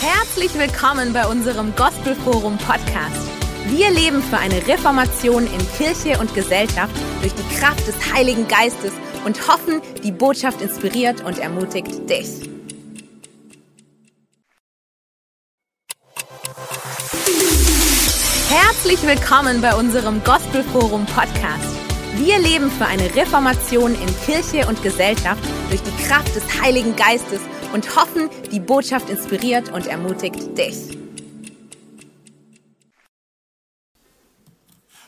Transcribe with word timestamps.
Herzlich 0.00 0.54
willkommen 0.54 1.12
bei 1.12 1.26
unserem 1.26 1.74
Gospelforum 1.74 2.56
Podcast. 2.58 3.26
Wir 3.66 3.90
leben 3.90 4.22
für 4.22 4.38
eine 4.38 4.64
Reformation 4.68 5.42
in 5.42 5.72
Kirche 5.76 6.20
und 6.20 6.32
Gesellschaft 6.36 6.94
durch 7.20 7.34
die 7.34 7.56
Kraft 7.56 7.84
des 7.84 7.96
Heiligen 8.14 8.46
Geistes 8.46 8.92
und 9.24 9.48
hoffen, 9.48 9.82
die 10.04 10.12
Botschaft 10.12 10.62
inspiriert 10.62 11.24
und 11.24 11.40
ermutigt 11.40 12.08
dich. 12.08 12.48
Herzlich 18.48 19.02
willkommen 19.02 19.60
bei 19.60 19.74
unserem 19.74 20.22
Gospelforum 20.22 21.06
Podcast. 21.06 21.74
Wir 22.14 22.38
leben 22.38 22.70
für 22.70 22.86
eine 22.86 23.12
Reformation 23.16 23.94
in 23.94 24.20
Kirche 24.24 24.68
und 24.68 24.80
Gesellschaft 24.80 25.42
durch 25.70 25.82
die 25.82 26.04
Kraft 26.04 26.36
des 26.36 26.62
Heiligen 26.62 26.94
Geistes 26.94 27.40
und 27.72 27.96
hoffen, 27.96 28.30
die 28.50 28.60
Botschaft 28.60 29.08
inspiriert 29.10 29.70
und 29.70 29.86
ermutigt 29.86 30.56
dich. 30.56 30.98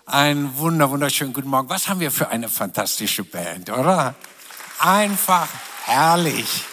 Ein 0.07 0.57
wunder, 0.59 0.91
wunderschönen 0.91 1.33
guten 1.33 1.49
Morgen. 1.49 1.69
Was 1.69 1.89
haben 1.89 2.01
wir 2.01 2.11
für 2.11 2.29
eine 2.29 2.49
fantastische 2.49 3.23
Band, 3.23 3.71
oder? 3.71 4.17
Einfach 4.81 5.49
herrlich. 5.85 6.65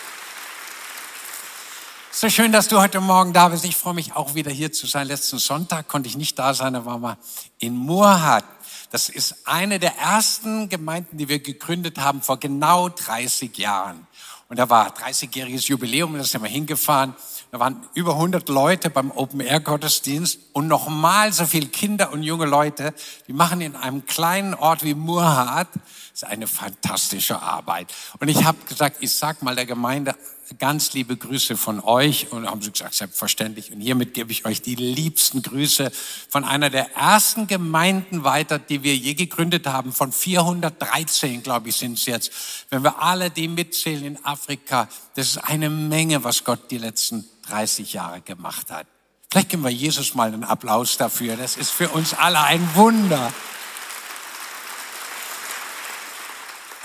So 2.12 2.32
schön, 2.32 2.52
dass 2.52 2.68
du 2.68 2.80
heute 2.80 3.00
Morgen 3.00 3.32
da 3.34 3.50
bist. 3.50 3.64
Ich 3.64 3.76
freue 3.76 3.94
mich 3.94 4.16
auch 4.16 4.34
wieder 4.34 4.50
hier 4.50 4.72
zu 4.72 4.88
sein. 4.88 5.06
Letzten 5.06 5.38
Sonntag 5.38 5.88
konnte 5.88 6.10
ich 6.10 6.18
nicht 6.18 6.40
da 6.40 6.56
sein, 6.56 6.74
da 6.74 6.84
waren 6.84 7.02
wir 7.02 7.20
in 7.60 7.76
Murhat. 7.76 8.44
Das 8.90 9.10
ist 9.10 9.36
eine 9.46 9.78
der 9.78 9.96
ersten 9.98 10.68
Gemeinden, 10.68 11.20
die 11.20 11.30
wir 11.30 11.38
gegründet 11.38 12.00
haben 12.00 12.24
vor 12.24 12.40
genau 12.40 12.90
30 12.90 13.56
Jahren. 13.60 14.07
Und 14.50 14.60
da 14.60 14.70
war 14.70 14.96
30-jähriges 14.96 15.68
Jubiläum, 15.68 16.18
da 16.18 16.24
sind 16.24 16.42
wir 16.42 16.50
hingefahren. 16.50 17.16
Da 17.52 17.60
waren 17.60 17.86
über 17.94 18.14
100 18.14 18.48
Leute 18.50 18.90
beim 18.90 19.12
Open-Air-Gottesdienst 19.12 20.40
und 20.54 20.68
nochmal 20.68 21.34
so 21.34 21.46
viele 21.46 21.68
Kinder 21.68 22.12
und 22.12 22.24
junge 22.24 22.46
Leute. 22.46 22.94
Die 23.28 23.34
machen 23.34 23.62
in 23.62 23.76
einem 23.76 24.06
kleinen 24.06 24.54
Ort 24.54 24.84
wie 24.84 24.94
Murhat. 24.94 25.68
Das 25.74 26.24
ist 26.24 26.24
eine 26.26 26.48
fantastische 26.48 27.42
Arbeit. 27.42 27.94
Und 28.20 28.28
ich 28.30 28.44
habe 28.44 28.58
gesagt, 28.68 28.98
ich 29.02 29.12
sag 29.14 29.42
mal 29.42 29.56
der 29.56 29.66
Gemeinde 29.66 30.16
ganz 30.60 30.94
liebe 30.94 31.18
Grüße 31.18 31.58
von 31.58 31.80
euch. 31.80 32.32
Und 32.32 32.50
haben 32.50 32.62
sie 32.62 32.72
gesagt, 32.72 32.94
selbstverständlich. 32.94 33.72
Und 33.72 33.82
hiermit 33.82 34.14
gebe 34.14 34.32
ich 34.32 34.46
euch 34.46 34.62
die 34.62 34.76
liebsten 34.76 35.42
Grüße 35.42 35.92
von 36.30 36.44
einer 36.44 36.70
der 36.70 36.96
ersten 36.96 37.48
Gemeinden 37.48 38.24
weiter, 38.24 38.60
die 38.60 38.84
wir 38.84 38.96
je 38.96 39.14
gegründet 39.14 39.68
haben. 39.68 39.92
Von 39.92 40.12
413, 40.12 41.44
glaube 41.44 41.70
ich, 41.70 41.76
sind 41.76 41.98
es 41.98 42.06
jetzt. 42.06 42.32
Wenn 42.70 42.84
wir 42.84 43.02
alle 43.02 43.30
die 43.30 43.48
mitzählen 43.48 44.06
in 44.06 44.26
Afrika, 44.26 44.88
das 45.16 45.28
ist 45.28 45.38
eine 45.38 45.70
Menge, 45.70 46.24
was 46.24 46.44
Gott 46.44 46.72
die 46.72 46.78
letzten 46.78 47.26
30 47.48 47.94
Jahre 47.94 48.22
gemacht 48.22 48.72
hat. 48.72 48.88
Vielleicht 49.30 49.50
geben 49.50 49.64
wir 49.64 49.72
Jesus 49.72 50.16
mal 50.16 50.34
einen 50.34 50.44
Applaus 50.44 50.98
dafür. 50.98 51.36
Das 51.36 51.58
ist 51.58 51.72
für 51.72 51.90
uns 51.90 52.14
alle 52.14 52.42
ein 52.42 52.68
Wunder. 52.76 53.34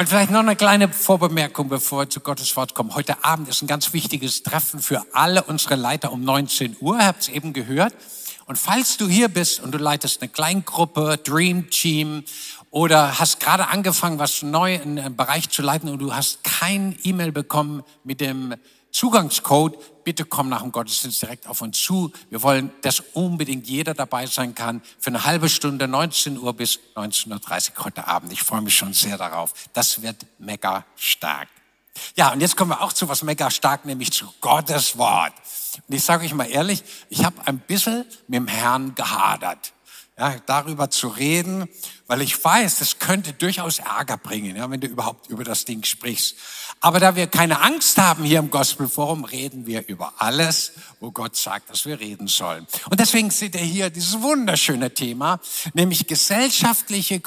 Und 0.02 0.08
vielleicht 0.08 0.32
noch 0.32 0.40
eine 0.40 0.56
kleine 0.56 0.88
Vorbemerkung, 0.88 1.68
bevor 1.68 2.00
wir 2.00 2.10
zu 2.10 2.18
Gottes 2.18 2.56
Wort 2.56 2.74
kommen. 2.74 2.92
Heute 2.96 3.24
Abend 3.24 3.48
ist 3.48 3.62
ein 3.62 3.68
ganz 3.68 3.92
wichtiges 3.92 4.42
Treffen 4.42 4.80
für 4.80 5.06
alle 5.12 5.44
unsere 5.44 5.76
Leiter 5.76 6.10
um 6.10 6.24
19 6.24 6.78
Uhr. 6.80 6.98
Habt 6.98 7.22
es 7.22 7.28
eben 7.28 7.52
gehört. 7.52 7.94
Und 8.46 8.58
falls 8.58 8.96
du 8.96 9.06
hier 9.06 9.28
bist 9.28 9.60
und 9.60 9.70
du 9.70 9.78
leitest 9.78 10.20
eine 10.20 10.28
Kleingruppe, 10.28 11.20
Dream 11.22 11.70
Team 11.70 12.24
oder 12.72 13.20
hast 13.20 13.38
gerade 13.38 13.68
angefangen, 13.68 14.18
was 14.18 14.42
neu 14.42 14.74
in 14.74 14.98
einem 14.98 15.14
Bereich 15.14 15.50
zu 15.50 15.62
leiten 15.62 15.88
und 15.88 16.00
du 16.00 16.12
hast 16.12 16.42
kein 16.42 16.98
E-Mail 17.04 17.30
bekommen 17.30 17.84
mit 18.02 18.20
dem 18.20 18.56
Zugangscode, 18.92 20.04
bitte 20.04 20.26
komm 20.26 20.50
nach 20.50 20.60
dem 20.60 20.70
Gottesdienst 20.70 21.22
direkt 21.22 21.46
auf 21.46 21.62
uns 21.62 21.80
zu. 21.80 22.12
Wir 22.28 22.42
wollen, 22.42 22.70
dass 22.82 23.00
unbedingt 23.14 23.66
jeder 23.66 23.94
dabei 23.94 24.26
sein 24.26 24.54
kann 24.54 24.82
für 24.98 25.08
eine 25.08 25.24
halbe 25.24 25.48
Stunde, 25.48 25.88
19 25.88 26.38
Uhr 26.38 26.52
bis 26.52 26.78
19.30 26.94 27.78
Uhr 27.78 27.84
heute 27.86 28.06
Abend. 28.06 28.32
Ich 28.32 28.42
freue 28.42 28.60
mich 28.60 28.76
schon 28.76 28.92
sehr 28.92 29.16
darauf. 29.16 29.54
Das 29.72 30.02
wird 30.02 30.26
mega 30.38 30.84
stark. 30.94 31.48
Ja, 32.16 32.32
und 32.32 32.40
jetzt 32.40 32.56
kommen 32.56 32.70
wir 32.70 32.82
auch 32.82 32.92
zu 32.92 33.08
was 33.08 33.22
mega 33.22 33.50
stark, 33.50 33.86
nämlich 33.86 34.12
zu 34.12 34.32
Gottes 34.40 34.96
Wort. 34.98 35.32
Und 35.88 35.94
ich 35.94 36.04
sage 36.04 36.26
euch 36.26 36.34
mal 36.34 36.50
ehrlich, 36.50 36.84
ich 37.08 37.24
habe 37.24 37.36
ein 37.46 37.58
bisschen 37.58 38.04
mit 38.28 38.36
dem 38.36 38.46
Herrn 38.46 38.94
gehadert 38.94 39.72
ja, 40.22 40.36
darüber 40.46 40.88
zu 40.88 41.08
reden, 41.08 41.68
weil 42.06 42.22
ich 42.22 42.42
weiß, 42.42 42.78
das 42.78 43.00
könnte 43.00 43.32
durchaus 43.32 43.80
Ärger 43.80 44.16
bringen, 44.16 44.54
ja, 44.54 44.70
wenn 44.70 44.80
du 44.80 44.86
überhaupt 44.86 45.28
über 45.28 45.42
das 45.42 45.64
Ding 45.64 45.82
sprichst. 45.82 46.36
Aber 46.80 47.00
da 47.00 47.16
wir 47.16 47.26
keine 47.26 47.60
Angst 47.60 47.98
haben 47.98 48.22
hier 48.22 48.38
im 48.38 48.50
Gospelforum, 48.50 49.24
reden 49.24 49.66
wir 49.66 49.88
über 49.88 50.12
alles, 50.18 50.74
wo 51.00 51.10
Gott 51.10 51.36
sagt, 51.36 51.70
dass 51.70 51.86
wir 51.86 51.98
reden 51.98 52.28
sollen. 52.28 52.68
Und 52.88 53.00
deswegen 53.00 53.30
seht 53.30 53.56
ihr 53.56 53.62
hier 53.62 53.90
dieses 53.90 54.22
wunderschöne 54.22 54.94
Thema, 54.94 55.40
nämlich 55.74 56.06
gesellschaftliche 56.06 57.18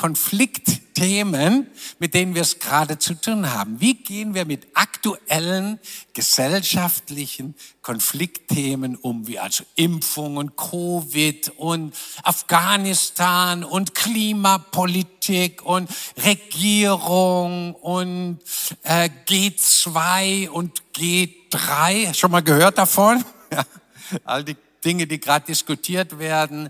Konfliktthemen, 0.95 1.67
mit 1.99 2.13
denen 2.13 2.35
wir 2.35 2.41
es 2.41 2.59
gerade 2.59 2.97
zu 2.97 3.15
tun 3.15 3.51
haben. 3.51 3.81
Wie 3.81 3.95
gehen 3.95 4.33
wir 4.33 4.45
mit 4.45 4.67
aktuellen 4.73 5.79
gesellschaftlichen 6.13 7.53
Konfliktthemen 7.81 8.95
um, 8.95 9.27
wie 9.27 9.37
also 9.37 9.65
Impfungen, 9.75 10.55
Covid 10.55 11.49
und 11.57 11.93
Afghanistan 12.23 13.63
und 13.63 13.93
Klimapolitik 13.93 15.63
und 15.63 15.89
Regierung 16.23 17.75
und 17.75 18.39
äh, 18.83 19.09
G2 19.27 20.47
und 20.49 20.81
G3. 20.95 22.13
Schon 22.13 22.31
mal 22.31 22.41
gehört 22.41 22.77
davon? 22.77 23.23
All 24.23 24.45
die 24.45 24.55
Dinge, 24.83 25.07
die 25.07 25.19
gerade 25.19 25.45
diskutiert 25.45 26.19
werden. 26.19 26.69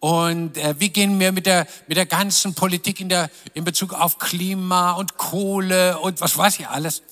Und 0.00 0.56
äh, 0.56 0.74
wie 0.78 0.90
gehen 0.90 1.18
wir 1.18 1.32
mit 1.32 1.46
der, 1.46 1.66
mit 1.86 1.96
der 1.96 2.06
ganzen 2.06 2.54
Politik 2.54 3.00
in, 3.00 3.08
der, 3.08 3.30
in 3.54 3.64
Bezug 3.64 3.92
auf 3.92 4.18
Klima 4.18 4.92
und 4.92 5.16
Kohle 5.16 5.98
und 5.98 6.20
was 6.20 6.36
weiß 6.36 6.58
ich 6.60 6.68
alles. 6.68 7.02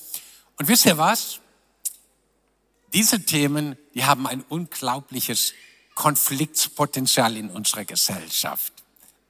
Und 0.59 0.69
wisst 0.69 0.87
ihr 0.87 0.99
was? 0.99 1.41
Diese 2.93 3.25
Themen, 3.25 3.77
die 3.95 4.05
haben 4.05 4.27
ein 4.27 4.45
unglaubliches 4.49 5.55
Konfliktpotenzial 5.95 7.37
in 7.37 7.51
unserer 7.51 7.85
Gesellschaft. 7.85 8.73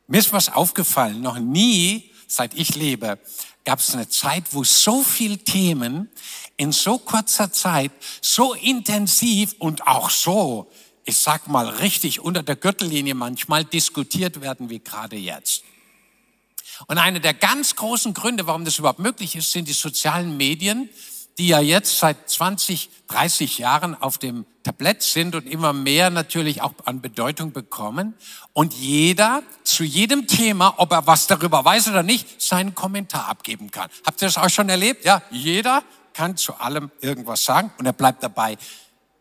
Mir 0.06 0.18
ist 0.18 0.32
was 0.32 0.50
aufgefallen, 0.50 1.22
noch 1.22 1.38
nie, 1.38 2.10
seit 2.26 2.54
ich 2.54 2.74
lebe, 2.74 3.18
gab 3.64 3.78
es 3.78 3.94
eine 3.94 4.08
Zeit, 4.08 4.44
wo 4.52 4.64
so 4.64 5.02
viel 5.02 5.38
Themen 5.38 6.10
in 6.56 6.72
so 6.72 6.98
kurzer 6.98 7.50
Zeit 7.52 7.90
so 8.20 8.54
intensiv 8.54 9.54
und 9.58 9.86
auch 9.86 10.10
so, 10.10 10.70
ich 11.04 11.16
sag 11.16 11.48
mal 11.48 11.68
richtig 11.68 12.20
unter 12.20 12.42
der 12.42 12.56
Gürtellinie 12.56 13.14
manchmal 13.14 13.64
diskutiert 13.64 14.40
werden 14.40 14.70
wie 14.70 14.80
gerade 14.80 15.16
jetzt. 15.16 15.64
Und 16.86 16.98
einer 16.98 17.20
der 17.20 17.34
ganz 17.34 17.76
großen 17.76 18.14
Gründe, 18.14 18.46
warum 18.46 18.64
das 18.64 18.78
überhaupt 18.78 18.98
möglich 18.98 19.36
ist, 19.36 19.52
sind 19.52 19.68
die 19.68 19.72
sozialen 19.72 20.36
Medien, 20.36 20.88
die 21.38 21.48
ja 21.48 21.60
jetzt 21.60 21.98
seit 21.98 22.28
20, 22.28 22.90
30 23.08 23.58
Jahren 23.58 24.00
auf 24.00 24.18
dem 24.18 24.46
Tablett 24.62 25.02
sind 25.02 25.34
und 25.34 25.46
immer 25.46 25.72
mehr 25.72 26.10
natürlich 26.10 26.62
auch 26.62 26.72
an 26.84 27.00
Bedeutung 27.00 27.52
bekommen. 27.52 28.14
Und 28.52 28.72
jeder 28.74 29.42
zu 29.62 29.84
jedem 29.84 30.26
Thema, 30.26 30.74
ob 30.78 30.92
er 30.92 31.06
was 31.06 31.26
darüber 31.26 31.64
weiß 31.64 31.88
oder 31.88 32.02
nicht, 32.02 32.40
seinen 32.40 32.74
Kommentar 32.74 33.28
abgeben 33.28 33.70
kann. 33.70 33.90
Habt 34.06 34.22
ihr 34.22 34.28
das 34.28 34.38
auch 34.38 34.48
schon 34.48 34.68
erlebt? 34.68 35.04
Ja, 35.04 35.22
jeder 35.30 35.82
kann 36.12 36.36
zu 36.36 36.54
allem 36.54 36.90
irgendwas 37.00 37.44
sagen 37.44 37.72
und 37.78 37.86
er 37.86 37.92
bleibt 37.92 38.22
dabei 38.22 38.56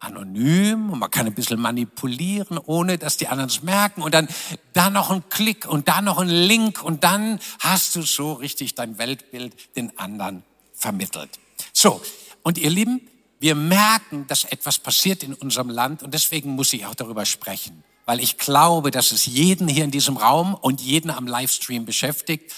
anonym 0.03 0.90
und 0.91 1.00
man 1.00 1.09
kann 1.09 1.25
ein 1.25 1.34
bisschen 1.34 1.59
manipulieren, 1.59 2.58
ohne 2.58 2.97
dass 2.97 3.18
die 3.18 3.28
anderen 3.28 3.50
es 3.50 3.64
merken 3.64 4.02
und 4.02 4.14
dann 4.14 4.28
da 4.74 4.90
noch 4.90 5.09
ein 5.09 5.24
Klick 5.30 5.66
und 5.66 5.88
da 5.88 6.02
noch 6.02 6.18
ein 6.18 6.30
Link 6.30 6.84
und 6.84 7.03
dann 7.03 7.40
hast 7.59 7.96
du 7.96 8.02
so 8.02 8.34
richtig 8.34 8.75
dein 8.75 8.97
Weltbild 8.97 9.56
den 9.75 9.97
anderen 9.97 10.44
vermittelt. 10.74 11.30
So, 11.72 12.02
und 12.44 12.58
ihr 12.58 12.69
Lieben, 12.69 13.02
wir 13.40 13.56
merken, 13.56 14.27
dass 14.27 14.45
etwas 14.45 14.77
passiert 14.77 15.24
in 15.24 15.33
unserem 15.33 15.69
Land 15.69 16.04
und 16.04 16.13
deswegen 16.13 16.51
muss 16.51 16.74
ich 16.74 16.86
auch 16.86 16.95
darüber 16.95 17.25
sprechen, 17.25 17.83
weil 18.06 18.19
ich 18.19 18.38
glaube, 18.38 18.92
dass 18.92 19.12
es 19.12 19.25
jeden 19.25 19.68
hier 19.68 19.86
in 19.86 19.92
diesem 19.92 20.18
Raum 20.18 20.54
und 20.54 20.81
jeden 20.81 21.12
am 21.12 21.27
Livestream 21.27 21.86
beschäftigt. 21.86 22.54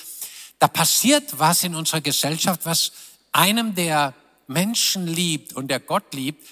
Da 0.60 0.68
passiert 0.68 1.40
was 1.40 1.64
in 1.64 1.76
unserer 1.76 2.02
Gesellschaft, 2.02 2.66
was 2.66 2.92
einem, 3.32 3.76
der 3.76 4.14
Menschen 4.48 5.08
liebt 5.08 5.54
und 5.54 5.70
der 5.70 5.80
Gott 5.80 6.14
liebt, 6.14 6.48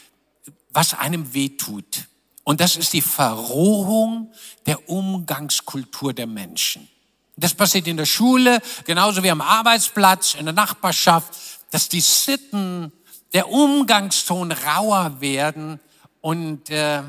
was 0.73 0.93
einem 0.93 1.33
wehtut. 1.33 2.07
Und 2.43 2.59
das 2.59 2.75
ist 2.75 2.91
die 2.93 3.01
Verrohung 3.01 4.33
der 4.65 4.89
Umgangskultur 4.89 6.13
der 6.13 6.27
Menschen. 6.27 6.89
Das 7.35 7.53
passiert 7.53 7.87
in 7.87 7.97
der 7.97 8.05
Schule, 8.05 8.61
genauso 8.85 9.23
wie 9.23 9.31
am 9.31 9.41
Arbeitsplatz, 9.41 10.35
in 10.35 10.45
der 10.45 10.53
Nachbarschaft 10.53 11.33
dass 11.73 11.89
die 11.89 12.01
Sitten, 12.01 12.93
der 13.33 13.49
Umgangston 13.49 14.51
rauer 14.51 15.21
werden 15.21 15.79
und 16.21 16.69
äh, 16.69 17.01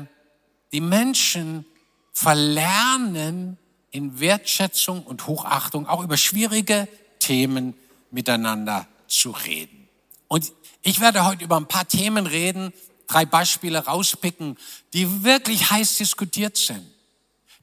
die 0.71 0.81
Menschen 0.81 1.65
verlernen, 2.11 3.59
in 3.91 4.19
Wertschätzung 4.19 5.03
und 5.03 5.27
Hochachtung 5.27 5.87
auch 5.87 6.03
über 6.03 6.17
schwierige 6.17 6.87
Themen 7.19 7.75
miteinander 8.09 8.87
zu 9.07 9.29
reden. 9.29 9.87
Und 10.27 10.51
ich 10.81 10.99
werde 10.99 11.25
heute 11.25 11.43
über 11.43 11.57
ein 11.57 11.67
paar 11.67 11.87
Themen 11.87 12.25
reden, 12.25 12.73
drei 13.07 13.25
Beispiele 13.25 13.85
rauspicken, 13.85 14.57
die 14.93 15.23
wirklich 15.23 15.71
heiß 15.71 15.97
diskutiert 15.97 16.57
sind. 16.57 16.85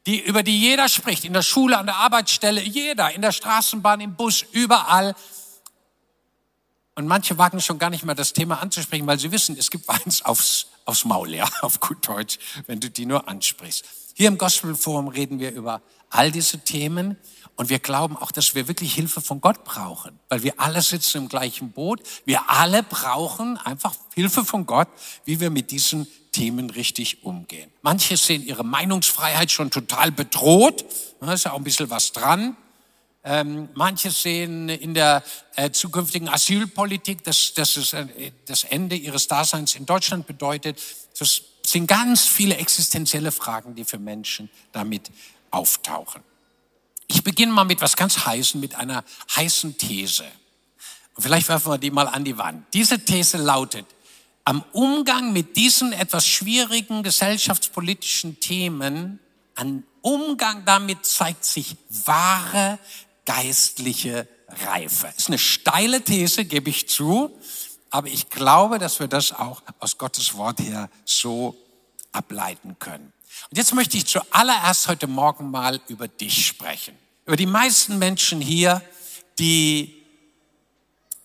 Die, 0.06 0.20
über 0.20 0.42
die 0.42 0.58
jeder 0.58 0.88
spricht, 0.88 1.24
in 1.24 1.32
der 1.32 1.42
Schule, 1.42 1.78
an 1.78 1.86
der 1.86 1.96
Arbeitsstelle, 1.96 2.60
jeder, 2.60 3.12
in 3.12 3.22
der 3.22 3.30
Straßenbahn, 3.30 4.00
im 4.00 4.16
Bus, 4.16 4.44
überall. 4.50 5.14
Und 6.96 7.06
manche 7.06 7.38
wagen 7.38 7.60
schon 7.60 7.78
gar 7.78 7.90
nicht 7.90 8.04
mehr 8.04 8.16
das 8.16 8.32
Thema 8.32 8.60
anzusprechen, 8.60 9.06
weil 9.06 9.18
sie 9.18 9.30
wissen, 9.30 9.56
es 9.56 9.70
gibt 9.70 9.88
eins 9.88 10.22
aufs, 10.22 10.66
aufs 10.84 11.04
Maul, 11.04 11.32
ja, 11.32 11.48
auf 11.62 11.78
gut 11.78 12.06
Deutsch, 12.06 12.38
wenn 12.66 12.80
du 12.80 12.90
die 12.90 13.06
nur 13.06 13.28
ansprichst. 13.28 13.84
Hier 14.14 14.28
im 14.28 14.38
Gospel 14.38 14.74
Forum 14.74 15.08
reden 15.08 15.38
wir 15.38 15.52
über 15.52 15.82
all 16.10 16.30
diese 16.30 16.58
Themen 16.58 17.16
und 17.56 17.68
wir 17.68 17.78
glauben 17.78 18.16
auch, 18.16 18.32
dass 18.32 18.54
wir 18.54 18.66
wirklich 18.66 18.94
Hilfe 18.94 19.20
von 19.20 19.40
Gott 19.40 19.64
brauchen, 19.64 20.18
weil 20.28 20.42
wir 20.42 20.58
alle 20.58 20.80
sitzen 20.80 21.18
im 21.18 21.28
gleichen 21.28 21.72
Boot. 21.72 22.00
Wir 22.24 22.50
alle 22.50 22.82
brauchen 22.82 23.58
einfach 23.58 23.94
Hilfe 24.14 24.44
von 24.44 24.66
Gott, 24.66 24.88
wie 25.24 25.38
wir 25.38 25.50
mit 25.50 25.70
diesen 25.70 26.06
Themen 26.32 26.70
richtig 26.70 27.24
umgehen. 27.24 27.70
Manche 27.82 28.16
sehen 28.16 28.42
ihre 28.42 28.64
Meinungsfreiheit 28.64 29.50
schon 29.50 29.70
total 29.70 30.10
bedroht. 30.10 30.84
Da 31.20 31.32
ist 31.32 31.44
ja 31.44 31.52
auch 31.52 31.58
ein 31.58 31.64
bisschen 31.64 31.90
was 31.90 32.12
dran. 32.12 32.56
Ähm, 33.24 33.68
manche 33.74 34.10
sehen 34.10 34.68
in 34.68 34.94
der 34.94 35.22
äh, 35.54 35.70
zukünftigen 35.70 36.28
Asylpolitik, 36.28 37.22
dass, 37.22 37.54
dass 37.54 37.76
es 37.76 37.92
äh, 37.92 38.32
das 38.46 38.64
Ende 38.64 38.96
ihres 38.96 39.28
Daseins 39.28 39.76
in 39.76 39.86
Deutschland 39.86 40.26
bedeutet. 40.26 40.82
Das 41.18 41.42
sind 41.64 41.86
ganz 41.86 42.26
viele 42.26 42.56
existenzielle 42.56 43.30
Fragen, 43.30 43.76
die 43.76 43.84
für 43.84 43.98
Menschen 43.98 44.50
damit 44.72 45.12
auftauchen. 45.52 46.22
Ich 47.08 47.22
beginne 47.24 47.52
mal 47.52 47.64
mit 47.64 47.80
was 47.80 47.96
ganz 47.96 48.24
Heißen, 48.24 48.60
mit 48.60 48.74
einer 48.74 49.04
heißen 49.36 49.76
These. 49.76 50.24
Und 51.14 51.22
vielleicht 51.22 51.48
werfen 51.48 51.72
wir 51.72 51.78
die 51.78 51.90
mal 51.90 52.08
an 52.08 52.24
die 52.24 52.38
Wand. 52.38 52.66
Diese 52.72 53.04
These 53.04 53.38
lautet, 53.38 53.86
am 54.44 54.64
Umgang 54.72 55.32
mit 55.32 55.56
diesen 55.56 55.92
etwas 55.92 56.26
schwierigen 56.26 57.02
gesellschaftspolitischen 57.02 58.40
Themen, 58.40 59.20
an 59.54 59.84
Umgang 60.00 60.64
damit 60.64 61.06
zeigt 61.06 61.44
sich 61.44 61.76
wahre 62.06 62.78
geistliche 63.24 64.26
Reife. 64.66 65.12
Ist 65.16 65.28
eine 65.28 65.38
steile 65.38 66.02
These, 66.02 66.44
gebe 66.44 66.70
ich 66.70 66.88
zu, 66.88 67.30
aber 67.90 68.08
ich 68.08 68.30
glaube, 68.30 68.78
dass 68.78 68.98
wir 68.98 69.06
das 69.06 69.32
auch 69.32 69.62
aus 69.78 69.98
Gottes 69.98 70.34
Wort 70.34 70.60
her 70.60 70.90
so 71.04 71.56
ableiten 72.10 72.76
können. 72.78 73.12
Und 73.50 73.56
jetzt 73.58 73.74
möchte 73.74 73.96
ich 73.96 74.06
zuallererst 74.06 74.88
heute 74.88 75.06
Morgen 75.06 75.50
mal 75.50 75.80
über 75.88 76.08
dich 76.08 76.46
sprechen. 76.46 76.96
Über 77.26 77.36
die 77.36 77.46
meisten 77.46 77.98
Menschen 77.98 78.40
hier, 78.40 78.82
die 79.38 80.02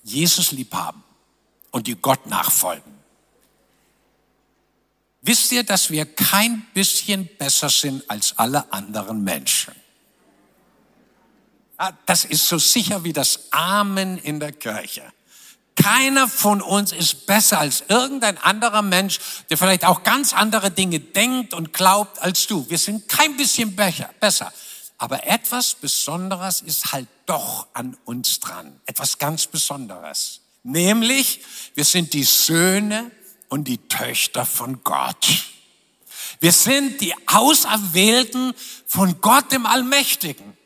Jesus 0.04 0.52
lieb 0.52 0.74
haben 0.74 1.04
und 1.72 1.88
die 1.88 1.96
Gott 1.96 2.26
nachfolgen. 2.28 2.98
Wisst 5.22 5.52
ihr, 5.52 5.64
dass 5.64 5.90
wir 5.90 6.06
kein 6.06 6.66
bisschen 6.74 7.28
besser 7.38 7.70
sind 7.70 8.10
als 8.10 8.38
alle 8.38 8.72
anderen 8.72 9.24
Menschen? 9.24 9.76
Das 12.06 12.26
ist 12.26 12.48
so 12.48 12.58
sicher 12.58 13.04
wie 13.04 13.14
das 13.14 13.52
Amen 13.52 14.18
in 14.18 14.40
der 14.40 14.54
Kirche. 14.54 15.04
Keiner 15.88 16.28
von 16.28 16.62
uns 16.62 16.92
ist 16.92 17.28
besser 17.28 17.60
als 17.60 17.82
irgendein 17.88 18.38
anderer 18.40 18.82
Mensch, 18.82 19.20
der 19.50 19.58
vielleicht 19.58 19.86
auch 19.86 20.04
ganz 20.04 20.34
andere 20.34 20.70
Dinge 20.70 21.00
denkt 21.00 21.54
und 21.54 21.72
glaubt 21.72 22.22
als 22.22 22.46
du. 22.46 22.70
Wir 22.70 22.78
sind 22.78 23.08
kein 23.08 23.38
bisschen 23.38 23.74
besser. 24.20 24.52
Aber 24.98 25.26
etwas 25.26 25.76
Besonderes 25.76 26.60
ist 26.60 26.92
halt 26.92 27.08
doch 27.26 27.68
an 27.74 27.96
uns 28.04 28.42
dran. 28.42 28.82
Etwas 28.86 29.18
ganz 29.18 29.48
Besonderes. 29.48 30.42
Nämlich, 30.64 31.40
wir 31.74 31.86
sind 31.86 32.12
die 32.12 32.26
Söhne 32.26 33.10
und 33.48 33.70
die 33.70 33.78
Töchter 33.78 34.46
von 34.46 34.84
Gott. 34.84 35.46
Wir 36.42 36.52
sind 36.52 37.00
die 37.00 37.14
Auserwählten 37.28 38.54
von 38.88 39.22
Gott 39.22 39.54
dem 39.54 39.66
Allmächtigen. 39.66 40.58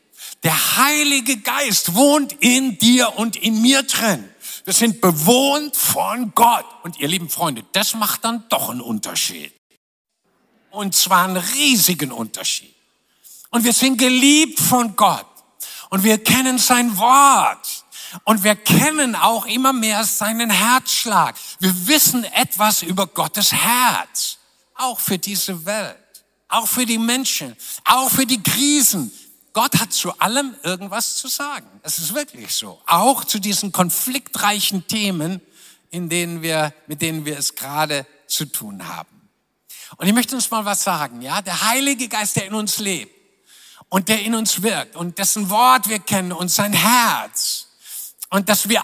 Der 0.42 0.76
Heilige 0.78 1.36
Geist 1.36 1.94
wohnt 1.94 2.32
in 2.40 2.76
dir 2.78 3.16
und 3.16 3.36
in 3.36 3.62
mir 3.62 3.84
drin. 3.84 4.28
Wir 4.64 4.72
sind 4.72 5.00
bewohnt 5.00 5.76
von 5.76 6.32
Gott. 6.34 6.64
Und 6.82 6.98
ihr 6.98 7.08
lieben 7.08 7.28
Freunde, 7.28 7.64
das 7.72 7.94
macht 7.94 8.24
dann 8.24 8.44
doch 8.48 8.70
einen 8.70 8.80
Unterschied. 8.80 9.52
Und 10.70 10.94
zwar 10.94 11.24
einen 11.24 11.36
riesigen 11.36 12.12
Unterschied. 12.12 12.74
Und 13.50 13.64
wir 13.64 13.72
sind 13.72 13.98
geliebt 13.98 14.58
von 14.58 14.96
Gott. 14.96 15.26
Und 15.90 16.04
wir 16.04 16.22
kennen 16.22 16.58
sein 16.58 16.96
Wort. 16.96 17.84
Und 18.24 18.44
wir 18.44 18.54
kennen 18.56 19.14
auch 19.14 19.46
immer 19.46 19.72
mehr 19.72 20.04
seinen 20.04 20.50
Herzschlag. 20.50 21.36
Wir 21.58 21.86
wissen 21.86 22.24
etwas 22.24 22.82
über 22.82 23.06
Gottes 23.06 23.52
Herz. 23.52 24.38
Auch 24.74 25.00
für 25.00 25.18
diese 25.18 25.64
Welt. 25.66 25.96
Auch 26.48 26.66
für 26.66 26.86
die 26.86 26.98
Menschen. 26.98 27.56
Auch 27.84 28.10
für 28.10 28.26
die 28.26 28.42
Krisen. 28.42 29.12
Gott 29.52 29.78
hat 29.78 29.92
zu 29.92 30.18
allem 30.18 30.54
irgendwas 30.62 31.16
zu 31.16 31.28
sagen. 31.28 31.68
Es 31.82 31.98
ist 31.98 32.14
wirklich 32.14 32.54
so. 32.54 32.80
Auch 32.86 33.24
zu 33.24 33.38
diesen 33.38 33.72
konfliktreichen 33.72 34.86
Themen, 34.86 35.40
in 35.90 36.08
denen 36.08 36.42
wir, 36.42 36.72
mit 36.86 37.02
denen 37.02 37.24
wir 37.24 37.38
es 37.38 37.54
gerade 37.54 38.06
zu 38.26 38.46
tun 38.46 38.88
haben. 38.88 39.30
Und 39.96 40.06
ich 40.06 40.14
möchte 40.14 40.34
uns 40.34 40.50
mal 40.50 40.64
was 40.64 40.82
sagen, 40.82 41.20
ja? 41.20 41.42
Der 41.42 41.68
Heilige 41.68 42.08
Geist, 42.08 42.36
der 42.36 42.46
in 42.46 42.54
uns 42.54 42.78
lebt 42.78 43.14
und 43.90 44.08
der 44.08 44.22
in 44.22 44.34
uns 44.34 44.62
wirkt 44.62 44.96
und 44.96 45.18
dessen 45.18 45.50
Wort 45.50 45.88
wir 45.88 45.98
kennen 45.98 46.32
und 46.32 46.48
sein 46.48 46.72
Herz 46.72 47.68
und 48.30 48.48
dass 48.48 48.70
wir 48.70 48.82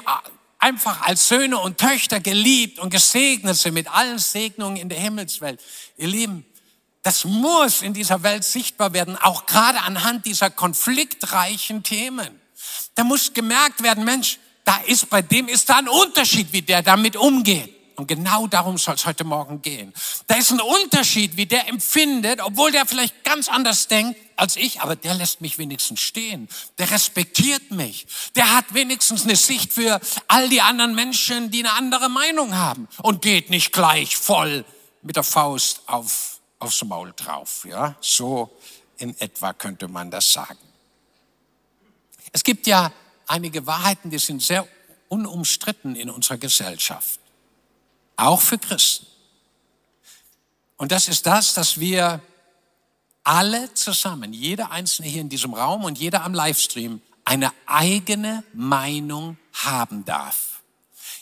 einfach 0.59 1.00
als 1.03 1.29
Söhne 1.29 1.59
und 1.59 1.79
Töchter 1.79 2.20
geliebt 2.20 2.79
und 2.79 2.91
gesegnet 2.91 3.56
sind 3.56 3.75
mit 3.75 3.88
allen 3.88 4.19
Segnungen 4.19 4.76
in 4.76 4.88
der 4.88 4.99
Himmelswelt. 4.99 5.61
Ihr 5.97 6.09
Lieben, 6.09 6.44
das 7.08 7.25
muss 7.25 7.81
in 7.81 7.94
dieser 7.94 8.22
Welt 8.22 8.44
sichtbar 8.44 8.93
werden, 8.93 9.16
auch 9.16 9.46
gerade 9.46 9.81
anhand 9.81 10.26
dieser 10.26 10.50
konfliktreichen 10.50 11.82
Themen. 11.82 12.38
Da 12.96 13.02
muss 13.02 13.32
gemerkt 13.32 13.82
werden, 13.82 14.05
Mensch, 14.05 14.38
da 14.62 14.76
ist 14.84 15.08
bei 15.08 15.22
dem 15.22 15.49
ist 15.49 15.70
da 15.70 15.78
ein 15.78 15.88
Unterschied, 15.88 16.52
wie 16.52 16.60
der 16.60 16.82
damit 16.82 17.16
umgeht. 17.16 17.75
Und 17.96 18.08
genau 18.08 18.46
darum 18.46 18.76
soll 18.76 18.96
es 18.96 19.06
heute 19.06 19.25
Morgen 19.25 19.62
gehen. 19.62 19.94
Da 20.26 20.34
ist 20.34 20.50
ein 20.50 20.60
Unterschied, 20.60 21.38
wie 21.38 21.46
der 21.46 21.66
empfindet, 21.69 22.43
obwohl 22.43 22.72
der 22.72 22.84
vielleicht 22.84 23.25
ganz 23.25 23.49
anders 23.49 23.88
denkt 23.88 24.20
als 24.37 24.56
ich, 24.56 24.82
aber 24.82 24.94
der 24.94 25.14
lässt 25.14 25.40
mich 25.40 25.56
wenigstens 25.56 26.00
stehen. 26.00 26.46
Der 26.76 26.90
respektiert 26.90 27.70
mich. 27.70 28.06
Der 28.37 28.55
hat 28.55 28.75
wenigstens 28.75 29.25
eine 29.25 29.37
Sicht 29.37 29.72
für 29.72 29.99
all 30.28 30.50
die 30.50 30.60
anderen 30.60 30.94
Menschen, 30.94 31.50
die 31.50 31.60
eine 31.60 31.72
andere 31.72 32.10
Meinung 32.10 32.55
haben 32.55 32.87
und 33.00 33.22
geht 33.22 33.49
nicht 33.49 33.72
gleich 33.72 34.19
voll 34.19 34.66
mit 35.00 35.16
der 35.16 35.25
Faust 35.25 35.81
auf 35.86 36.37
aufs 36.58 36.84
Maul 36.84 37.12
drauf. 37.17 37.65
Ja, 37.65 37.96
so 38.00 38.56
in 38.98 39.19
etwa 39.20 39.53
könnte 39.53 39.88
man 39.88 40.10
das 40.10 40.32
sagen. 40.32 40.58
Es 42.32 42.44
gibt 42.44 42.67
ja 42.67 42.93
einige 43.27 43.67
Wahrheiten, 43.67 44.10
die 44.10 44.19
sind 44.19 44.43
sehr 44.43 44.67
unumstritten 45.08 45.96
in 45.96 46.10
unserer 46.10 46.36
Gesellschaft. 46.36 47.20
Auch 48.17 48.41
für 48.41 48.58
Christen. 48.58 49.06
Und 50.77 50.93
das 50.93 51.08
ist 51.08 51.27
das, 51.27 51.55
dass 51.55 51.81
wir 51.81 52.20
alle 53.24 53.72
zusammen, 53.74 54.32
jeder 54.32 54.70
Einzelne 54.70 55.08
hier 55.08 55.20
in 55.20 55.29
diesem 55.29 55.55
Raum 55.55 55.84
und 55.84 55.98
jeder 55.98 56.24
am 56.24 56.34
Livestream, 56.34 57.03
eine 57.24 57.53
eigene 57.67 58.43
Meinung 58.55 59.36
haben 59.53 60.05
darf. 60.05 60.62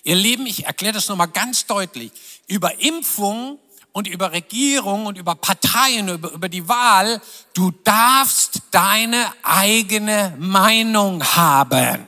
Ihr 0.04 0.14
Lieben, 0.14 0.46
ich 0.46 0.66
erkläre 0.66 0.94
das 0.94 1.08
nochmal 1.08 1.28
ganz 1.28 1.66
deutlich. 1.66 2.12
Über 2.46 2.78
Impfung 2.80 3.58
und 3.96 4.06
über 4.06 4.30
Regierung 4.30 5.06
und 5.06 5.16
über 5.16 5.34
Parteien, 5.34 6.10
über, 6.10 6.30
über 6.30 6.50
die 6.50 6.68
Wahl. 6.68 7.18
Du 7.54 7.70
darfst 7.70 8.60
deine 8.70 9.32
eigene 9.42 10.36
Meinung 10.38 11.24
haben. 11.24 12.06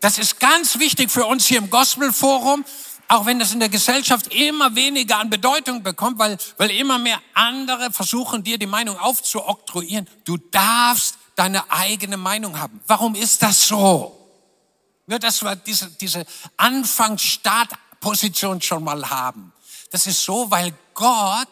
Das 0.00 0.18
ist 0.18 0.40
ganz 0.40 0.80
wichtig 0.80 1.12
für 1.12 1.24
uns 1.24 1.46
hier 1.46 1.58
im 1.58 1.70
Gospelforum, 1.70 2.64
auch 3.06 3.26
wenn 3.26 3.38
das 3.38 3.52
in 3.52 3.60
der 3.60 3.68
Gesellschaft 3.68 4.34
immer 4.34 4.74
weniger 4.74 5.18
an 5.18 5.30
Bedeutung 5.30 5.84
bekommt, 5.84 6.18
weil, 6.18 6.36
weil 6.56 6.72
immer 6.72 6.98
mehr 6.98 7.22
andere 7.34 7.92
versuchen, 7.92 8.42
dir 8.42 8.58
die 8.58 8.66
Meinung 8.66 8.98
aufzuoktroyieren. 8.98 10.08
Du 10.24 10.36
darfst 10.36 11.16
deine 11.36 11.70
eigene 11.70 12.16
Meinung 12.16 12.58
haben. 12.58 12.80
Warum 12.88 13.14
ist 13.14 13.40
das 13.44 13.68
so? 13.68 14.16
Nur, 15.06 15.20
dass 15.20 15.44
wir 15.44 15.54
diese, 15.54 15.92
diese 15.92 16.26
Anfangsstartposition 16.56 18.60
schon 18.60 18.82
mal 18.82 19.08
haben. 19.08 19.52
Das 19.90 20.06
ist 20.06 20.22
so, 20.22 20.50
weil 20.50 20.72
Gott, 20.94 21.48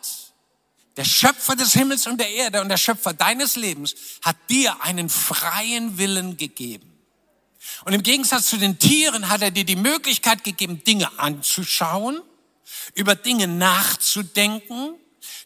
der 0.96 1.04
Schöpfer 1.04 1.56
des 1.56 1.72
Himmels 1.72 2.06
und 2.06 2.18
der 2.18 2.30
Erde 2.30 2.60
und 2.60 2.68
der 2.68 2.76
Schöpfer 2.76 3.12
deines 3.12 3.56
Lebens, 3.56 3.94
hat 4.22 4.36
dir 4.48 4.82
einen 4.82 5.08
freien 5.08 5.98
Willen 5.98 6.36
gegeben. 6.36 6.92
Und 7.84 7.92
im 7.92 8.02
Gegensatz 8.02 8.46
zu 8.46 8.56
den 8.56 8.78
Tieren 8.78 9.28
hat 9.28 9.42
er 9.42 9.50
dir 9.50 9.64
die 9.64 9.76
Möglichkeit 9.76 10.44
gegeben, 10.44 10.82
Dinge 10.84 11.18
anzuschauen, 11.18 12.20
über 12.94 13.14
Dinge 13.14 13.48
nachzudenken, 13.48 14.94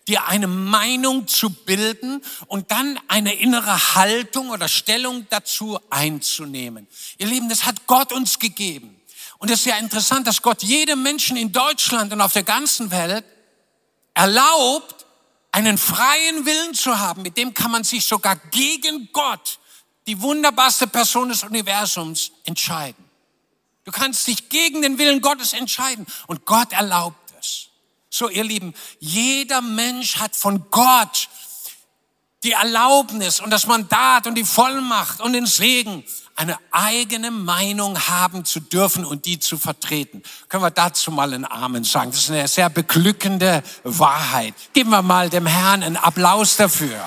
dir 0.08 0.26
eine 0.26 0.46
Meinung 0.46 1.28
zu 1.28 1.50
bilden 1.50 2.22
und 2.46 2.70
dann 2.70 2.98
eine 3.08 3.34
innere 3.34 3.94
Haltung 3.94 4.50
oder 4.50 4.68
Stellung 4.68 5.26
dazu 5.30 5.78
einzunehmen. 5.90 6.86
Ihr 7.18 7.26
Lieben, 7.26 7.48
das 7.48 7.64
hat 7.64 7.86
Gott 7.86 8.12
uns 8.12 8.38
gegeben. 8.38 9.01
Und 9.42 9.50
es 9.50 9.58
ist 9.58 9.66
ja 9.66 9.76
interessant, 9.78 10.28
dass 10.28 10.40
Gott 10.40 10.62
jedem 10.62 11.02
Menschen 11.02 11.36
in 11.36 11.50
Deutschland 11.50 12.12
und 12.12 12.20
auf 12.20 12.32
der 12.32 12.44
ganzen 12.44 12.92
Welt 12.92 13.24
erlaubt, 14.14 15.04
einen 15.50 15.78
freien 15.78 16.46
Willen 16.46 16.74
zu 16.74 16.96
haben. 16.96 17.22
Mit 17.22 17.36
dem 17.36 17.52
kann 17.52 17.72
man 17.72 17.82
sich 17.82 18.04
sogar 18.04 18.36
gegen 18.36 19.08
Gott, 19.12 19.58
die 20.06 20.20
wunderbarste 20.22 20.86
Person 20.86 21.30
des 21.30 21.42
Universums, 21.42 22.30
entscheiden. 22.44 23.04
Du 23.82 23.90
kannst 23.90 24.28
dich 24.28 24.48
gegen 24.48 24.80
den 24.80 24.96
Willen 24.96 25.20
Gottes 25.20 25.54
entscheiden 25.54 26.06
und 26.28 26.46
Gott 26.46 26.72
erlaubt 26.72 27.32
es. 27.40 27.66
So, 28.10 28.28
ihr 28.28 28.44
Lieben, 28.44 28.72
jeder 29.00 29.60
Mensch 29.60 30.18
hat 30.18 30.36
von 30.36 30.70
Gott 30.70 31.28
die 32.44 32.52
Erlaubnis 32.52 33.40
und 33.40 33.50
das 33.50 33.66
Mandat 33.66 34.28
und 34.28 34.36
die 34.36 34.44
Vollmacht 34.44 35.20
und 35.20 35.32
den 35.32 35.46
Segen, 35.46 36.04
eine 36.42 36.58
eigene 36.72 37.30
Meinung 37.30 37.96
haben 38.08 38.44
zu 38.44 38.58
dürfen 38.58 39.04
und 39.04 39.26
die 39.26 39.38
zu 39.38 39.56
vertreten. 39.56 40.22
Können 40.48 40.64
wir 40.64 40.70
dazu 40.70 41.12
mal 41.12 41.32
einen 41.32 41.44
Amen 41.44 41.84
sagen? 41.84 42.10
Das 42.10 42.20
ist 42.20 42.30
eine 42.30 42.48
sehr 42.48 42.68
beglückende 42.68 43.62
Wahrheit. 43.84 44.54
Geben 44.72 44.90
wir 44.90 45.02
mal 45.02 45.30
dem 45.30 45.46
Herrn 45.46 45.84
einen 45.84 45.96
Applaus 45.96 46.56
dafür. 46.56 46.98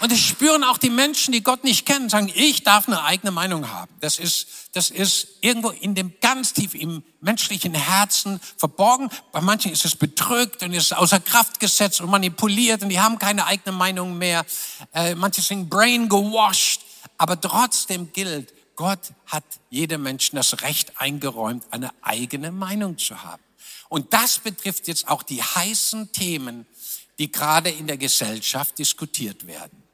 Und 0.00 0.12
das 0.12 0.20
spüren 0.20 0.62
auch 0.64 0.78
die 0.78 0.90
Menschen, 0.90 1.32
die 1.32 1.42
Gott 1.42 1.64
nicht 1.64 1.84
kennen, 1.84 2.08
sagen, 2.08 2.30
ich 2.34 2.62
darf 2.62 2.86
eine 2.86 3.02
eigene 3.04 3.30
Meinung 3.30 3.70
haben. 3.70 3.92
Das 4.00 4.18
ist, 4.18 4.46
das 4.72 4.90
ist 4.90 5.28
irgendwo 5.40 5.70
in 5.70 5.94
dem 5.94 6.12
ganz 6.20 6.52
tief 6.52 6.74
im 6.74 7.02
menschlichen 7.20 7.74
Herzen 7.74 8.40
verborgen. 8.56 9.10
Bei 9.32 9.40
manchen 9.40 9.72
ist 9.72 9.84
es 9.84 9.96
bedrückt 9.96 10.62
und 10.62 10.72
ist 10.72 10.96
außer 10.96 11.20
Kraft 11.20 11.58
gesetzt 11.58 12.00
und 12.00 12.10
manipuliert 12.10 12.82
und 12.82 12.90
die 12.90 13.00
haben 13.00 13.18
keine 13.18 13.46
eigene 13.46 13.76
Meinung 13.76 14.18
mehr. 14.18 14.46
Äh, 14.94 15.14
manche 15.14 15.42
sind 15.42 15.68
brain 15.68 16.08
gewashed. 16.08 16.82
Aber 17.16 17.40
trotzdem 17.40 18.12
gilt, 18.12 18.52
Gott 18.76 19.12
hat 19.26 19.44
jedem 19.70 20.04
Menschen 20.04 20.36
das 20.36 20.62
Recht 20.62 21.00
eingeräumt, 21.00 21.64
eine 21.72 21.90
eigene 22.02 22.52
Meinung 22.52 22.96
zu 22.96 23.24
haben. 23.24 23.42
Und 23.88 24.12
das 24.12 24.38
betrifft 24.38 24.86
jetzt 24.86 25.08
auch 25.08 25.24
die 25.24 25.42
heißen 25.42 26.12
Themen, 26.12 26.66
die 27.18 27.32
gerade 27.32 27.70
in 27.70 27.88
der 27.88 27.96
Gesellschaft 27.96 28.78
diskutiert 28.78 29.46
werden. 29.46 29.87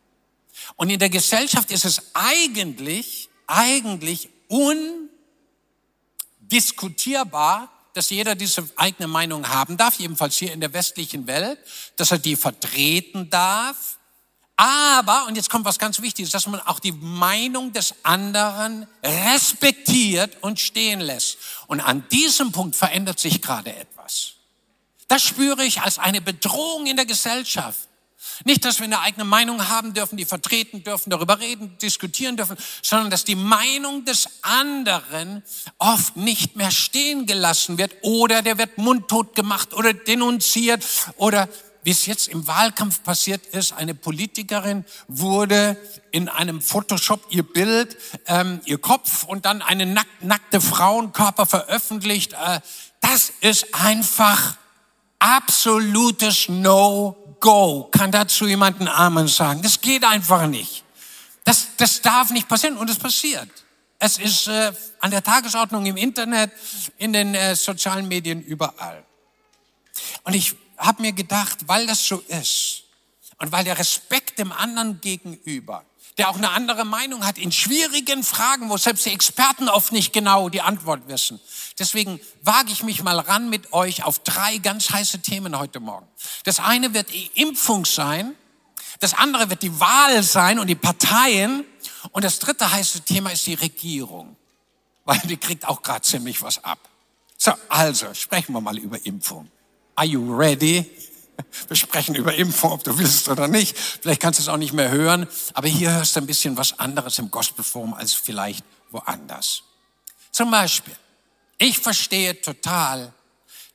Und 0.76 0.90
in 0.90 0.99
der 0.99 1.11
Gesellschaft 1.11 1.71
ist 1.71 1.85
es 1.85 2.14
eigentlich, 2.14 3.28
eigentlich 3.47 4.28
undiskutierbar, 6.49 7.71
dass 7.94 8.11
jeder 8.11 8.35
diese 8.35 8.68
eigene 8.76 9.06
Meinung 9.06 9.49
haben 9.49 9.76
darf, 9.76 9.94
jedenfalls 9.99 10.37
hier 10.37 10.52
in 10.52 10.61
der 10.61 10.73
westlichen 10.73 11.26
Welt, 11.26 11.59
dass 11.97 12.11
er 12.11 12.18
die 12.18 12.37
vertreten 12.37 13.30
darf. 13.30 13.99
Aber, 14.56 15.26
und 15.26 15.37
jetzt 15.37 15.50
kommt 15.50 15.64
was 15.64 15.78
ganz 15.78 16.00
Wichtiges, 16.00 16.30
dass 16.30 16.47
man 16.47 16.61
auch 16.61 16.78
die 16.78 16.92
Meinung 16.92 17.73
des 17.73 17.94
anderen 18.04 18.87
respektiert 19.02 20.37
und 20.42 20.61
stehen 20.61 21.00
lässt. 21.00 21.38
Und 21.66 21.80
an 21.80 22.06
diesem 22.09 22.52
Punkt 22.52 22.76
verändert 22.76 23.18
sich 23.18 23.42
gerade 23.42 23.75
etwas. 23.75 24.35
Das 25.09 25.23
spüre 25.23 25.64
ich 25.64 25.80
als 25.80 25.99
eine 25.99 26.21
Bedrohung 26.21 26.87
in 26.87 26.97
der 26.97 27.06
Gesellschaft. 27.06 27.88
Nicht, 28.45 28.64
dass 28.64 28.79
wir 28.79 28.85
eine 28.85 29.00
eigene 29.00 29.25
Meinung 29.25 29.69
haben 29.69 29.95
dürfen, 29.95 30.17
die 30.17 30.25
vertreten 30.25 30.83
dürfen, 30.83 31.11
darüber 31.11 31.41
reden, 31.41 31.76
diskutieren 31.79 32.37
dürfen, 32.37 32.57
sondern 32.83 33.11
dass 33.11 33.25
die 33.25 33.37
Meinung 33.37 34.05
des 34.05 34.29
anderen 34.43 35.43
oft 35.79 36.17
nicht 36.17 36.57
mehr 36.57 36.71
stehen 36.71 37.26
gelassen 37.26 37.79
wird 37.79 37.95
oder 38.03 38.43
der 38.43 38.59
wird 38.59 38.79
mundtot 38.79 39.35
gemacht 39.35 39.75
oder 39.75 39.93
denunziert 39.93 40.85
oder 41.17 41.49
wie 41.85 41.91
es 41.91 42.07
jetzt 42.07 42.29
im 42.29 42.47
Wahlkampf 42.47 43.03
passiert 43.03 43.47
ist, 43.47 43.73
eine 43.73 43.95
Politikerin 43.95 44.87
wurde 45.07 45.76
in 46.12 46.31
einem 46.31 46.62
Photoshop 46.62 47.26
ihr 47.29 47.43
Bild, 47.43 47.97
ähm, 48.26 48.61
ihr 48.64 48.79
Kopf 48.79 49.25
und 49.25 49.45
dann 49.45 49.61
eine 49.61 49.85
nack 49.85 50.07
nackte 50.23 50.62
Frauenkörper 50.62 51.45
veröffentlicht. 51.45 52.33
Äh, 52.33 52.61
das 53.03 53.31
ist 53.43 53.75
einfach 53.75 54.57
absolutes 55.25 56.49
No 56.50 57.16
go. 57.40 57.88
Kann 57.90 58.12
dazu 58.12 58.47
jemanden 58.47 58.88
Amen 58.88 59.26
sagen? 59.26 59.62
Das 59.62 59.81
geht 59.81 60.04
einfach 60.04 60.47
nicht. 60.47 60.85
Das, 61.45 61.69
das 61.76 62.02
darf 62.02 62.31
nicht 62.31 62.47
passieren 62.47 62.76
und 62.76 62.90
es 62.90 62.99
passiert. 62.99 63.49
Es 63.99 64.19
ist 64.19 64.49
äh, 64.49 64.73
an 65.00 65.11
der 65.11 65.23
Tagesordnung 65.23 65.87
im 65.87 65.97
Internet, 65.97 66.52
in 66.99 67.12
den 67.12 67.35
äh, 67.35 67.57
sozialen 67.57 68.07
Medien, 68.07 68.43
überall. 68.43 69.02
Und 70.25 70.35
ich 70.35 70.54
habe 70.76 71.00
mir 71.00 71.12
gedacht, 71.12 71.59
weil 71.69 71.87
das 71.87 72.07
so 72.07 72.19
ist 72.28 72.83
und 73.38 73.50
weil 73.50 73.64
der 73.64 73.78
Respekt 73.78 74.38
dem 74.38 74.52
anderen 74.52 75.00
gegenüber, 75.00 75.85
der 76.18 76.30
auch 76.30 76.37
eine 76.37 76.50
andere 76.50 76.85
Meinung 76.85 77.26
hat 77.26 77.38
in 77.38 77.50
schwierigen 77.50 78.23
Fragen, 78.23 78.71
wo 78.71 78.76
selbst 78.76 79.04
die 79.06 79.11
Experten 79.11 79.68
oft 79.68 79.92
nicht 79.92 80.12
genau 80.12 80.49
die 80.49 80.61
Antwort 80.61 81.09
wissen, 81.09 81.40
Deswegen 81.78 82.21
wage 82.42 82.71
ich 82.71 82.83
mich 82.85 83.02
mal 83.02 83.18
ran 83.18 83.50
mit 83.50 83.73
euch 83.73 84.04
auf 84.04 84.21
drei 84.21 84.59
ganz 84.59 84.90
heiße 84.90 85.21
Themen 85.21 85.59
heute 85.59 85.80
Morgen. 85.80 86.06
Das 86.44 86.61
eine 86.61 86.94
wird 86.94 87.12
die 87.12 87.30
Impfung 87.35 87.85
sein, 87.85 88.35
das 89.00 89.14
andere 89.14 89.50
wird 89.50 89.62
die 89.62 89.80
Wahl 89.80 90.23
sein 90.23 90.61
und 90.61 90.68
die 90.68 90.76
Parteien 90.76 91.64
und 92.12 92.25
das 92.25 92.38
dritte 92.38 92.71
heiße 92.71 93.00
Thema 93.00 93.30
ist 93.30 93.47
die 93.47 93.54
Regierung, 93.54 94.37
weil 95.04 95.18
die 95.25 95.37
kriegt 95.37 95.66
auch 95.66 95.83
gerade 95.83 96.02
ziemlich 96.02 96.40
was 96.42 96.62
ab. 96.62 96.78
So, 97.37 97.52
also 97.68 98.14
sprechen 98.14 98.52
wir 98.52 98.61
mal 98.61 98.78
über 98.78 99.04
Impfung. 99.04 99.50
Are 99.97 100.06
you 100.06 100.35
ready? 100.35 100.88
Wir 101.69 101.76
sprechen 101.76 102.14
über 102.14 102.35
Impfung, 102.35 102.73
ob 102.73 102.85
du 102.85 102.99
willst 102.99 103.29
oder 103.29 103.49
nicht. 103.49 103.76
Vielleicht 103.76 104.21
kannst 104.21 104.38
du 104.38 104.43
es 104.43 104.49
auch 104.49 104.57
nicht 104.57 104.73
mehr 104.73 104.91
hören, 104.91 105.26
aber 105.53 105.69
hier 105.69 105.93
hörst 105.93 106.17
du 106.17 106.21
ein 106.21 106.26
bisschen 106.26 106.57
was 106.57 106.79
anderes 106.79 107.19
im 107.19 107.31
Gospelforum 107.31 107.95
als 107.95 108.12
vielleicht 108.12 108.64
woanders. 108.91 109.62
Zum 110.31 110.50
Beispiel, 110.50 110.95
ich 111.59 111.79
verstehe 111.79 112.41
total, 112.41 113.12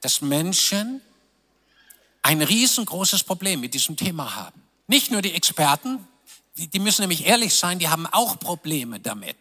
dass 0.02 0.22
Menschen 0.22 1.02
ein 2.22 2.42
riesengroßes 2.42 3.24
Problem 3.24 3.62
mit 3.62 3.74
diesem 3.74 3.96
Thema 3.96 4.36
haben. 4.36 4.62
Nicht 4.88 5.12
nur 5.12 5.22
die 5.22 5.34
Experten, 5.34 6.06
die 6.56 6.80
müssen 6.80 7.02
nämlich 7.02 7.26
ehrlich 7.26 7.54
sein, 7.54 7.80
die 7.80 7.88
haben 7.88 8.08
auch 8.08 8.40
Probleme 8.40 9.00
damit. 9.00 9.38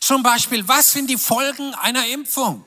Zum 0.00 0.22
Beispiel, 0.22 0.66
was 0.68 0.92
sind 0.92 1.10
die 1.10 1.16
Folgen 1.16 1.74
einer 1.74 2.06
Impfung? 2.06 2.64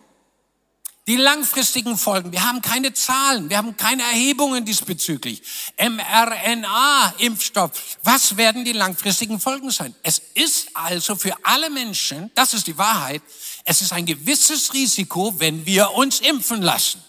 Die 1.05 1.17
langfristigen 1.17 1.97
Folgen. 1.97 2.31
Wir 2.31 2.47
haben 2.47 2.61
keine 2.61 2.93
Zahlen, 2.93 3.49
wir 3.49 3.57
haben 3.57 3.75
keine 3.75 4.03
Erhebungen 4.03 4.63
diesbezüglich. 4.63 5.41
mRNA-Impfstoff. 5.77 7.71
Was 8.03 8.37
werden 8.37 8.63
die 8.63 8.71
langfristigen 8.71 9.37
Folgen 9.41 9.69
sein? 9.69 9.93
Es 10.01 10.21
ist 10.33 10.69
also 10.73 11.17
für 11.17 11.35
alle 11.43 11.69
Menschen, 11.69 12.31
das 12.35 12.53
ist 12.53 12.67
die 12.67 12.77
Wahrheit, 12.77 13.21
es 13.65 13.81
ist 13.81 13.91
ein 13.91 14.05
gewisses 14.05 14.73
Risiko, 14.73 15.37
wenn 15.39 15.65
wir 15.65 15.91
uns 15.91 16.21
impfen 16.21 16.61
lassen. 16.61 17.03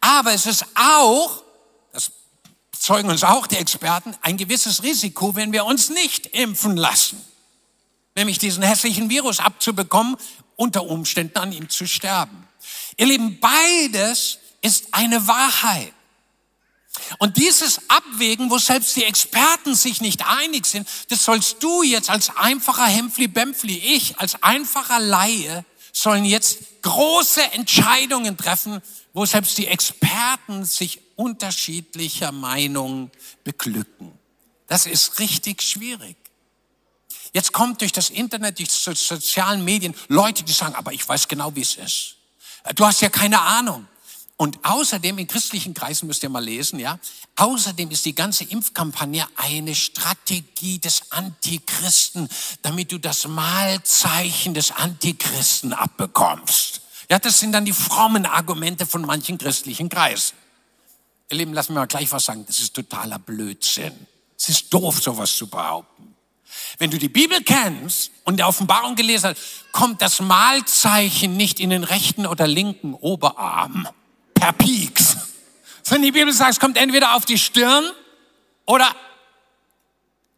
Aber 0.00 0.32
es 0.32 0.46
ist 0.46 0.64
auch, 0.74 1.42
das 1.92 2.12
zeugen 2.72 3.10
uns 3.10 3.22
auch 3.22 3.46
die 3.46 3.56
Experten, 3.56 4.16
ein 4.22 4.38
gewisses 4.38 4.82
Risiko, 4.82 5.34
wenn 5.34 5.52
wir 5.52 5.66
uns 5.66 5.90
nicht 5.90 6.24
impfen 6.28 6.78
lassen. 6.78 7.22
Nämlich 8.14 8.38
diesen 8.38 8.62
hässlichen 8.62 9.10
Virus 9.10 9.40
abzubekommen, 9.40 10.16
unter 10.56 10.84
Umständen 10.84 11.36
an 11.36 11.52
ihm 11.52 11.68
zu 11.68 11.86
sterben. 11.86 12.46
Ihr 13.00 13.06
Lieben, 13.06 13.40
beides 13.40 14.36
ist 14.60 14.88
eine 14.92 15.26
Wahrheit. 15.26 15.94
Und 17.18 17.38
dieses 17.38 17.80
Abwägen, 17.88 18.50
wo 18.50 18.58
selbst 18.58 18.94
die 18.94 19.04
Experten 19.04 19.74
sich 19.74 20.02
nicht 20.02 20.26
einig 20.26 20.66
sind, 20.66 20.86
das 21.08 21.24
sollst 21.24 21.62
du 21.62 21.82
jetzt 21.82 22.10
als 22.10 22.36
einfacher 22.36 22.84
Hempfli-Bempfli, 22.84 23.78
ich 23.78 24.18
als 24.18 24.42
einfacher 24.42 25.00
Laie, 25.00 25.64
sollen 25.94 26.26
jetzt 26.26 26.82
große 26.82 27.40
Entscheidungen 27.52 28.36
treffen, 28.36 28.82
wo 29.14 29.24
selbst 29.24 29.56
die 29.56 29.66
Experten 29.66 30.66
sich 30.66 31.00
unterschiedlicher 31.16 32.32
Meinung 32.32 33.10
beglücken. 33.44 34.12
Das 34.66 34.84
ist 34.84 35.18
richtig 35.20 35.62
schwierig. 35.62 36.18
Jetzt 37.32 37.52
kommt 37.52 37.80
durch 37.80 37.92
das 37.92 38.10
Internet, 38.10 38.58
durch 38.58 38.68
die 38.68 38.94
sozialen 38.94 39.64
Medien 39.64 39.94
Leute, 40.08 40.42
die 40.42 40.52
sagen, 40.52 40.74
aber 40.74 40.92
ich 40.92 41.08
weiß 41.08 41.28
genau, 41.28 41.56
wie 41.56 41.62
es 41.62 41.76
ist. 41.76 42.16
Du 42.74 42.86
hast 42.86 43.00
ja 43.00 43.08
keine 43.08 43.40
Ahnung. 43.40 43.86
Und 44.36 44.58
außerdem, 44.64 45.18
in 45.18 45.26
christlichen 45.26 45.74
Kreisen 45.74 46.06
müsst 46.06 46.22
ihr 46.22 46.30
mal 46.30 46.42
lesen, 46.42 46.78
ja, 46.78 46.98
außerdem 47.36 47.90
ist 47.90 48.06
die 48.06 48.14
ganze 48.14 48.44
Impfkampagne 48.44 49.26
eine 49.36 49.74
Strategie 49.74 50.78
des 50.78 51.12
Antichristen, 51.12 52.26
damit 52.62 52.90
du 52.90 52.98
das 52.98 53.28
Mahlzeichen 53.28 54.54
des 54.54 54.70
Antichristen 54.70 55.74
abbekommst. 55.74 56.80
Ja, 57.10 57.18
das 57.18 57.38
sind 57.38 57.52
dann 57.52 57.66
die 57.66 57.74
frommen 57.74 58.24
Argumente 58.24 58.86
von 58.86 59.02
manchen 59.02 59.36
christlichen 59.36 59.90
Kreisen. 59.90 60.36
Ihr 61.30 61.36
Lieben, 61.36 61.52
lass 61.52 61.68
mir 61.68 61.74
mal 61.74 61.86
gleich 61.86 62.10
was 62.10 62.24
sagen, 62.24 62.46
das 62.46 62.60
ist 62.60 62.72
totaler 62.72 63.18
Blödsinn. 63.18 64.06
Es 64.38 64.48
ist 64.48 64.72
doof, 64.72 65.02
sowas 65.02 65.36
zu 65.36 65.48
behaupten. 65.48 66.09
Wenn 66.78 66.90
du 66.90 66.98
die 66.98 67.08
Bibel 67.08 67.42
kennst 67.42 68.10
und 68.24 68.38
der 68.38 68.48
Offenbarung 68.48 68.96
gelesen 68.96 69.30
hast, 69.30 69.72
kommt 69.72 70.02
das 70.02 70.20
Mahlzeichen 70.20 71.36
nicht 71.36 71.60
in 71.60 71.70
den 71.70 71.84
rechten 71.84 72.26
oder 72.26 72.46
linken 72.46 72.94
Oberarm 72.94 73.88
per 74.34 74.52
Pieks. 74.52 75.16
Sondern 75.82 76.04
die 76.04 76.12
Bibel 76.12 76.32
sagt, 76.32 76.52
es 76.52 76.60
kommt 76.60 76.76
entweder 76.76 77.14
auf 77.14 77.24
die 77.24 77.38
Stirn 77.38 77.84
oder 78.66 78.94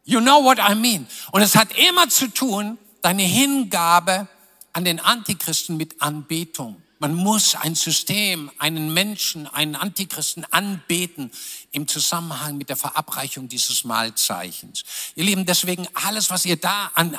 you 0.05 0.19
know 0.19 0.43
what 0.43 0.59
I 0.59 0.75
mean. 0.75 1.07
Und 1.31 1.41
es 1.41 1.55
hat 1.55 1.69
immer 1.77 2.09
zu 2.09 2.27
tun 2.27 2.77
deine 3.01 3.23
Hingabe 3.23 4.27
an 4.73 4.85
den 4.85 4.99
Antichristen 4.99 5.77
mit 5.77 6.01
Anbetung. 6.01 6.82
Man 7.03 7.15
muss 7.15 7.55
ein 7.55 7.75
System, 7.75 8.49
einen 8.59 8.93
Menschen, 8.93 9.45
einen 9.47 9.75
Antichristen 9.75 10.45
anbeten 10.51 11.31
im 11.73 11.85
Zusammenhang 11.85 12.55
mit 12.55 12.69
der 12.69 12.77
Verabreichung 12.77 13.49
dieses 13.49 13.83
Mahlzeichens. 13.83 14.83
Ihr 15.15 15.25
Lieben, 15.25 15.45
deswegen 15.45 15.85
alles, 15.95 16.29
was 16.29 16.45
ihr 16.45 16.55
da 16.55 16.93
an 16.95 17.17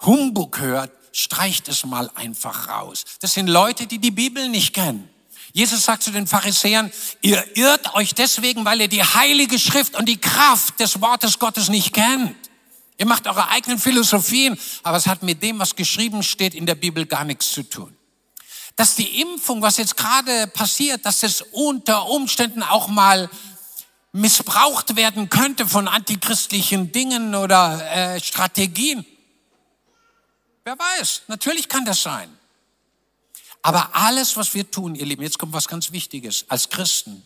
Humbug 0.00 0.60
hört, 0.60 0.92
streicht 1.12 1.68
es 1.68 1.84
mal 1.84 2.10
einfach 2.14 2.68
raus. 2.68 3.04
Das 3.20 3.34
sind 3.34 3.48
Leute, 3.48 3.86
die 3.86 3.98
die 3.98 4.12
Bibel 4.12 4.48
nicht 4.48 4.72
kennen. 4.72 5.10
Jesus 5.52 5.82
sagt 5.82 6.04
zu 6.04 6.10
den 6.10 6.26
Pharisäern, 6.26 6.90
ihr 7.20 7.44
irrt 7.54 7.94
euch 7.94 8.14
deswegen, 8.14 8.64
weil 8.64 8.80
ihr 8.80 8.88
die 8.88 9.04
heilige 9.04 9.58
Schrift 9.58 9.94
und 9.94 10.08
die 10.08 10.22
Kraft 10.22 10.80
des 10.80 11.02
Wortes 11.02 11.38
Gottes 11.38 11.68
nicht 11.68 11.92
kennt. 11.92 12.34
Ihr 12.96 13.04
macht 13.04 13.26
eure 13.26 13.50
eigenen 13.50 13.78
Philosophien, 13.78 14.58
aber 14.82 14.96
es 14.96 15.06
hat 15.06 15.22
mit 15.22 15.42
dem, 15.42 15.58
was 15.58 15.76
geschrieben 15.76 16.22
steht 16.22 16.54
in 16.54 16.64
der 16.64 16.76
Bibel, 16.76 17.04
gar 17.04 17.26
nichts 17.26 17.52
zu 17.52 17.62
tun. 17.62 17.94
Dass 18.76 18.94
die 18.94 19.20
Impfung, 19.20 19.62
was 19.62 19.76
jetzt 19.76 19.96
gerade 19.96 20.46
passiert, 20.46 21.04
dass 21.04 21.22
es 21.22 21.42
unter 21.52 22.08
Umständen 22.08 22.62
auch 22.62 22.88
mal 22.88 23.28
missbraucht 24.12 24.96
werden 24.96 25.30
könnte 25.30 25.66
von 25.66 25.88
antichristlichen 25.88 26.92
Dingen 26.92 27.34
oder 27.34 27.90
äh, 27.90 28.20
Strategien. 28.20 29.06
Wer 30.64 30.78
weiß, 30.78 31.22
natürlich 31.28 31.68
kann 31.68 31.84
das 31.84 32.02
sein. 32.02 32.28
Aber 33.62 33.94
alles, 33.94 34.36
was 34.36 34.54
wir 34.54 34.70
tun, 34.70 34.94
ihr 34.94 35.06
Lieben, 35.06 35.22
jetzt 35.22 35.38
kommt 35.38 35.52
was 35.52 35.68
ganz 35.68 35.92
Wichtiges, 35.92 36.44
als 36.48 36.68
Christen, 36.68 37.24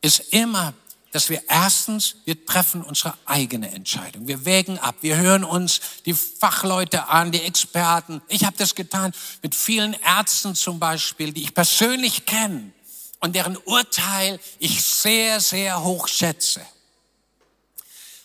ist 0.00 0.20
immer, 0.32 0.74
dass 1.12 1.30
wir 1.30 1.42
erstens, 1.48 2.16
wir 2.24 2.44
treffen 2.44 2.82
unsere 2.82 3.14
eigene 3.24 3.70
Entscheidung. 3.70 4.28
Wir 4.28 4.44
wägen 4.44 4.78
ab, 4.78 4.96
wir 5.00 5.16
hören 5.16 5.44
uns 5.44 5.80
die 6.04 6.14
Fachleute 6.14 7.08
an, 7.08 7.32
die 7.32 7.42
Experten. 7.42 8.20
Ich 8.28 8.44
habe 8.44 8.56
das 8.56 8.74
getan 8.74 9.12
mit 9.42 9.54
vielen 9.54 9.94
Ärzten 9.94 10.54
zum 10.54 10.78
Beispiel, 10.78 11.32
die 11.32 11.42
ich 11.42 11.54
persönlich 11.54 12.26
kenne 12.26 12.72
und 13.20 13.34
deren 13.34 13.56
Urteil 13.56 14.38
ich 14.58 14.82
sehr, 14.82 15.40
sehr 15.40 15.82
hoch 15.82 16.08
schätze. 16.08 16.60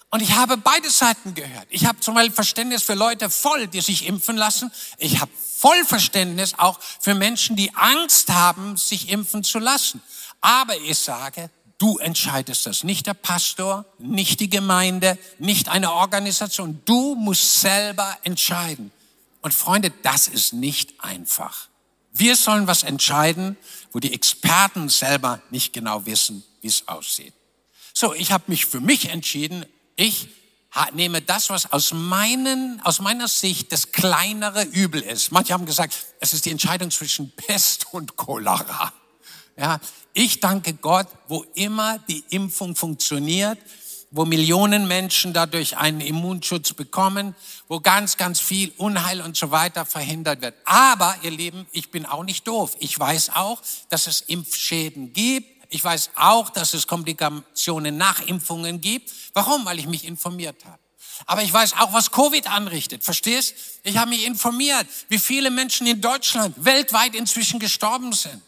Und 0.10 0.22
ich 0.22 0.36
habe 0.36 0.58
beide 0.58 0.92
Seiten 0.92 1.34
gehört. 1.34 1.66
Ich 1.70 1.86
habe 1.88 2.00
zum 2.00 2.14
Beispiel 2.14 2.36
Verständnis 2.36 2.84
für 2.84 2.94
Leute 2.94 3.32
voll, 3.32 3.66
die 3.68 3.82
sich 3.82 4.06
impfen 4.06 4.38
lassen. 4.38 4.72
Ich 5.00 5.20
habe 5.20 5.32
voll 5.36 5.84
Verständnis 5.86 6.54
auch 6.56 6.80
für 7.00 7.16
Menschen, 7.16 7.56
die 7.56 7.74
Angst 7.74 8.30
haben, 8.30 8.78
sich 8.78 9.10
impfen 9.10 9.44
zu 9.44 9.58
lassen. 9.58 10.04
Aber 10.40 10.78
ich 10.78 11.00
sage, 11.00 11.50
du 11.84 11.98
entscheidest 11.98 12.66
das. 12.66 12.86
Nicht 12.86 13.08
der 13.08 13.14
Pastor, 13.14 13.84
nicht 14.00 14.40
die 14.40 14.50
Gemeinde, 14.50 15.18
nicht 15.38 15.68
eine 15.68 15.92
Organisation. 15.92 16.82
Du 16.86 17.16
musst 17.16 17.60
selber 17.60 18.18
entscheiden. 18.24 18.94
Und 19.42 19.54
Freunde, 19.54 19.92
das 20.02 20.30
ist 20.30 20.54
nicht 20.54 21.04
einfach. 21.04 21.68
Wir 22.14 22.38
sollen 22.38 22.68
was 22.68 22.84
entscheiden, 22.84 23.58
wo 23.92 24.00
die 24.00 24.14
Experten 24.14 24.88
selber 24.88 25.42
nicht 25.50 25.74
genau 25.74 26.06
wissen, 26.06 26.46
wie 26.62 26.68
es 26.68 26.88
aussieht. 26.88 27.34
So, 27.94 28.14
ich 28.14 28.32
habe 28.32 28.46
mich 28.48 28.66
für 28.66 28.80
mich 28.80 29.10
entschieden, 29.10 29.66
ich 29.98 30.30
nehme 30.94 31.22
das, 31.22 31.50
was 31.50 31.70
aus, 31.74 31.92
meinen, 31.92 32.80
aus 32.86 33.02
meiner 33.02 33.28
Sicht 33.28 33.74
das 33.74 33.92
kleinere 33.92 34.64
Übel 34.64 35.02
ist. 35.02 35.34
Manche 35.34 35.52
haben 35.52 35.66
gesagt, 35.66 35.94
es 36.22 36.32
ist 36.32 36.46
die 36.46 36.52
Entscheidung 36.52 36.92
zwischen 36.92 37.30
Pest 37.36 37.88
und 37.92 38.16
Cholera. 38.16 38.94
Ja, 39.56 39.80
ich 40.14 40.40
danke 40.40 40.74
Gott, 40.74 41.08
wo 41.28 41.46
immer 41.54 42.00
die 42.08 42.24
Impfung 42.30 42.76
funktioniert, 42.76 43.60
wo 44.10 44.26
Millionen 44.26 44.88
Menschen 44.88 45.34
dadurch 45.34 45.78
einen 45.78 46.02
Immunschutz 46.02 46.74
bekommen, 46.74 47.36
wo 47.68 47.80
ganz, 47.80 48.18
ganz 48.18 48.40
viel 48.40 48.72
Unheil 48.78 49.22
und 49.22 49.38
so 49.38 49.52
weiter 49.52 49.86
verhindert 49.86 50.42
wird. 50.42 50.56
Aber, 50.66 51.16
ihr 51.24 51.32
Lieben, 51.32 51.68
ich 51.72 51.92
bin 51.92 52.06
auch 52.06 52.24
nicht 52.24 52.48
doof. 52.48 52.76
Ich 52.80 52.98
weiß 53.00 53.32
auch, 53.36 53.62
dass 53.90 54.08
es 54.08 54.22
Impfschäden 54.22 55.14
gibt 55.14 55.54
ich 55.74 55.84
weiß 55.84 56.12
auch, 56.18 56.52
dass 56.52 56.76
es 56.76 56.86
Komplikationen 56.86 57.98
nach 57.98 58.22
Impfungen 58.28 58.80
gibt. 58.80 59.12
Warum? 59.34 59.66
Weil 59.66 59.80
ich 59.80 59.88
mich 59.88 60.06
informiert 60.06 60.64
habe. 60.66 60.78
Aber 61.26 61.42
ich 61.42 61.52
weiß 61.52 61.74
auch, 61.80 61.94
was 61.94 62.12
Covid 62.12 62.48
anrichtet. 62.48 63.04
Verstehst? 63.04 63.56
Ich 63.82 63.98
habe 63.98 64.12
mich 64.12 64.24
informiert, 64.28 64.86
wie 65.10 65.18
viele 65.18 65.50
Menschen 65.50 65.88
in 65.88 66.00
Deutschland 66.00 66.54
weltweit 66.64 67.16
inzwischen 67.16 67.60
gestorben 67.60 68.14
sind. 68.14 68.40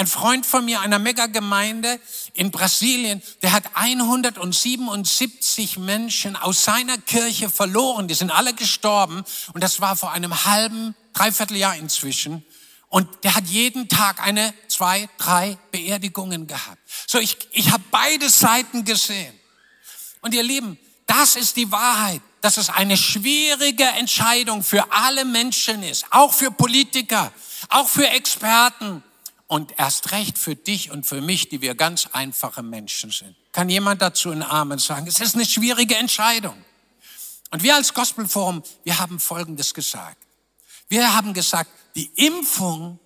Ein 0.00 0.06
Freund 0.06 0.46
von 0.46 0.64
mir 0.64 0.80
einer 0.80 0.98
Megagemeinde 0.98 2.00
in 2.32 2.50
Brasilien, 2.50 3.20
der 3.42 3.52
hat 3.52 3.64
177 3.74 5.76
Menschen 5.76 6.36
aus 6.36 6.64
seiner 6.64 6.96
Kirche 6.96 7.50
verloren. 7.50 8.08
Die 8.08 8.14
sind 8.14 8.30
alle 8.30 8.54
gestorben. 8.54 9.22
Und 9.52 9.62
das 9.62 9.82
war 9.82 9.96
vor 9.96 10.12
einem 10.12 10.46
halben, 10.46 10.94
dreiviertel 11.12 11.58
Jahr 11.58 11.76
inzwischen. 11.76 12.46
Und 12.88 13.24
der 13.24 13.34
hat 13.34 13.44
jeden 13.48 13.90
Tag 13.90 14.26
eine, 14.26 14.54
zwei, 14.68 15.06
drei 15.18 15.58
Beerdigungen 15.70 16.46
gehabt. 16.46 16.80
So, 17.06 17.18
ich, 17.18 17.36
ich 17.52 17.70
habe 17.70 17.84
beide 17.90 18.30
Seiten 18.30 18.86
gesehen. 18.86 19.38
Und 20.22 20.32
ihr 20.32 20.42
Lieben, 20.42 20.78
das 21.04 21.36
ist 21.36 21.58
die 21.58 21.70
Wahrheit, 21.70 22.22
dass 22.40 22.56
es 22.56 22.70
eine 22.70 22.96
schwierige 22.96 23.84
Entscheidung 23.84 24.62
für 24.62 24.90
alle 24.92 25.26
Menschen 25.26 25.82
ist, 25.82 26.06
auch 26.08 26.32
für 26.32 26.50
Politiker, 26.50 27.30
auch 27.68 27.86
für 27.86 28.08
Experten 28.08 29.02
und 29.50 29.74
erst 29.78 30.12
recht 30.12 30.38
für 30.38 30.54
dich 30.54 30.92
und 30.92 31.04
für 31.04 31.20
mich, 31.20 31.48
die 31.48 31.60
wir 31.60 31.74
ganz 31.74 32.06
einfache 32.12 32.62
Menschen 32.62 33.10
sind. 33.10 33.34
Kann 33.50 33.68
jemand 33.68 34.00
dazu 34.00 34.30
einen 34.30 34.44
Amen 34.44 34.78
sagen? 34.78 35.08
Es 35.08 35.18
ist 35.18 35.34
eine 35.34 35.44
schwierige 35.44 35.96
Entscheidung. 35.96 36.54
Und 37.50 37.64
wir 37.64 37.74
als 37.74 37.92
Gospelforum, 37.92 38.62
wir 38.84 39.00
haben 39.00 39.18
Folgendes 39.18 39.74
gesagt. 39.74 40.18
Wir 40.88 41.16
haben 41.16 41.34
gesagt, 41.34 41.68
die 41.96 42.12
Impfung, 42.14 43.00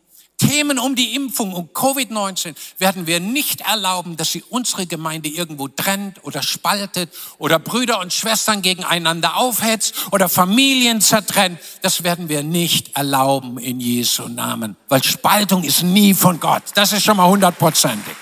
Themen 0.49 0.79
um 0.79 0.95
die 0.95 1.15
Impfung, 1.15 1.53
um 1.53 1.69
Covid-19 1.69 2.55
werden 2.79 3.07
wir 3.07 3.21
nicht 3.21 3.63
erlauben, 3.63 4.17
dass 4.17 4.33
sie 4.33 4.43
unsere 4.51 4.87
Gemeinde 4.87 5.29
irgendwo 5.29 5.69
trennt 5.69 6.23
oder 6.25 6.43
spaltet 6.43 7.11
oder 7.39 7.59
Brüder 7.59 8.01
und 8.01 8.13
Schwestern 8.13 8.63
gegeneinander 8.63 9.37
aufhetzt 9.37 9.95
oder 10.13 10.29
Familien 10.29 11.01
zertrennt. 11.01 11.59
Das 11.83 12.05
werden 12.05 12.29
wir 12.29 12.43
nicht 12.43 12.97
erlauben 12.97 13.59
in 13.59 13.81
Jesu 13.81 14.29
Namen, 14.29 14.77
weil 14.89 15.03
Spaltung 15.03 15.65
ist 15.65 15.83
nie 15.83 16.15
von 16.15 16.41
Gott. 16.41 16.63
Das 16.75 16.93
ist 16.93 17.05
schon 17.05 17.17
mal 17.17 17.29
hundertprozentig. 17.29 18.15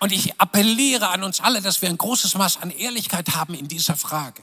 Und 0.00 0.12
ich 0.12 0.40
appelliere 0.40 1.08
an 1.08 1.22
uns 1.22 1.40
alle, 1.40 1.60
dass 1.60 1.82
wir 1.82 1.90
ein 1.90 1.98
großes 1.98 2.34
Maß 2.34 2.62
an 2.62 2.70
Ehrlichkeit 2.70 3.36
haben 3.36 3.54
in 3.54 3.68
dieser 3.68 3.96
Frage. 3.96 4.42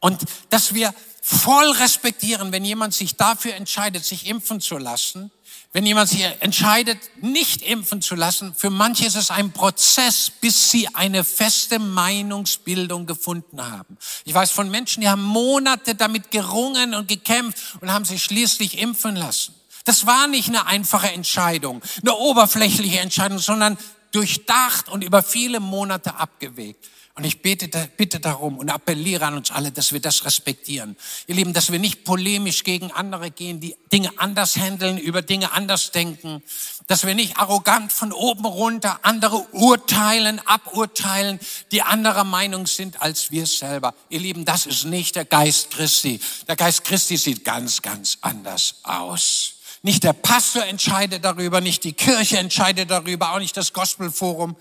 Und 0.00 0.24
dass 0.48 0.74
wir 0.74 0.92
voll 1.20 1.70
respektieren, 1.72 2.52
wenn 2.52 2.64
jemand 2.64 2.94
sich 2.94 3.16
dafür 3.16 3.54
entscheidet, 3.54 4.04
sich 4.04 4.26
impfen 4.26 4.60
zu 4.60 4.78
lassen, 4.78 5.30
wenn 5.72 5.86
jemand 5.86 6.08
sich 6.08 6.24
entscheidet, 6.40 6.98
nicht 7.20 7.62
impfen 7.62 8.02
zu 8.02 8.16
lassen, 8.16 8.54
für 8.56 8.70
manche 8.70 9.06
ist 9.06 9.14
es 9.14 9.30
ein 9.30 9.52
Prozess, 9.52 10.30
bis 10.40 10.70
sie 10.70 10.88
eine 10.94 11.22
feste 11.22 11.78
Meinungsbildung 11.78 13.06
gefunden 13.06 13.62
haben. 13.62 13.96
Ich 14.24 14.34
weiß 14.34 14.50
von 14.50 14.68
Menschen, 14.68 15.02
die 15.02 15.08
haben 15.08 15.22
Monate 15.22 15.94
damit 15.94 16.32
gerungen 16.32 16.94
und 16.94 17.06
gekämpft 17.06 17.76
und 17.80 17.92
haben 17.92 18.04
sich 18.04 18.22
schließlich 18.24 18.78
impfen 18.78 19.14
lassen. 19.14 19.54
Das 19.84 20.06
war 20.06 20.26
nicht 20.26 20.48
eine 20.48 20.66
einfache 20.66 21.12
Entscheidung, 21.12 21.80
eine 22.02 22.16
oberflächliche 22.16 22.98
Entscheidung, 22.98 23.38
sondern 23.38 23.78
durchdacht 24.12 24.88
und 24.88 25.04
über 25.04 25.22
viele 25.22 25.60
Monate 25.60 26.16
abgewegt. 26.16 26.84
Und 27.16 27.24
ich 27.24 27.42
bete, 27.42 27.68
bitte 27.96 28.20
darum 28.20 28.56
und 28.56 28.70
appelliere 28.70 29.26
an 29.26 29.36
uns 29.36 29.50
alle, 29.50 29.72
dass 29.72 29.92
wir 29.92 30.00
das 30.00 30.24
respektieren. 30.24 30.96
Ihr 31.26 31.34
Lieben, 31.34 31.52
dass 31.52 31.72
wir 31.72 31.78
nicht 31.78 32.04
polemisch 32.04 32.62
gegen 32.62 32.92
andere 32.92 33.30
gehen, 33.30 33.60
die 33.60 33.76
Dinge 33.92 34.10
anders 34.16 34.56
handeln, 34.56 34.96
über 34.96 35.20
Dinge 35.20 35.52
anders 35.52 35.90
denken. 35.90 36.42
Dass 36.86 37.04
wir 37.04 37.14
nicht 37.14 37.36
arrogant 37.36 37.92
von 37.92 38.12
oben 38.12 38.46
runter 38.46 39.00
andere 39.02 39.44
urteilen, 39.52 40.40
aburteilen, 40.46 41.40
die 41.72 41.82
anderer 41.82 42.24
Meinung 42.24 42.66
sind 42.66 43.02
als 43.02 43.30
wir 43.30 43.44
selber. 43.46 43.94
Ihr 44.08 44.20
Lieben, 44.20 44.44
das 44.44 44.66
ist 44.66 44.84
nicht 44.84 45.16
der 45.16 45.24
Geist 45.24 45.72
Christi. 45.72 46.20
Der 46.46 46.56
Geist 46.56 46.84
Christi 46.84 47.16
sieht 47.16 47.44
ganz, 47.44 47.82
ganz 47.82 48.18
anders 48.20 48.76
aus. 48.84 49.54
Nicht 49.82 50.04
der 50.04 50.12
Pastor 50.12 50.64
entscheidet 50.64 51.24
darüber, 51.24 51.60
nicht 51.60 51.84
die 51.84 51.94
Kirche 51.94 52.38
entscheidet 52.38 52.90
darüber, 52.90 53.32
auch 53.32 53.38
nicht 53.38 53.56
das 53.56 53.72
Gospelforum, 53.72 54.56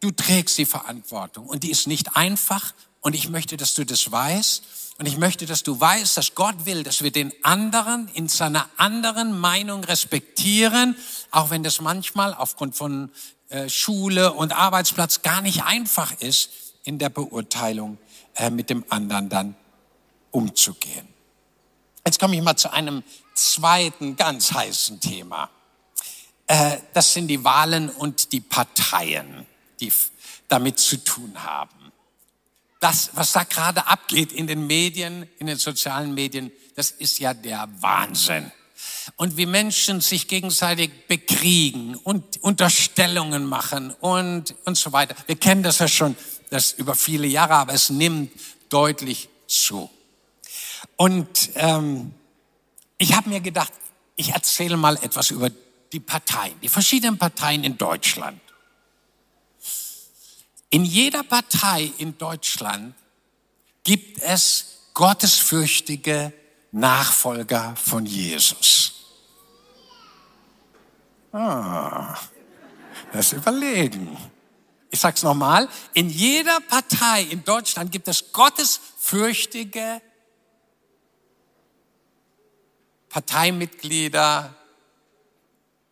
Du 0.00 0.10
trägst 0.10 0.56
die 0.58 0.66
Verantwortung 0.66 1.46
und 1.46 1.64
die 1.64 1.70
ist 1.70 1.86
nicht 1.86 2.16
einfach 2.16 2.72
und 3.00 3.14
ich 3.14 3.28
möchte, 3.28 3.56
dass 3.56 3.74
du 3.74 3.84
das 3.84 4.10
weißt 4.10 4.62
und 4.98 5.06
ich 5.06 5.16
möchte, 5.16 5.46
dass 5.46 5.62
du 5.62 5.78
weißt, 5.78 6.16
dass 6.16 6.34
Gott 6.34 6.66
will, 6.66 6.82
dass 6.82 7.02
wir 7.02 7.10
den 7.10 7.32
anderen 7.42 8.08
in 8.14 8.28
seiner 8.28 8.68
anderen 8.76 9.38
Meinung 9.38 9.84
respektieren, 9.84 10.96
auch 11.30 11.50
wenn 11.50 11.62
das 11.62 11.80
manchmal 11.80 12.34
aufgrund 12.34 12.76
von 12.76 13.10
äh, 13.48 13.68
Schule 13.68 14.32
und 14.32 14.52
Arbeitsplatz 14.52 15.22
gar 15.22 15.40
nicht 15.40 15.64
einfach 15.64 16.12
ist, 16.20 16.50
in 16.84 16.98
der 16.98 17.08
Beurteilung 17.08 17.98
äh, 18.36 18.50
mit 18.50 18.70
dem 18.70 18.84
anderen 18.88 19.28
dann 19.28 19.56
umzugehen. 20.30 21.08
Jetzt 22.06 22.20
komme 22.20 22.36
ich 22.36 22.42
mal 22.42 22.56
zu 22.56 22.72
einem 22.72 23.02
zweiten 23.34 24.16
ganz 24.16 24.52
heißen 24.52 25.00
Thema. 25.00 25.50
Äh, 26.46 26.78
das 26.94 27.12
sind 27.12 27.28
die 27.28 27.42
Wahlen 27.42 27.90
und 27.90 28.32
die 28.32 28.40
Parteien 28.40 29.46
die 29.80 29.92
damit 30.48 30.78
zu 30.78 31.02
tun 31.02 31.32
haben. 31.44 31.92
das, 32.80 33.10
was 33.14 33.32
da 33.32 33.42
gerade 33.42 33.86
abgeht 33.86 34.32
in 34.32 34.46
den 34.46 34.66
Medien, 34.66 35.28
in 35.38 35.48
den 35.48 35.58
sozialen 35.58 36.14
Medien, 36.14 36.52
das 36.76 36.90
ist 36.92 37.18
ja 37.18 37.34
der 37.34 37.68
Wahnsinn. 37.80 38.52
Und 39.16 39.36
wie 39.36 39.46
Menschen 39.46 40.00
sich 40.00 40.28
gegenseitig 40.28 41.08
bekriegen 41.08 41.96
und 41.96 42.40
Unterstellungen 42.42 43.46
machen 43.46 43.90
und, 44.00 44.54
und 44.64 44.78
so 44.78 44.92
weiter. 44.92 45.16
Wir 45.26 45.34
kennen 45.34 45.64
das 45.64 45.80
ja 45.80 45.88
schon 45.88 46.16
das 46.50 46.72
über 46.72 46.94
viele 46.94 47.26
Jahre, 47.26 47.54
aber 47.54 47.74
es 47.74 47.90
nimmt 47.90 48.30
deutlich 48.68 49.28
zu. 49.48 49.90
Und 50.96 51.50
ähm, 51.56 52.14
ich 52.96 53.16
habe 53.16 53.28
mir 53.28 53.40
gedacht, 53.40 53.72
ich 54.14 54.30
erzähle 54.30 54.76
mal 54.76 54.96
etwas 55.02 55.30
über 55.30 55.50
die 55.92 56.00
Parteien, 56.00 56.54
die 56.60 56.68
verschiedenen 56.68 57.18
Parteien 57.18 57.64
in 57.64 57.76
Deutschland. 57.76 58.40
In 60.70 60.84
jeder 60.84 61.22
Partei 61.22 61.92
in 61.98 62.16
Deutschland 62.18 62.94
gibt 63.84 64.22
es 64.22 64.78
gottesfürchtige 64.94 66.32
Nachfolger 66.72 67.74
von 67.76 68.04
Jesus. 68.04 68.92
Ah, 71.32 72.18
das 73.12 73.32
Überlegen. 73.32 74.16
Ich 74.90 75.00
sag's 75.00 75.22
nochmal. 75.22 75.68
In 75.94 76.08
jeder 76.08 76.60
Partei 76.60 77.22
in 77.22 77.44
Deutschland 77.44 77.92
gibt 77.92 78.08
es 78.08 78.32
gottesfürchtige 78.32 80.02
Parteimitglieder, 83.08 84.54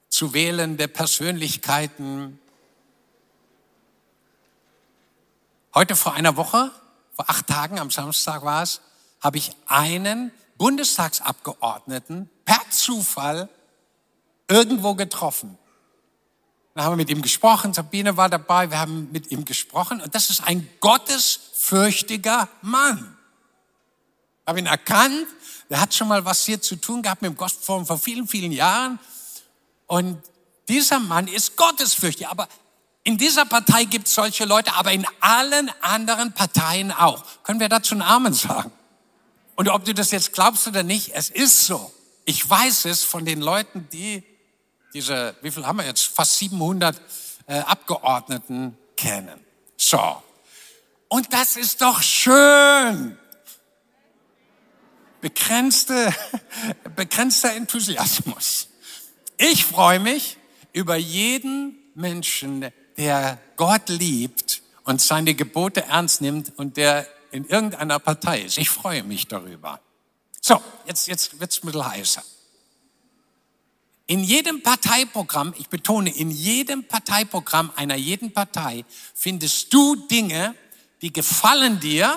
zu 0.09 0.33
wählende 0.33 0.89
Persönlichkeiten. 0.89 2.39
Heute 5.77 5.95
vor 5.95 6.15
einer 6.15 6.39
Woche, 6.39 6.71
vor 7.13 7.29
acht 7.29 7.49
Tagen, 7.49 7.79
am 7.79 7.91
Samstag 7.91 8.43
war 8.43 8.63
es, 8.63 8.81
habe 9.21 9.37
ich 9.37 9.51
einen 9.67 10.33
Bundestagsabgeordneten 10.57 12.31
per 12.47 12.63
Zufall 12.71 13.51
irgendwo 14.49 14.95
getroffen. 14.95 15.59
Dann 16.75 16.83
haben 16.83 16.93
wir 16.93 16.97
mit 16.97 17.11
ihm 17.11 17.21
gesprochen, 17.21 17.75
Sabine 17.75 18.17
war 18.17 18.31
dabei, 18.31 18.71
wir 18.71 18.79
haben 18.79 19.13
mit 19.13 19.31
ihm 19.31 19.45
gesprochen 19.45 20.01
und 20.01 20.15
das 20.15 20.31
ist 20.31 20.45
ein 20.45 20.67
gottesfürchtiger 20.81 22.49
Mann. 22.63 23.15
Ich 24.45 24.49
habe 24.49 24.59
ihn 24.59 24.67
erkannt, 24.67 25.27
der 25.69 25.83
hat 25.83 25.93
schon 25.93 26.09
mal 26.09 26.25
was 26.25 26.47
hier 26.47 26.63
zu 26.63 26.77
tun 26.77 27.03
gehabt 27.03 27.21
mit 27.21 27.33
dem 27.33 27.37
Gospelforum 27.37 27.85
vor 27.85 27.99
vielen, 27.99 28.27
vielen 28.27 28.53
Jahren 28.53 28.99
und 29.87 30.23
dieser 30.71 31.01
Mann 31.01 31.29
ist 31.29 31.55
gottesfürchtig, 31.55 32.29
aber 32.29 32.49
in 33.07 33.19
dieser 33.19 33.45
Partei 33.45 33.85
gibt 33.85 34.09
es 34.09 34.15
solche 34.15 34.45
Leute, 34.47 34.75
aber 34.75 34.91
in 34.91 35.07
allen 35.21 35.71
anderen 35.81 36.33
Parteien 36.33 36.91
auch. 36.91 37.23
Können 37.45 37.61
wir 37.61 37.69
dazu 37.69 37.95
einen 37.95 38.03
Amen 38.03 38.35
sagen? 38.35 38.73
Und 39.55 39.69
ob 39.69 39.85
du 39.85 39.95
das 39.95 40.11
jetzt 40.11 40.33
glaubst 40.33 40.67
oder 40.67 40.83
nicht, 40.83 41.13
es 41.15 41.31
ist 41.31 41.67
so. 41.67 41.95
Ich 42.25 42.51
weiß 42.51 42.85
es 42.87 43.05
von 43.05 43.25
den 43.25 43.41
Leuten, 43.41 43.89
die 43.93 44.25
diese, 44.93 45.37
wie 45.41 45.53
viel 45.53 45.65
haben 45.65 45.79
wir 45.79 45.87
jetzt? 45.87 46.03
Fast 46.03 46.37
700 46.39 47.01
äh, 47.47 47.61
Abgeordneten 47.61 48.77
kennen. 48.97 49.39
So. 49.77 50.21
Und 51.07 51.33
das 51.33 51.57
ist 51.57 51.83
doch 51.83 52.03
schön. 52.03 53.17
Begrenzte, 55.21 56.13
begrenzter 56.97 57.53
Enthusiasmus. 57.53 58.67
Ich 59.39 59.65
freue 59.65 60.01
mich 60.01 60.39
über 60.73 60.97
jeden 60.97 61.79
Menschen, 61.95 62.73
der 62.97 63.39
Gott 63.57 63.89
liebt 63.89 64.63
und 64.85 65.01
seine 65.01 65.35
Gebote 65.35 65.85
ernst 65.85 66.21
nimmt 66.21 66.53
und 66.57 66.77
der 66.77 67.07
in 67.31 67.45
irgendeiner 67.45 67.99
Partei 67.99 68.43
ist. 68.43 68.59
Ich 68.59 68.71
freue 68.71 69.03
mich 69.03 69.27
darüber. 69.27 69.81
So, 70.41 70.63
jetzt, 70.87 71.09
jetzt 71.09 71.41
wird's 71.41 71.63
ein 71.63 71.67
bisschen 71.67 71.87
heißer. 71.87 72.23
In 74.07 74.23
jedem 74.23 74.63
Parteiprogramm, 74.63 75.53
ich 75.59 75.69
betone, 75.69 76.11
in 76.11 76.31
jedem 76.31 76.85
Parteiprogramm 76.85 77.73
einer 77.75 77.97
jeden 77.97 78.33
Partei 78.33 78.85
findest 79.15 79.75
du 79.75 79.97
Dinge, 79.97 80.55
die 81.03 81.13
gefallen 81.13 81.81
dir 81.81 82.17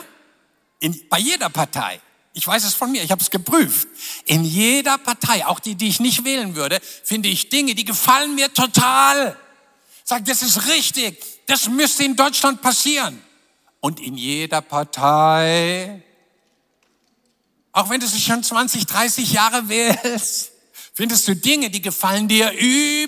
in, 0.80 1.08
bei 1.10 1.18
jeder 1.18 1.50
Partei. 1.50 2.00
Ich 2.34 2.46
weiß 2.46 2.64
es 2.64 2.76
von 2.76 2.92
mir, 2.92 3.04
ich 3.04 3.12
habe 3.12 3.22
es 3.22 3.32
geprüft. 3.32 3.88
In 4.26 4.46
jeder 4.46 5.00
Partei, 5.00 5.46
auch 5.48 5.60
die, 5.60 5.74
die 5.74 5.88
ich 5.88 6.00
nicht 6.00 6.24
wählen 6.24 6.56
würde, 6.56 6.80
finde 7.04 7.28
ich 7.28 7.50
Dinge, 7.50 7.74
die 7.74 7.86
gefallen 7.86 8.36
mir 8.36 8.54
total. 8.54 9.36
Sag, 10.10 10.26
das 10.26 10.42
ist 10.42 10.66
richtig, 10.66 11.24
das 11.46 11.70
müsste 11.70 12.04
in 12.04 12.16
Deutschland 12.16 12.64
passieren. 12.64 13.22
Und 13.80 14.00
in 14.00 14.16
jeder 14.16 14.60
Partei, 14.60 16.02
auch 17.72 17.92
wenn 17.92 18.00
du 18.00 18.08
sie 18.08 18.20
schon 18.20 18.42
20, 18.42 18.88
30 18.88 19.32
Jahre 19.32 19.70
wählst, 19.70 20.52
findest 20.96 21.28
du 21.28 21.36
Dinge, 21.36 21.70
die 21.70 21.84
gefallen 21.84 22.28
dir 22.28 22.52
überhaupt. 22.54 23.04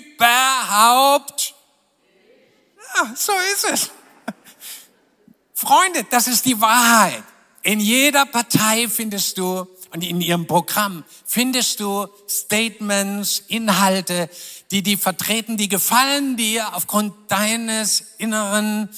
Ja, 2.94 3.12
so 3.16 3.32
ist 3.52 3.64
es. 3.64 3.90
Freunde, 5.54 6.04
das 6.08 6.28
ist 6.28 6.44
die 6.44 6.60
Wahrheit. 6.60 7.24
In 7.64 7.80
jeder 7.80 8.26
Partei 8.26 8.88
findest 8.88 9.38
du 9.38 9.66
und 9.90 10.04
in 10.04 10.20
ihrem 10.20 10.46
Programm 10.46 11.02
findest 11.26 11.80
du 11.80 12.06
Statements, 12.28 13.42
Inhalte, 13.48 14.30
die 14.72 14.82
die 14.82 14.96
vertreten, 14.96 15.56
die 15.56 15.68
gefallen 15.68 16.36
dir 16.36 16.74
aufgrund 16.74 17.12
deines 17.30 18.14
inneren 18.18 18.88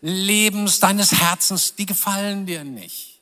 Lebens, 0.00 0.80
deines 0.80 1.12
Herzens, 1.12 1.74
die 1.74 1.86
gefallen 1.86 2.46
dir 2.46 2.62
nicht. 2.62 3.20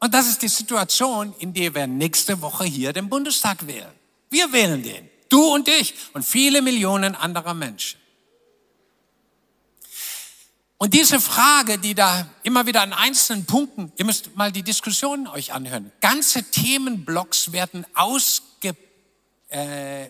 Und 0.00 0.14
das 0.14 0.28
ist 0.28 0.42
die 0.42 0.48
Situation, 0.48 1.34
in 1.38 1.52
der 1.52 1.74
wir 1.74 1.86
nächste 1.86 2.40
Woche 2.40 2.64
hier 2.64 2.92
den 2.92 3.08
Bundestag 3.08 3.66
wählen. 3.66 3.92
Wir 4.30 4.50
wählen 4.52 4.82
den. 4.82 5.08
Du 5.28 5.54
und 5.54 5.68
ich 5.68 5.94
und 6.14 6.24
viele 6.24 6.62
Millionen 6.62 7.14
anderer 7.14 7.54
Menschen. 7.54 8.00
Und 10.78 10.94
diese 10.94 11.20
Frage, 11.20 11.78
die 11.78 11.94
da 11.94 12.28
immer 12.44 12.66
wieder 12.66 12.82
an 12.82 12.92
einzelnen 12.92 13.44
Punkten, 13.44 13.92
ihr 13.96 14.04
müsst 14.04 14.36
mal 14.36 14.52
die 14.52 14.62
Diskussionen 14.62 15.26
euch 15.26 15.52
anhören. 15.52 15.90
Ganze 16.00 16.44
Themenblocks 16.44 17.50
werden 17.50 17.84
ausge, 17.94 18.76
äh, 19.48 20.08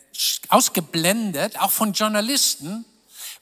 ausgeblendet, 0.48 1.61
auch 1.61 1.70
von 1.70 1.92
Journalisten, 1.92 2.85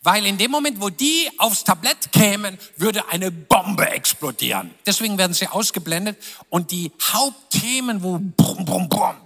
weil 0.03 0.27
in 0.27 0.39
dem 0.39 0.51
Moment, 0.51 0.81
wo 0.81 0.89
die 0.89 1.29
aufs 1.39 1.65
Tablett 1.65 2.13
kämen, 2.13 2.59
würde 2.77 3.09
eine 3.09 3.31
Bombe 3.31 3.89
explodieren. 3.89 4.73
Deswegen 4.87 5.19
werden 5.19 5.35
sie 5.35 5.49
ausgeblendet 5.49 6.17
und 6.49 6.71
die 6.71 6.93
Hauptthemen, 7.03 8.03
wo 8.03 8.21
brumm, 8.37 8.65
brumm, 8.65 8.89
brumm, 8.89 9.17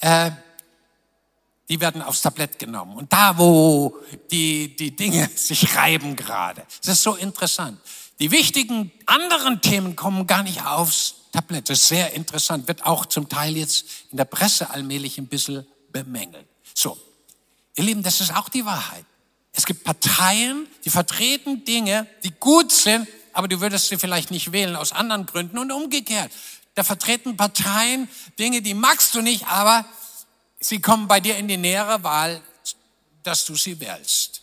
äh, 0.00 0.30
die 1.68 1.80
werden 1.80 2.02
aufs 2.02 2.22
Tablett 2.22 2.58
genommen. 2.58 2.96
Und 2.96 3.12
da, 3.12 3.38
wo 3.38 3.96
die, 4.30 4.74
die 4.76 4.94
Dinge 4.94 5.28
sich 5.34 5.76
reiben 5.76 6.16
gerade. 6.16 6.64
Das 6.84 6.96
ist 6.96 7.02
so 7.02 7.14
interessant. 7.14 7.80
Die 8.18 8.30
wichtigen 8.30 8.92
anderen 9.06 9.60
Themen 9.60 9.96
kommen 9.96 10.26
gar 10.26 10.42
nicht 10.42 10.64
aufs 10.64 11.14
Tablett. 11.32 11.68
Das 11.68 11.80
ist 11.80 11.88
sehr 11.88 12.12
interessant. 12.12 12.68
Wird 12.68 12.84
auch 12.86 13.06
zum 13.06 13.28
Teil 13.28 13.56
jetzt 13.56 13.86
in 14.10 14.16
der 14.16 14.24
Presse 14.24 14.70
allmählich 14.70 15.18
ein 15.18 15.26
bisschen 15.26 15.66
bemängelt. 15.94 16.46
So. 16.74 16.98
Ihr 17.76 17.84
Lieben, 17.84 18.02
das 18.02 18.20
ist 18.20 18.34
auch 18.34 18.50
die 18.50 18.66
Wahrheit. 18.66 19.06
Es 19.52 19.64
gibt 19.64 19.84
Parteien, 19.84 20.66
die 20.84 20.90
vertreten 20.90 21.64
Dinge, 21.64 22.06
die 22.24 22.32
gut 22.32 22.72
sind, 22.72 23.08
aber 23.32 23.48
du 23.48 23.60
würdest 23.60 23.88
sie 23.88 23.96
vielleicht 23.96 24.30
nicht 24.30 24.52
wählen 24.52 24.76
aus 24.76 24.92
anderen 24.92 25.26
Gründen 25.26 25.58
und 25.58 25.72
umgekehrt. 25.72 26.30
Da 26.74 26.82
vertreten 26.84 27.36
Parteien 27.36 28.08
Dinge, 28.38 28.60
die 28.62 28.74
magst 28.74 29.14
du 29.14 29.22
nicht, 29.22 29.46
aber 29.46 29.86
sie 30.60 30.80
kommen 30.80 31.06
bei 31.08 31.20
dir 31.20 31.36
in 31.36 31.48
die 31.48 31.56
nähere 31.56 32.02
Wahl, 32.02 32.40
dass 33.22 33.46
du 33.46 33.54
sie 33.54 33.78
wählst. 33.80 34.42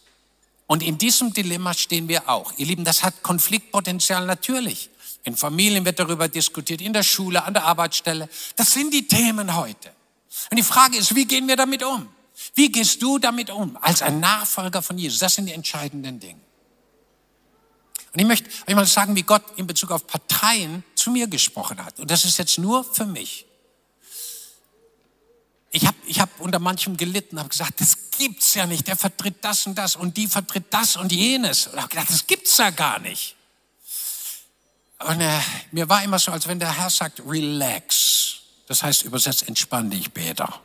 Und 0.66 0.82
in 0.82 0.98
diesem 0.98 1.34
Dilemma 1.34 1.74
stehen 1.74 2.08
wir 2.08 2.30
auch. 2.30 2.54
Ihr 2.56 2.66
Lieben, 2.66 2.86
das 2.86 3.04
hat 3.04 3.22
Konfliktpotenzial 3.24 4.26
natürlich. 4.26 4.90
In 5.24 5.36
Familien 5.36 5.84
wird 5.84 6.00
darüber 6.00 6.30
diskutiert, 6.30 6.80
in 6.80 6.94
der 6.94 7.04
Schule, 7.04 7.44
an 7.44 7.54
der 7.54 7.66
Arbeitsstelle. 7.66 8.30
Das 8.56 8.72
sind 8.72 8.94
die 8.94 9.08
Themen 9.08 9.56
heute. 9.56 9.94
Und 10.50 10.58
die 10.58 10.64
Frage 10.64 10.98
ist, 10.98 11.16
wie 11.16 11.26
gehen 11.26 11.48
wir 11.48 11.56
damit 11.56 11.84
um? 11.84 12.10
Wie 12.56 12.72
gehst 12.72 13.02
du 13.02 13.20
damit 13.20 13.50
um 13.50 13.78
als 13.82 14.02
ein 14.02 14.20
Nachfolger 14.20 14.82
von 14.82 14.98
Jesus? 14.98 15.20
Das 15.20 15.36
sind 15.36 15.46
die 15.46 15.54
entscheidenden 15.54 16.20
Dinge. 16.20 16.40
Und 18.14 18.20
ich 18.20 18.26
möchte 18.26 18.50
euch 18.68 18.76
mal 18.76 18.86
sagen, 18.86 19.16
wie 19.16 19.24
Gott 19.24 19.44
in 19.56 19.68
Bezug 19.68 19.92
auf 19.92 20.06
Parteien 20.06 20.84
zu 20.96 21.12
mir 21.12 21.28
gesprochen 21.28 21.84
hat. 21.84 22.00
Und 22.00 22.12
das 22.12 22.26
ist 22.26 22.38
jetzt 22.38 22.58
nur 22.58 22.84
für 22.84 23.06
mich. 23.06 23.46
Ich 25.74 25.86
habe 25.88 25.98
ich 26.06 26.20
hab 26.20 26.42
unter 26.42 26.60
manchem 26.60 26.98
gelitten, 26.98 27.40
habe 27.40 27.48
gesagt, 27.48 27.80
das 27.80 27.98
gibt's 28.12 28.54
ja 28.56 28.66
nicht. 28.66 28.88
Der 28.88 28.98
vertritt 28.98 29.38
das 29.42 29.66
und 29.66 29.76
das 29.76 29.96
und 29.96 30.18
die 30.18 30.28
vertritt 30.28 30.66
das 30.72 30.98
und 30.98 31.14
jenes. 31.14 31.68
Und 31.68 31.78
habe 31.78 31.88
gedacht, 31.88 32.10
das 32.10 32.28
gibt's 32.28 32.58
ja 32.58 32.70
gar 32.72 33.00
nicht. 33.00 33.38
Und 35.00 35.22
äh, 35.22 35.40
mir 35.72 35.88
war 35.88 36.04
immer 36.04 36.20
so, 36.20 36.32
als 36.32 36.48
wenn 36.48 36.60
der 36.60 36.78
Herr 36.78 36.90
sagt, 36.90 37.22
relax. 37.26 38.11
Das 38.72 38.84
heißt 38.84 39.04
übersetzt, 39.04 39.50
entspann 39.50 39.90
dich, 39.90 40.14
Peter. 40.14 40.62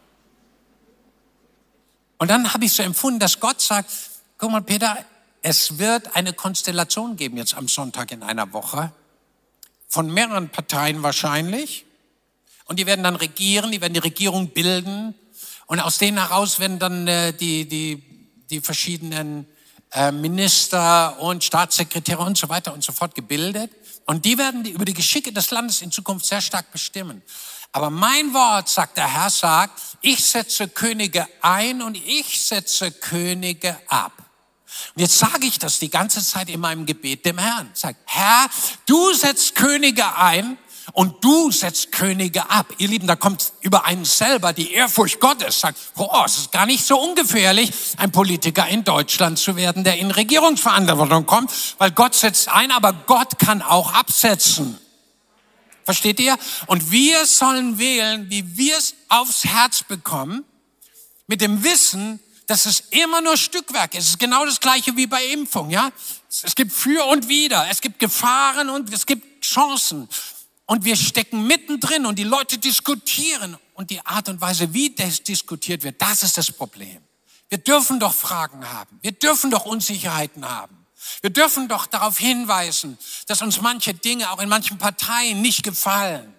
Und 2.19 2.31
dann 2.31 2.55
habe 2.55 2.65
ich 2.65 2.73
so 2.73 2.85
empfunden, 2.85 3.19
dass 3.19 3.41
Gott 3.41 3.61
sagt, 3.61 3.91
guck 4.39 4.53
mal, 4.53 4.63
Peter, 4.63 4.97
es 5.43 5.79
wird 5.79 6.15
eine 6.15 6.33
Konstellation 6.33 7.17
geben 7.17 7.37
jetzt 7.37 7.55
am 7.55 7.67
Sonntag 7.67 8.13
in 8.13 8.23
einer 8.23 8.53
Woche. 8.53 8.93
von 9.89 10.09
mehreren 10.09 10.51
Parteien 10.51 11.03
wahrscheinlich. 11.03 11.85
Und 12.67 12.79
die 12.79 12.87
werden 12.87 13.03
dann 13.03 13.17
regieren, 13.17 13.73
die 13.73 13.81
werden 13.81 13.95
die 13.95 13.99
Regierung 13.99 14.51
bilden. 14.51 15.17
Und 15.67 15.81
aus 15.81 15.99
denen 15.99 16.19
heraus 16.19 16.61
werden 16.61 16.79
dann 16.79 17.09
äh, 17.09 17.33
die, 17.33 17.67
die, 17.67 18.05
die 18.51 18.61
verschiedenen 18.61 19.49
äh, 19.91 20.13
Minister 20.13 21.19
und 21.19 21.43
Staatssekretäre 21.43 22.23
und 22.23 22.39
so 22.39 22.49
weiter 22.49 22.73
und 22.73 22.85
so 22.85 22.93
fort 22.93 23.17
gebildet. 23.17 23.73
Und 24.05 24.25
die 24.25 24.39
werden 24.39 24.63
die, 24.63 24.71
über 24.71 24.85
die 24.85 24.95
Geschicke 24.95 25.33
des 25.33 25.51
Landes 25.51 25.83
in 25.83 25.91
Zukunft 25.91 26.27
sehr 26.27 26.41
stark 26.41 26.71
bestimmen. 26.71 27.23
Aber 27.73 27.91
mein 27.91 28.33
Wort, 28.33 28.69
sagt 28.69 28.97
der 28.97 29.13
Herr, 29.13 29.31
sagt, 29.31 29.81
ich 30.01 30.25
setze 30.25 30.69
Könige 30.69 31.27
ein 31.43 31.83
und 31.83 31.97
ich 31.97 32.41
setze 32.41 32.91
Könige 32.91 33.77
ab. 33.89 34.13
Und 34.95 35.03
jetzt 35.03 35.19
sage 35.19 35.47
ich 35.47 35.59
das 35.59 35.79
die 35.79 35.91
ganze 35.91 36.25
Zeit 36.25 36.49
in 36.49 36.61
meinem 36.61 36.87
Gebet 36.87 37.25
dem 37.25 37.39
Herrn. 37.39 37.71
Sag, 37.75 37.97
Herr, 38.07 38.49
du 38.87 39.13
setzt 39.13 39.55
Könige 39.55 40.17
ein 40.17 40.59
und 40.93 41.23
du 41.23 41.51
setzt 41.51 41.93
Könige 41.93 42.49
ab. 42.49 42.73
Ihr 42.79 42.89
Lieben, 42.89 43.07
da 43.07 43.17
kommt 43.17 43.53
über 43.61 43.85
einen 43.85 44.05
selber 44.05 44.53
die 44.53 44.73
Ehrfurcht 44.73 45.21
Gottes. 45.21 45.61
Sagt, 45.61 45.79
oh, 45.97 46.23
es 46.25 46.39
ist 46.39 46.53
gar 46.53 46.67
nicht 46.67 46.85
so 46.85 46.99
ungefährlich, 46.99 47.71
ein 47.97 48.13
Politiker 48.13 48.67
in 48.69 48.85
Deutschland 48.85 49.39
zu 49.39 49.57
werden, 49.57 49.85
der 49.85 49.99
in 49.99 50.11
Regierungsverantwortung 50.11 51.27
kommt, 51.27 51.51
weil 51.79 51.91
Gott 51.91 52.15
setzt 52.15 52.49
ein, 52.49 52.71
aber 52.71 52.93
Gott 52.93 53.39
kann 53.39 53.63
auch 53.63 53.93
absetzen. 53.93 54.79
Versteht 55.87 56.19
ihr? 56.19 56.37
Und 56.67 56.91
wir 56.91 57.25
sollen 57.27 57.79
wählen, 57.79 58.29
wie 58.29 58.57
wir 58.57 58.77
es 58.77 58.95
aufs 59.09 59.45
Herz 59.45 59.85
bekommen, 59.85 60.45
mit 61.29 61.41
dem 61.41 61.63
Wissen, 61.63 62.19
dass 62.49 62.67
es 62.67 62.81
immer 62.91 63.21
nur 63.21 63.37
Stückwerk 63.37 63.95
ist. 63.95 64.05
Es 64.05 64.11
ist 64.11 64.19
genau 64.19 64.45
das 64.45 64.61
gleiche 64.61 64.97
wie 64.97 65.07
bei 65.07 65.25
Impfung, 65.27 65.71
ja? 65.71 65.91
Es 66.29 66.55
gibt 66.57 66.73
für 66.73 67.07
und 67.07 67.29
wider. 67.29 67.69
Es 67.71 67.81
gibt 67.81 68.01
Gefahren 68.01 68.69
und 68.69 68.93
es 68.93 69.07
gibt 69.07 69.45
Chancen. 69.45 70.09
Und 70.67 70.85
wir 70.85 70.97
stecken 70.97 71.47
mittendrin 71.47 72.05
und 72.05 72.19
die 72.19 72.25
Leute 72.25 72.59
diskutieren. 72.59 73.57
Und 73.75 73.91
die 73.91 74.05
Art 74.05 74.29
und 74.29 74.41
Weise, 74.41 74.73
wie 74.75 74.91
das 74.91 75.23
diskutiert 75.23 75.85
wird, 75.85 76.03
das 76.03 76.25
ist 76.25 76.37
das 76.37 76.51
Problem. 76.51 76.99
Wir 77.49 77.59
dürfen 77.59 78.01
doch 78.01 78.15
Fragen 78.15 78.69
haben. 78.73 78.99
Wir 79.03 79.13
dürfen 79.13 79.51
doch 79.53 79.67
Unsicherheiten 79.67 80.49
haben. 80.49 80.86
Wir 81.23 81.31
dürfen 81.31 81.69
doch 81.69 81.87
darauf 81.87 82.19
hinweisen, 82.19 82.99
dass 83.27 83.43
uns 83.43 83.61
manche 83.61 83.95
Dinge 83.95 84.31
auch 84.31 84.41
in 84.41 84.49
manchen 84.49 84.79
Parteien 84.79 85.41
nicht 85.41 85.63
gefallen. 85.63 86.33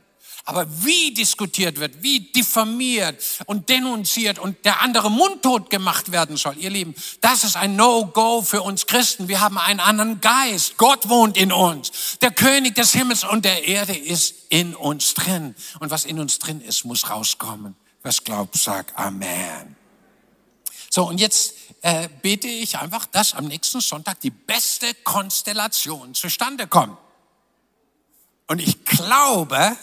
Aber 0.47 0.65
wie 0.86 1.13
diskutiert 1.13 1.77
wird, 1.77 2.01
wie 2.03 2.21
diffamiert 2.21 3.21
und 3.47 3.67
denunziert 3.67 4.39
und 4.39 4.63
der 4.63 4.82
andere 4.82 5.12
mundtot 5.12 5.69
gemacht 5.69 6.13
werden 6.13 6.38
soll, 6.38 6.58
ihr 6.58 6.69
Lieben, 6.69 6.95
das 7.19 7.43
ist 7.43 7.58
ein 7.58 7.75
No-Go 7.75 8.41
für 8.41 8.62
uns 8.62 8.88
Christen. 8.88 9.27
Wir 9.27 9.41
haben 9.41 9.58
einen 9.58 9.82
anderen 9.82 10.21
Geist. 10.21 10.77
Gott 10.77 11.10
wohnt 11.10 11.36
in 11.36 11.51
uns. 11.51 12.17
Der 12.21 12.32
König 12.32 12.75
des 12.75 12.93
Himmels 12.93 13.25
und 13.25 13.43
der 13.43 13.67
Erde 13.67 13.93
ist 13.93 14.36
in 14.47 14.73
uns 14.73 15.15
drin. 15.15 15.53
Und 15.82 15.91
was 15.91 16.06
in 16.06 16.17
uns 16.17 16.39
drin 16.39 16.62
ist, 16.62 16.86
muss 16.86 17.10
rauskommen. 17.10 17.75
Was 18.03 18.23
glaubt, 18.23 18.56
sag 18.56 18.97
Amen. 18.97 19.76
So, 20.97 21.07
und 21.07 21.19
jetzt 21.19 21.53
äh, 21.83 22.10
bete 22.23 22.47
ich 22.47 22.79
einfach, 22.79 23.05
dass 23.05 23.36
am 23.36 23.45
nächsten 23.45 23.81
Sonntag 23.81 24.19
die 24.21 24.31
beste 24.31 24.95
Konstellation 25.03 26.15
zustande 26.15 26.65
kommt. 26.65 26.97
Und 28.47 28.57
ich 28.57 28.83
glaube, 28.83 29.77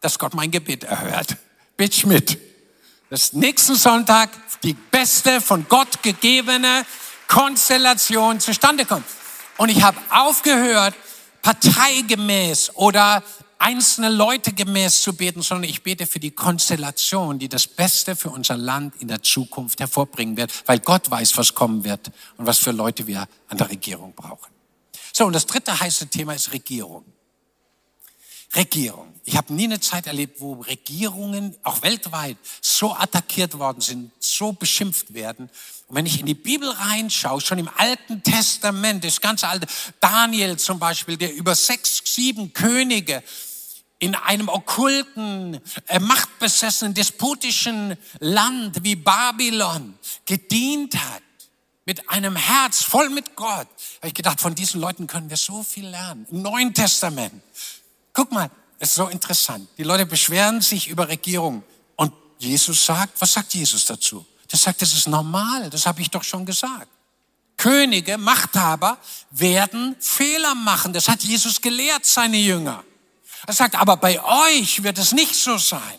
dass 0.00 0.18
Gott 0.18 0.32
mein 0.32 0.50
Gebet 0.50 0.84
erhört. 0.84 1.36
Bitte 1.76 2.08
mit. 2.08 2.38
Dass 3.10 3.34
nächsten 3.34 3.74
Sonntag 3.74 4.30
die 4.62 4.72
beste 4.72 5.42
von 5.42 5.68
Gott 5.68 6.02
gegebene 6.02 6.86
Konstellation 7.28 8.40
zustande 8.40 8.86
kommt. 8.86 9.04
Und 9.58 9.68
ich 9.68 9.82
habe 9.82 9.98
aufgehört, 10.08 10.94
parteigemäß 11.42 12.76
oder 12.76 13.22
einzelne 13.58 14.08
Leute 14.08 14.52
gemäß 14.52 15.02
zu 15.02 15.14
beten, 15.14 15.42
sondern 15.42 15.68
ich 15.68 15.82
bete 15.82 16.06
für 16.06 16.20
die 16.20 16.30
Konstellation, 16.30 17.38
die 17.38 17.48
das 17.48 17.66
Beste 17.66 18.16
für 18.16 18.30
unser 18.30 18.56
Land 18.56 18.94
in 19.00 19.08
der 19.08 19.22
Zukunft 19.22 19.80
hervorbringen 19.80 20.36
wird, 20.36 20.52
weil 20.66 20.78
Gott 20.80 21.10
weiß, 21.10 21.36
was 21.36 21.54
kommen 21.54 21.84
wird 21.84 22.10
und 22.36 22.46
was 22.46 22.58
für 22.58 22.72
Leute 22.72 23.06
wir 23.06 23.26
an 23.48 23.58
der 23.58 23.70
Regierung 23.70 24.14
brauchen. 24.14 24.52
So, 25.12 25.24
und 25.24 25.32
das 25.32 25.46
dritte 25.46 25.78
heiße 25.78 26.08
Thema 26.08 26.34
ist 26.34 26.52
Regierung. 26.52 27.04
Regierung. 28.56 29.12
Ich 29.24 29.36
habe 29.36 29.52
nie 29.52 29.64
eine 29.64 29.80
Zeit 29.80 30.06
erlebt, 30.06 30.40
wo 30.40 30.54
Regierungen, 30.54 31.54
auch 31.62 31.82
weltweit, 31.82 32.36
so 32.60 32.94
attackiert 32.94 33.58
worden 33.58 33.80
sind, 33.80 34.12
so 34.20 34.52
beschimpft 34.52 35.14
werden. 35.14 35.50
Und 35.88 35.96
wenn 35.96 36.06
ich 36.06 36.20
in 36.20 36.26
die 36.26 36.34
Bibel 36.34 36.70
reinschaue, 36.70 37.40
schon 37.40 37.58
im 37.58 37.68
Alten 37.76 38.22
Testament, 38.22 39.04
das 39.04 39.20
ganze 39.20 39.48
alte, 39.48 39.66
Daniel 40.00 40.56
zum 40.56 40.78
Beispiel, 40.78 41.16
der 41.16 41.34
über 41.34 41.54
sechs, 41.54 42.02
sieben 42.04 42.52
Könige 42.52 43.22
in 43.98 44.14
einem 44.14 44.48
okkulten, 44.48 45.60
äh, 45.88 45.98
machtbesessenen, 45.98 46.94
despotischen 46.94 47.96
Land 48.20 48.84
wie 48.84 48.96
Babylon 48.96 49.98
gedient 50.24 50.94
hat, 50.96 51.22
mit 51.84 52.10
einem 52.10 52.36
Herz 52.36 52.82
voll 52.82 53.10
mit 53.10 53.36
Gott, 53.36 53.68
habe 53.98 54.08
ich 54.08 54.14
gedacht, 54.14 54.40
von 54.40 54.54
diesen 54.54 54.80
Leuten 54.80 55.06
können 55.06 55.30
wir 55.30 55.36
so 55.36 55.62
viel 55.62 55.86
lernen. 55.86 56.26
Im 56.30 56.42
Neuen 56.42 56.74
Testament 56.74 57.42
Guck 58.16 58.32
mal, 58.32 58.50
es 58.78 58.88
ist 58.88 58.94
so 58.94 59.08
interessant. 59.08 59.68
Die 59.76 59.82
Leute 59.82 60.06
beschweren 60.06 60.62
sich 60.62 60.88
über 60.88 61.06
Regierung. 61.06 61.62
Und 61.96 62.14
Jesus 62.38 62.86
sagt, 62.86 63.20
was 63.20 63.34
sagt 63.34 63.52
Jesus 63.52 63.84
dazu? 63.84 64.24
Der 64.50 64.58
sagt, 64.58 64.80
das 64.80 64.94
ist 64.94 65.06
normal, 65.06 65.68
das 65.68 65.84
habe 65.84 66.00
ich 66.00 66.08
doch 66.08 66.24
schon 66.24 66.46
gesagt. 66.46 66.88
Könige, 67.58 68.16
Machthaber 68.16 68.96
werden 69.32 69.96
Fehler 70.00 70.54
machen. 70.54 70.94
Das 70.94 71.08
hat 71.08 71.24
Jesus 71.24 71.60
gelehrt, 71.60 72.06
seine 72.06 72.38
Jünger. 72.38 72.82
Er 73.46 73.52
sagt, 73.52 73.74
aber 73.74 73.98
bei 73.98 74.22
euch 74.24 74.82
wird 74.82 74.96
es 74.96 75.12
nicht 75.12 75.34
so 75.34 75.58
sein. 75.58 75.98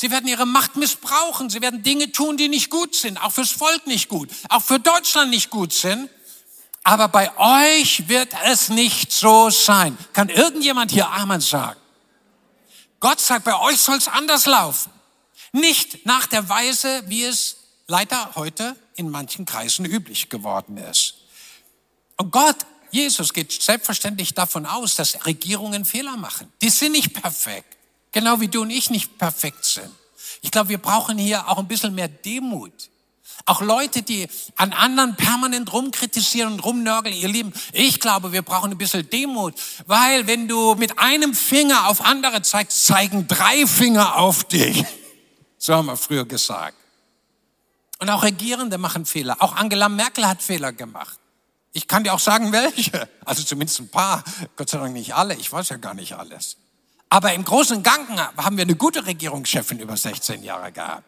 Sie 0.00 0.10
werden 0.10 0.26
ihre 0.26 0.46
Macht 0.46 0.74
missbrauchen. 0.74 1.48
Sie 1.48 1.60
werden 1.60 1.84
Dinge 1.84 2.10
tun, 2.10 2.36
die 2.36 2.48
nicht 2.48 2.70
gut 2.70 2.96
sind. 2.96 3.18
Auch 3.18 3.30
fürs 3.30 3.52
Volk 3.52 3.86
nicht 3.86 4.08
gut. 4.08 4.30
Auch 4.48 4.62
für 4.62 4.80
Deutschland 4.80 5.30
nicht 5.30 5.48
gut 5.48 5.72
sind. 5.72 6.10
Aber 6.84 7.08
bei 7.08 7.30
euch 7.36 8.08
wird 8.08 8.32
es 8.44 8.68
nicht 8.68 9.12
so 9.12 9.50
sein. 9.50 9.96
Kann 10.12 10.28
irgendjemand 10.28 10.90
hier 10.90 11.08
Amen 11.08 11.40
sagen? 11.40 11.80
Gott 12.98 13.20
sagt, 13.20 13.44
bei 13.44 13.58
euch 13.58 13.78
soll 13.78 13.96
es 13.96 14.08
anders 14.08 14.46
laufen. 14.46 14.90
Nicht 15.52 16.06
nach 16.06 16.26
der 16.26 16.48
Weise, 16.48 17.02
wie 17.06 17.24
es 17.24 17.56
leider 17.86 18.34
heute 18.34 18.76
in 18.94 19.10
manchen 19.10 19.44
Kreisen 19.44 19.84
üblich 19.84 20.28
geworden 20.28 20.76
ist. 20.76 21.14
Und 22.16 22.30
Gott, 22.30 22.56
Jesus 22.90 23.32
geht 23.32 23.50
selbstverständlich 23.50 24.34
davon 24.34 24.66
aus, 24.66 24.96
dass 24.96 25.26
Regierungen 25.26 25.84
Fehler 25.84 26.16
machen. 26.16 26.52
Die 26.62 26.68
sind 26.70 26.92
nicht 26.92 27.14
perfekt. 27.14 27.76
Genau 28.12 28.40
wie 28.40 28.48
du 28.48 28.62
und 28.62 28.70
ich 28.70 28.90
nicht 28.90 29.18
perfekt 29.18 29.64
sind. 29.64 29.90
Ich 30.42 30.50
glaube, 30.50 30.68
wir 30.68 30.78
brauchen 30.78 31.18
hier 31.18 31.48
auch 31.48 31.58
ein 31.58 31.68
bisschen 31.68 31.94
mehr 31.94 32.08
Demut. 32.08 32.90
Auch 33.44 33.60
Leute, 33.60 34.02
die 34.02 34.28
an 34.56 34.72
anderen 34.72 35.16
permanent 35.16 35.72
rumkritisieren 35.72 36.52
und 36.52 36.60
rumnörgeln, 36.60 37.14
ihr 37.14 37.28
Lieben, 37.28 37.52
ich 37.72 38.00
glaube, 38.00 38.32
wir 38.32 38.42
brauchen 38.42 38.70
ein 38.70 38.78
bisschen 38.78 39.08
Demut, 39.10 39.54
weil 39.86 40.26
wenn 40.26 40.48
du 40.48 40.74
mit 40.76 40.98
einem 40.98 41.34
Finger 41.34 41.88
auf 41.88 42.04
andere 42.04 42.42
zeigst, 42.42 42.86
zeigen 42.86 43.26
drei 43.26 43.66
Finger 43.66 44.16
auf 44.16 44.44
dich. 44.44 44.84
So 45.58 45.74
haben 45.74 45.86
wir 45.86 45.96
früher 45.96 46.24
gesagt. 46.24 46.76
Und 47.98 48.10
auch 48.10 48.22
Regierende 48.24 48.78
machen 48.78 49.06
Fehler. 49.06 49.36
Auch 49.38 49.54
Angela 49.54 49.88
Merkel 49.88 50.26
hat 50.26 50.42
Fehler 50.42 50.72
gemacht. 50.72 51.18
Ich 51.72 51.88
kann 51.88 52.04
dir 52.04 52.12
auch 52.12 52.18
sagen, 52.18 52.52
welche. 52.52 53.08
Also 53.24 53.42
zumindest 53.42 53.80
ein 53.80 53.88
paar. 53.88 54.24
Gott 54.56 54.68
sei 54.68 54.78
Dank 54.78 54.92
nicht 54.92 55.14
alle. 55.14 55.34
Ich 55.36 55.52
weiß 55.52 55.68
ja 55.68 55.76
gar 55.76 55.94
nicht 55.94 56.14
alles. 56.14 56.56
Aber 57.08 57.32
im 57.32 57.44
Großen 57.44 57.76
und 57.76 57.82
Ganzen 57.82 58.18
haben 58.18 58.56
wir 58.56 58.62
eine 58.62 58.74
gute 58.74 59.06
Regierungschefin 59.06 59.78
über 59.78 59.96
16 59.96 60.42
Jahre 60.42 60.72
gehabt. 60.72 61.04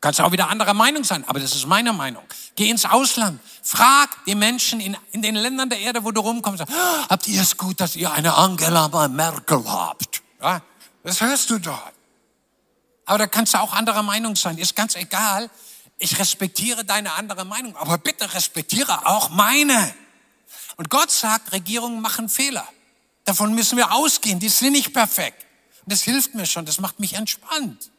Kannst 0.00 0.20
auch 0.20 0.32
wieder 0.32 0.48
anderer 0.48 0.72
Meinung 0.72 1.04
sein, 1.04 1.24
aber 1.26 1.40
das 1.40 1.54
ist 1.54 1.66
meine 1.66 1.92
Meinung. 1.92 2.24
Geh 2.56 2.70
ins 2.70 2.86
Ausland, 2.86 3.38
frag 3.62 4.24
die 4.24 4.34
Menschen 4.34 4.80
in, 4.80 4.96
in 5.12 5.20
den 5.20 5.34
Ländern 5.34 5.68
der 5.68 5.78
Erde, 5.78 6.04
wo 6.04 6.10
du 6.10 6.20
rumkommst, 6.22 6.62
ah, 6.62 7.06
habt 7.08 7.28
ihr 7.28 7.42
es 7.42 7.56
gut, 7.58 7.80
dass 7.80 7.96
ihr 7.96 8.10
eine 8.10 8.34
Angela 8.34 8.88
Merkel 9.08 9.62
habt? 9.70 10.22
Ja, 10.40 10.62
das 11.04 11.20
hörst 11.20 11.50
du 11.50 11.58
dort. 11.58 11.92
Aber 13.04 13.18
da 13.18 13.26
kannst 13.26 13.52
du 13.52 13.58
auch 13.58 13.74
anderer 13.74 14.02
Meinung 14.02 14.36
sein, 14.36 14.56
ist 14.56 14.74
ganz 14.74 14.94
egal. 14.94 15.50
Ich 15.98 16.18
respektiere 16.18 16.82
deine 16.84 17.12
andere 17.12 17.44
Meinung, 17.44 17.76
aber 17.76 17.98
bitte 17.98 18.32
respektiere 18.32 19.06
auch 19.06 19.28
meine. 19.28 19.94
Und 20.76 20.88
Gott 20.88 21.10
sagt, 21.10 21.52
Regierungen 21.52 22.00
machen 22.00 22.30
Fehler. 22.30 22.66
Davon 23.26 23.54
müssen 23.54 23.76
wir 23.76 23.92
ausgehen, 23.92 24.40
die 24.40 24.48
sind 24.48 24.72
nicht 24.72 24.94
perfekt. 24.94 25.44
Und 25.84 25.92
das 25.92 26.00
hilft 26.02 26.34
mir 26.34 26.46
schon, 26.46 26.64
das 26.64 26.80
macht 26.80 27.00
mich 27.00 27.14
entspannt. 27.14 27.89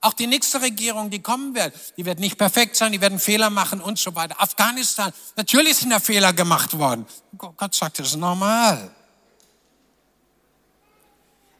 Auch 0.00 0.12
die 0.12 0.26
nächste 0.26 0.60
Regierung, 0.60 1.10
die 1.10 1.20
kommen 1.20 1.54
wird, 1.54 1.74
die 1.96 2.04
wird 2.04 2.20
nicht 2.20 2.38
perfekt 2.38 2.76
sein, 2.76 2.92
die 2.92 3.00
werden 3.00 3.18
Fehler 3.18 3.50
machen 3.50 3.80
und 3.80 3.98
so 3.98 4.14
weiter. 4.14 4.40
Afghanistan, 4.40 5.12
natürlich 5.36 5.76
sind 5.76 5.90
da 5.90 5.98
Fehler 5.98 6.32
gemacht 6.32 6.78
worden. 6.78 7.04
Gott 7.36 7.74
sagt, 7.74 7.98
das 7.98 8.08
ist 8.08 8.16
normal. 8.16 8.94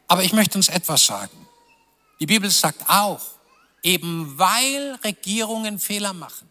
Aber 0.06 0.22
ich 0.22 0.32
möchte 0.32 0.56
uns 0.56 0.68
etwas 0.68 1.04
sagen. 1.04 1.46
Die 2.20 2.26
Bibel 2.26 2.50
sagt 2.50 2.88
auch, 2.88 3.20
eben 3.82 4.38
weil 4.38 4.98
Regierungen 5.04 5.78
Fehler 5.78 6.12
machen, 6.12 6.48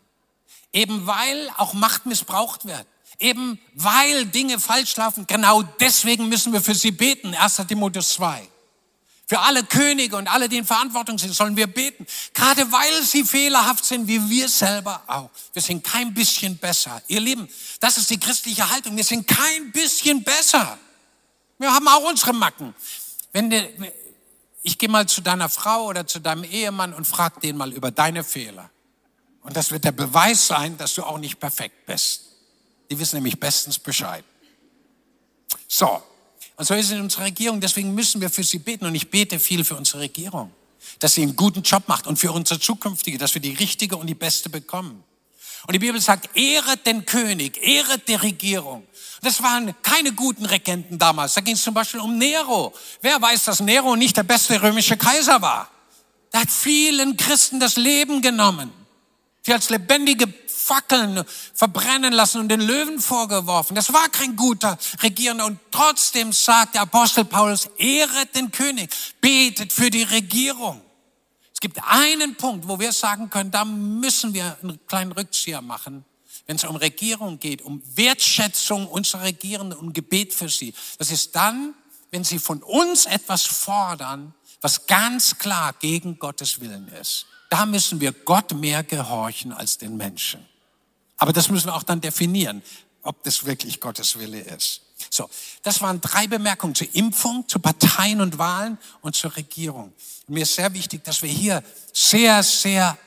eben 0.73 1.07
weil 1.07 1.49
auch 1.57 1.73
Macht 1.73 2.05
missbraucht 2.05 2.65
wird, 2.65 2.85
Eben 3.19 3.59
weil 3.73 4.25
Dinge 4.27 4.59
falsch 4.59 4.95
laufen, 4.95 5.25
genau 5.25 5.63
deswegen 5.63 6.29
müssen 6.29 6.53
wir 6.53 6.61
für 6.61 6.75
sie 6.75 6.91
beten. 6.91 7.33
1. 7.33 7.63
Timotheus 7.67 8.13
2. 8.13 8.47
Für 9.29 9.39
alle 9.39 9.65
Könige 9.65 10.15
und 10.15 10.29
alle, 10.29 10.47
die 10.47 10.57
in 10.57 10.65
Verantwortung 10.65 11.17
sind, 11.17 11.33
sollen 11.33 11.57
wir 11.57 11.67
beten. 11.67 12.07
Gerade 12.33 12.71
weil 12.71 13.03
sie 13.03 13.25
fehlerhaft 13.25 13.83
sind, 13.83 14.07
wie 14.07 14.29
wir 14.29 14.47
selber 14.47 15.03
auch. 15.05 15.29
Wir 15.51 15.61
sind 15.61 15.83
kein 15.83 16.13
bisschen 16.13 16.57
besser. 16.57 17.01
Ihr 17.07 17.19
Lieben, 17.19 17.49
das 17.81 17.97
ist 17.97 18.09
die 18.09 18.19
christliche 18.19 18.69
Haltung. 18.69 18.95
Wir 18.95 19.03
sind 19.03 19.27
kein 19.27 19.73
bisschen 19.73 20.23
besser. 20.23 20.79
Wir 21.57 21.73
haben 21.73 21.89
auch 21.89 22.09
unsere 22.09 22.31
Macken. 22.31 22.73
Wenn 23.33 23.49
der, 23.49 23.67
ich 24.63 24.77
gehe 24.77 24.87
mal 24.87 25.07
zu 25.07 25.19
deiner 25.19 25.49
Frau 25.49 25.87
oder 25.87 26.07
zu 26.07 26.19
deinem 26.19 26.45
Ehemann 26.45 26.93
und 26.93 27.05
frag 27.05 27.41
den 27.41 27.57
mal 27.57 27.73
über 27.73 27.91
deine 27.91 28.23
Fehler. 28.23 28.69
Und 29.41 29.57
das 29.57 29.71
wird 29.71 29.83
der 29.83 29.91
Beweis 29.91 30.47
sein, 30.47 30.77
dass 30.77 30.93
du 30.93 31.03
auch 31.03 31.17
nicht 31.17 31.37
perfekt 31.37 31.85
bist. 31.85 32.27
Die 32.89 32.97
wissen 32.97 33.17
nämlich 33.17 33.37
bestens 33.37 33.77
Bescheid. 33.77 34.23
So. 35.67 36.01
Und 36.57 36.65
so 36.65 36.73
ist 36.73 36.87
es 36.87 36.91
in 36.91 37.01
unserer 37.01 37.25
Regierung. 37.25 37.61
Deswegen 37.61 37.93
müssen 37.93 38.19
wir 38.19 38.29
für 38.29 38.43
sie 38.43 38.59
beten. 38.59 38.85
Und 38.85 38.95
ich 38.95 39.09
bete 39.09 39.39
viel 39.39 39.63
für 39.63 39.75
unsere 39.75 39.99
Regierung. 39.99 40.51
Dass 40.99 41.13
sie 41.13 41.21
einen 41.21 41.35
guten 41.35 41.61
Job 41.61 41.83
macht 41.87 42.07
und 42.07 42.17
für 42.17 42.31
unsere 42.31 42.59
zukünftige, 42.59 43.17
dass 43.17 43.33
wir 43.33 43.41
die 43.41 43.53
richtige 43.53 43.95
und 43.95 44.07
die 44.07 44.15
beste 44.15 44.49
bekommen. 44.49 45.03
Und 45.67 45.73
die 45.73 45.79
Bibel 45.79 45.99
sagt, 46.01 46.35
ehret 46.35 46.85
den 46.85 47.05
König, 47.05 47.61
ehret 47.61 48.07
die 48.07 48.15
Regierung. 48.15 48.87
Das 49.21 49.41
waren 49.41 49.73
keine 49.81 50.13
guten 50.13 50.45
Regenten 50.45 50.97
damals. 50.97 51.33
Da 51.33 51.41
ging 51.41 51.55
es 51.55 51.63
zum 51.63 51.73
Beispiel 51.73 51.99
um 51.99 52.17
Nero. 52.17 52.73
Wer 53.01 53.21
weiß, 53.21 53.45
dass 53.45 53.59
Nero 53.59 53.95
nicht 53.95 54.17
der 54.17 54.23
beste 54.23 54.61
römische 54.61 54.97
Kaiser 54.97 55.41
war? 55.41 55.69
Der 56.31 56.41
hat 56.41 56.51
vielen 56.51 57.17
Christen 57.17 57.59
das 57.59 57.75
Leben 57.77 58.21
genommen. 58.21 58.71
Sie 59.43 59.53
als 59.53 59.69
lebendige 59.69 60.27
Fackeln 60.67 61.23
verbrennen 61.53 62.11
lassen 62.11 62.41
und 62.41 62.49
den 62.49 62.59
Löwen 62.59 62.99
vorgeworfen. 62.99 63.73
Das 63.73 63.93
war 63.93 64.09
kein 64.09 64.35
guter 64.35 64.77
Regierender. 65.01 65.45
Und 65.45 65.59
trotzdem 65.71 66.33
sagt 66.33 66.75
der 66.75 66.81
Apostel 66.81 67.23
Paulus, 67.23 67.69
ehret 67.77 68.35
den 68.35 68.51
König, 68.51 68.89
betet 69.21 69.71
für 69.71 69.89
die 69.89 70.03
Regierung. 70.03 70.81
Es 71.53 71.61
gibt 71.61 71.79
einen 71.85 72.35
Punkt, 72.35 72.67
wo 72.67 72.79
wir 72.79 72.91
sagen 72.91 73.29
können, 73.29 73.49
da 73.49 73.63
müssen 73.65 74.33
wir 74.33 74.57
einen 74.61 74.79
kleinen 74.87 75.13
Rückzieher 75.13 75.61
machen, 75.61 76.03
wenn 76.45 76.57
es 76.57 76.65
um 76.65 76.75
Regierung 76.75 77.39
geht, 77.39 77.61
um 77.61 77.81
Wertschätzung 77.95 78.87
unserer 78.87 79.23
Regierenden 79.23 79.79
und 79.79 79.93
Gebet 79.93 80.33
für 80.33 80.49
sie. 80.49 80.73
Das 80.99 81.11
ist 81.11 81.35
dann, 81.35 81.73
wenn 82.11 82.23
sie 82.23 82.39
von 82.39 82.61
uns 82.61 83.05
etwas 83.05 83.43
fordern, 83.43 84.33
was 84.61 84.85
ganz 84.85 85.37
klar 85.37 85.73
gegen 85.79 86.19
Gottes 86.19 86.59
Willen 86.59 86.89
ist. 86.89 87.25
Da 87.49 87.65
müssen 87.65 88.01
wir 88.01 88.11
Gott 88.11 88.53
mehr 88.53 88.83
gehorchen 88.83 89.53
als 89.53 89.77
den 89.77 89.95
Menschen. 89.95 90.45
Aber 91.17 91.33
das 91.33 91.49
müssen 91.49 91.67
wir 91.67 91.75
auch 91.75 91.83
dann 91.83 92.01
definieren, 92.01 92.61
ob 93.01 93.23
das 93.23 93.45
wirklich 93.45 93.79
Gottes 93.79 94.19
Wille 94.19 94.39
ist. 94.39 94.81
So, 95.09 95.29
das 95.63 95.81
waren 95.81 96.01
drei 96.01 96.27
Bemerkungen 96.27 96.75
zur 96.75 96.93
Impfung, 96.93 97.47
zu 97.47 97.59
Parteien 97.59 98.21
und 98.21 98.37
Wahlen 98.37 98.77
und 99.01 99.15
zur 99.15 99.35
Regierung. 99.35 99.93
Und 100.27 100.33
mir 100.33 100.43
ist 100.43 100.55
sehr 100.55 100.73
wichtig, 100.73 101.03
dass 101.03 101.21
wir 101.21 101.29
hier 101.29 101.63
sehr, 101.93 102.43
sehr 102.43 102.97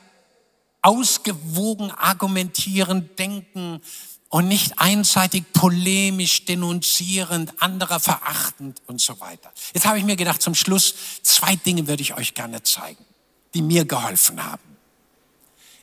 ausgewogen 0.81 1.91
argumentieren, 1.91 3.09
denken 3.17 3.81
und 4.29 4.47
nicht 4.47 4.79
einseitig 4.79 5.43
polemisch, 5.53 6.45
denunzierend, 6.45 7.61
anderer 7.61 7.99
verachtend 7.99 8.81
und 8.87 9.01
so 9.01 9.19
weiter. 9.19 9.51
Jetzt 9.73 9.85
habe 9.85 9.99
ich 9.99 10.05
mir 10.05 10.15
gedacht, 10.15 10.41
zum 10.41 10.55
Schluss 10.55 10.95
zwei 11.21 11.55
Dinge 11.57 11.87
würde 11.87 12.01
ich 12.01 12.15
euch 12.15 12.33
gerne 12.33 12.63
zeigen 12.63 13.05
die 13.53 13.61
mir 13.61 13.85
geholfen 13.85 14.43
haben. 14.43 14.70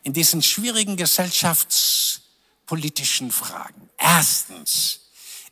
In 0.02 0.12
diesen 0.12 0.42
schwierigen 0.42 0.96
gesellschaftspolitischen 0.96 3.30
Fragen. 3.30 3.88
Erstens, 3.98 5.00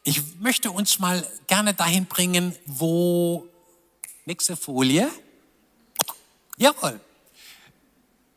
ich 0.04 0.22
möchte 0.38 0.70
uns 0.70 0.98
mal 0.98 1.26
gerne 1.46 1.74
dahin 1.74 2.06
bringen, 2.06 2.54
wo, 2.64 3.46
nächste 4.24 4.56
Folie, 4.56 5.10
jawohl, 6.56 6.98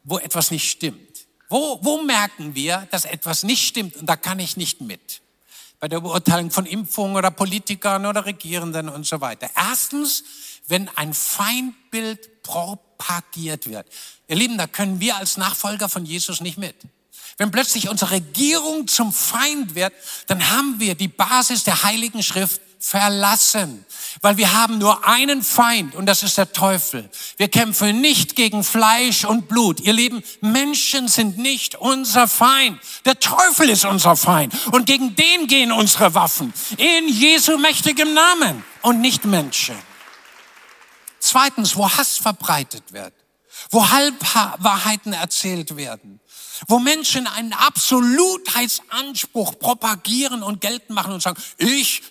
wo 0.04 0.18
etwas 0.18 0.52
nicht 0.52 0.70
stimmt. 0.70 1.28
Wo, 1.48 1.80
wo 1.82 2.04
merken 2.04 2.54
wir, 2.56 2.88
dass 2.92 3.06
etwas 3.06 3.44
nicht 3.44 3.68
stimmt 3.68 3.96
und 3.98 4.08
da 4.08 4.16
kann 4.16 4.40
ich 4.40 4.58
nicht 4.58 4.82
mit? 4.82 5.22
Bei 5.80 5.88
der 5.88 6.00
Beurteilung 6.00 6.52
von 6.52 6.66
Impfungen 6.66 7.16
oder 7.16 7.32
Politikern 7.32 8.06
oder 8.06 8.26
Regierenden 8.26 8.90
und 8.90 9.06
so 9.06 9.22
weiter. 9.22 9.50
Erstens, 9.56 10.24
wenn 10.68 10.90
ein 10.90 11.14
Feindbild 11.14 12.39
propagiert 12.50 13.70
wird. 13.70 13.86
Ihr 14.28 14.36
Lieben, 14.36 14.58
da 14.58 14.66
können 14.66 15.00
wir 15.00 15.16
als 15.18 15.38
Nachfolger 15.38 15.88
von 15.88 16.06
Jesus 16.06 16.42
nicht 16.42 16.58
mit. 16.58 16.76
Wenn 17.38 17.52
plötzlich 17.52 17.90
unsere 17.90 18.12
Regierung 18.12 18.88
zum 18.88 19.14
Feind 19.14 19.76
wird, 19.76 19.94
dann 20.28 20.50
haben 20.50 20.80
wir 20.80 20.96
die 20.96 21.08
Basis 21.08 21.64
der 21.64 21.84
Heiligen 21.84 22.24
Schrift 22.24 22.60
verlassen, 22.80 23.86
weil 24.22 24.38
wir 24.38 24.54
haben 24.54 24.78
nur 24.78 25.06
einen 25.06 25.44
Feind 25.44 25.96
und 25.96 26.06
das 26.06 26.24
ist 26.24 26.38
der 26.38 26.52
Teufel. 26.52 27.10
Wir 27.38 27.50
kämpfen 27.50 28.02
nicht 28.02 28.36
gegen 28.36 28.64
Fleisch 28.64 29.26
und 29.26 29.48
Blut. 29.48 29.82
Ihr 29.82 29.94
Lieben, 29.94 30.24
Menschen 30.42 31.08
sind 31.08 31.38
nicht 31.38 31.76
unser 31.76 32.28
Feind. 32.28 32.80
Der 33.06 33.20
Teufel 33.20 33.70
ist 33.70 33.86
unser 33.86 34.16
Feind 34.16 34.54
und 34.72 34.86
gegen 34.86 35.16
den 35.16 35.48
gehen 35.48 35.72
unsere 35.72 36.16
Waffen 36.16 36.54
in 36.78 37.10
Jesu 37.10 37.58
mächtigem 37.58 38.14
Namen 38.14 38.64
und 38.82 39.02
nicht 39.02 39.26
Menschen. 39.26 39.76
Zweitens, 41.20 41.76
wo 41.76 41.90
Hass 41.90 42.18
verbreitet 42.18 42.94
wird, 42.94 43.14
wo 43.72 43.90
Halbwahrheiten 43.90 45.14
erzählt 45.14 45.76
werden, 45.76 46.20
wo 46.68 46.78
Menschen 46.80 47.28
einen 47.28 47.54
Absolutheitsanspruch 47.54 49.60
propagieren 49.60 50.42
und 50.44 50.62
geltend 50.62 50.92
machen 50.92 51.14
und 51.14 51.22
sagen, 51.22 51.42
ich, 51.58 52.02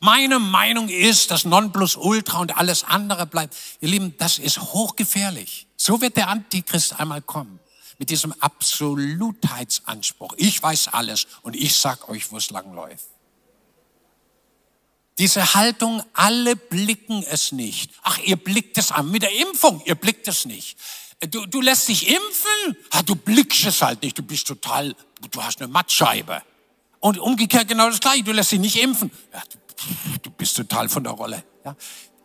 meine 0.00 0.38
Meinung 0.38 0.88
ist, 0.88 1.30
das 1.30 1.44
Nonplusultra 1.44 2.38
und 2.38 2.56
alles 2.56 2.84
andere 2.84 3.26
bleibt. 3.26 3.54
Ihr 3.80 3.88
Lieben, 3.88 4.14
das 4.18 4.38
ist 4.38 4.60
hochgefährlich. 4.60 5.66
So 5.76 6.00
wird 6.00 6.16
der 6.16 6.28
Antichrist 6.28 7.00
einmal 7.00 7.22
kommen. 7.22 7.58
Mit 7.98 8.10
diesem 8.10 8.32
Absolutheitsanspruch. 8.40 10.34
Ich 10.36 10.62
weiß 10.62 10.88
alles 10.88 11.26
und 11.42 11.56
ich 11.56 11.76
sag 11.76 12.08
euch, 12.08 12.30
wo 12.30 12.36
es 12.36 12.50
lang 12.50 12.72
läuft. 12.72 13.06
Diese 15.18 15.54
Haltung, 15.54 16.02
alle 16.12 16.54
blicken 16.54 17.24
es 17.28 17.52
nicht. 17.52 17.90
Ach, 18.02 18.18
ihr 18.18 18.36
blickt 18.36 18.78
es 18.78 18.92
an. 18.92 19.10
Mit 19.10 19.22
der 19.22 19.32
Impfung, 19.32 19.82
ihr 19.84 19.96
blickt 19.96 20.28
es 20.28 20.44
nicht. 20.44 20.78
Du, 21.30 21.46
du 21.46 21.60
lässt 21.60 21.88
dich 21.88 22.06
impfen? 22.06 22.76
Ah, 22.90 23.02
du 23.02 23.16
blickst 23.16 23.64
es 23.64 23.82
halt 23.82 24.02
nicht. 24.02 24.16
Du 24.16 24.22
bist 24.22 24.46
total, 24.46 24.94
du 25.30 25.42
hast 25.42 25.60
eine 25.60 25.68
Mattscheibe. 25.68 26.42
Und 27.00 27.18
umgekehrt 27.18 27.66
genau 27.66 27.90
das 27.90 27.98
Gleiche. 27.98 28.22
Du 28.22 28.32
lässt 28.32 28.52
dich 28.52 28.60
nicht 28.60 28.76
impfen. 28.76 29.10
Ja, 29.32 29.42
du, 29.50 30.18
du 30.22 30.30
bist 30.30 30.56
total 30.56 30.88
von 30.88 31.02
der 31.02 31.12
Rolle. 31.12 31.42
Ja? 31.64 31.74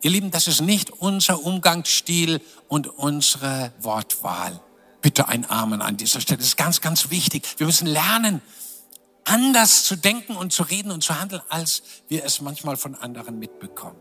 Ihr 0.02 0.10
Lieben, 0.10 0.30
das 0.30 0.46
ist 0.46 0.60
nicht 0.60 0.90
unser 0.90 1.42
Umgangsstil 1.42 2.40
und 2.68 2.86
unsere 2.86 3.72
Wortwahl. 3.80 4.60
Bitte 5.02 5.28
ein 5.28 5.48
Amen 5.50 5.82
an 5.82 5.96
dieser 5.96 6.20
Stelle. 6.20 6.38
Das 6.38 6.48
ist 6.48 6.56
ganz, 6.56 6.80
ganz 6.80 7.10
wichtig. 7.10 7.44
Wir 7.56 7.66
müssen 7.66 7.86
lernen, 7.86 8.42
anders 9.24 9.84
zu 9.84 9.96
denken 9.96 10.36
und 10.36 10.52
zu 10.52 10.62
reden 10.62 10.90
und 10.90 11.02
zu 11.02 11.18
handeln, 11.18 11.42
als 11.48 11.82
wir 12.08 12.24
es 12.24 12.40
manchmal 12.40 12.76
von 12.76 12.94
anderen 12.94 13.38
mitbekommen. 13.38 13.96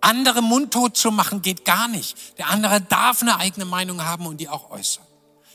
Andere 0.00 0.42
mundtot 0.42 0.96
zu 0.96 1.10
machen 1.10 1.40
geht 1.40 1.64
gar 1.64 1.88
nicht. 1.88 2.38
Der 2.38 2.50
andere 2.50 2.80
darf 2.82 3.22
eine 3.22 3.38
eigene 3.38 3.64
Meinung 3.64 4.04
haben 4.04 4.26
und 4.26 4.36
die 4.38 4.48
auch 4.48 4.70
äußern. 4.70 5.06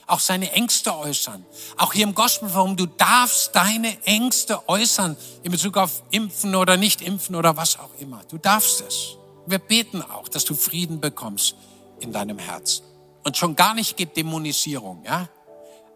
Auch 0.08 0.20
seine 0.20 0.52
Ängste 0.54 0.98
äußern. 0.98 1.46
Auch 1.78 1.94
hier 1.94 2.04
im 2.04 2.16
Gospelforum, 2.16 2.76
du 2.76 2.88
darfst 2.88 3.56
deine 3.56 4.04
Ängste 4.06 4.68
äußern 4.68 5.16
in 5.44 5.52
Bezug 5.52 5.78
auf 5.78 6.02
Impfen 6.10 6.56
oder 6.56 6.78
nicht 6.78 7.04
impfen 7.04 7.36
oder 7.36 7.58
was 7.58 7.78
auch 7.78 7.94
immer. 8.00 8.24
Du 8.28 8.40
darfst 8.40 8.82
es. 8.82 9.18
Wir 9.46 9.60
beten 9.60 10.02
auch, 10.02 10.28
dass 10.28 10.46
du 10.46 10.56
Frieden 10.56 11.00
bekommst 11.00 11.56
in 12.00 12.12
deinem 12.12 12.40
Herzen. 12.40 12.84
Und 13.24 13.38
schon 13.38 13.56
gar 13.56 13.76
nicht 13.76 13.98
geht 13.98 14.18
Dämonisierung, 14.18 15.04
ja? 15.06 15.30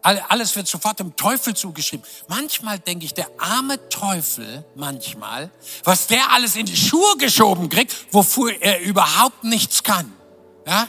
Alles 0.04 0.54
wird 0.54 0.68
sofort 0.68 1.00
dem 1.00 1.16
Teufel 1.16 1.56
zugeschrieben. 1.56 2.04
Manchmal 2.28 2.78
denke 2.78 3.06
ich, 3.06 3.14
der 3.14 3.28
arme 3.38 3.88
Teufel, 3.88 4.64
manchmal, 4.74 5.50
was 5.82 6.06
der 6.06 6.30
alles 6.32 6.56
in 6.56 6.66
die 6.66 6.76
Schuhe 6.76 7.16
geschoben 7.16 7.68
kriegt, 7.68 7.94
wofür 8.12 8.60
er 8.60 8.80
überhaupt 8.80 9.44
nichts 9.44 9.82
kann. 9.82 10.12
Ja? 10.66 10.88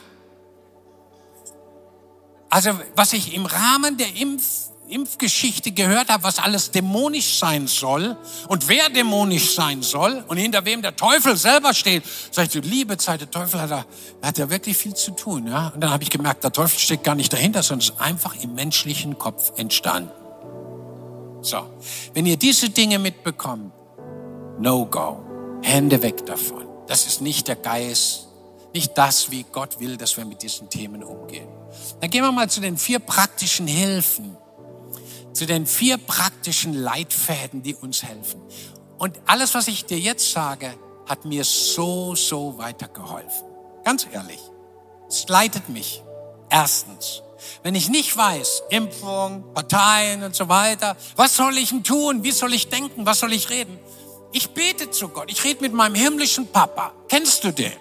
Also, 2.50 2.72
was 2.96 3.14
ich 3.14 3.34
im 3.34 3.46
Rahmen 3.46 3.98
der 3.98 4.16
Impf 4.16 4.65
Impfgeschichte 4.90 5.72
gehört 5.72 6.10
habe, 6.10 6.24
was 6.24 6.40
alles 6.40 6.72
dämonisch 6.72 7.38
sein 7.40 7.68
soll 7.68 8.18
und 8.48 8.68
wer 8.68 8.90
dämonisch 8.90 9.56
sein 9.56 9.82
soll 9.82 10.24
und 10.28 10.38
hinter 10.38 10.66
wem 10.66 10.82
der 10.82 10.96
Teufel 10.96 11.36
selber 11.38 11.74
steht, 11.74 12.04
sag 12.32 12.46
ich, 12.46 12.52
du 12.52 12.60
liebe 12.60 12.98
Zeit, 12.98 13.22
der 13.22 13.32
Teufel 13.32 13.62
hat 13.62 13.72
da, 13.72 13.86
hat 14.22 14.38
ja 14.38 14.50
wirklich 14.50 14.78
viel 14.78 14.94
zu 14.94 15.12
tun. 15.12 15.48
Ja? 15.48 15.70
Und 15.70 15.82
dann 15.82 15.92
habe 15.92 16.04
ich 16.04 16.10
gemerkt, 16.10 16.44
der 16.44 16.52
Teufel 16.52 16.80
steht 16.80 17.04
gar 17.04 17.16
nicht 17.16 17.34
dahinter, 17.34 17.64
sondern 17.64 17.88
ist 17.88 18.00
einfach 18.00 18.36
im 18.42 18.54
menschlichen 18.56 19.18
Kopf 19.18 19.58
entstanden. 19.58 20.12
So, 21.42 21.58
wenn 22.14 22.26
ihr 22.26 22.38
diese 22.38 22.70
Dinge 22.70 22.98
mitbekommt, 23.00 23.72
no 24.60 24.86
go, 24.86 25.24
Hände 25.62 26.02
weg 26.02 26.26
davon. 26.26 26.66
Das 26.88 27.08
ist 27.08 27.22
nicht 27.22 27.48
der 27.48 27.56
Geist, 27.56 28.28
nicht 28.74 28.98
das, 28.98 29.32
wie 29.32 29.46
Gott 29.52 29.80
will, 29.80 29.98
dass 29.98 30.18
wir 30.18 30.26
mit 30.26 30.42
diesen 30.44 30.70
Themen 30.70 31.04
umgehen. 31.04 31.48
Dann 32.02 32.10
gehen 32.10 32.24
wir 32.24 32.32
mal 32.32 32.50
zu 32.50 32.62
den 32.62 32.78
vier 32.78 33.00
praktischen 33.00 33.68
Hilfen, 33.68 34.38
zu 35.36 35.46
den 35.46 35.68
vier 35.68 35.98
praktischen 35.98 36.74
Leitfäden, 36.74 37.62
die 37.62 37.76
uns 37.76 38.04
helfen. 38.04 38.42
Und 38.98 39.20
alles, 39.26 39.54
was 39.54 39.68
ich 39.68 39.86
dir 39.86 40.00
jetzt 40.00 40.32
sage, 40.32 40.74
hat 41.08 41.26
mir 41.26 41.44
so, 41.44 42.16
so 42.16 42.58
weitergeholfen. 42.58 43.48
Ganz 43.84 44.08
ehrlich. 44.12 44.40
Es 45.08 45.28
leitet 45.28 45.70
mich. 45.70 46.02
Erstens. 46.50 47.22
Wenn 47.62 47.76
ich 47.76 47.90
nicht 47.90 48.16
weiß, 48.16 48.64
Impfung, 48.70 49.54
Parteien 49.54 50.24
und 50.24 50.36
so 50.36 50.48
weiter, 50.48 50.96
was 51.16 51.36
soll 51.36 51.58
ich 51.58 51.70
denn 51.70 51.84
tun? 51.84 52.24
Wie 52.24 52.32
soll 52.32 52.54
ich 52.54 52.70
denken? 52.70 53.06
Was 53.06 53.20
soll 53.20 53.34
ich 53.34 53.50
reden? 53.50 53.78
Ich 54.32 54.52
bete 54.52 54.90
zu 54.90 55.10
Gott. 55.10 55.30
Ich 55.30 55.44
rede 55.44 55.62
mit 55.62 55.74
meinem 55.74 55.96
himmlischen 55.96 56.48
Papa. 56.48 56.94
Kennst 57.08 57.44
du 57.44 57.52
den? 57.52 57.74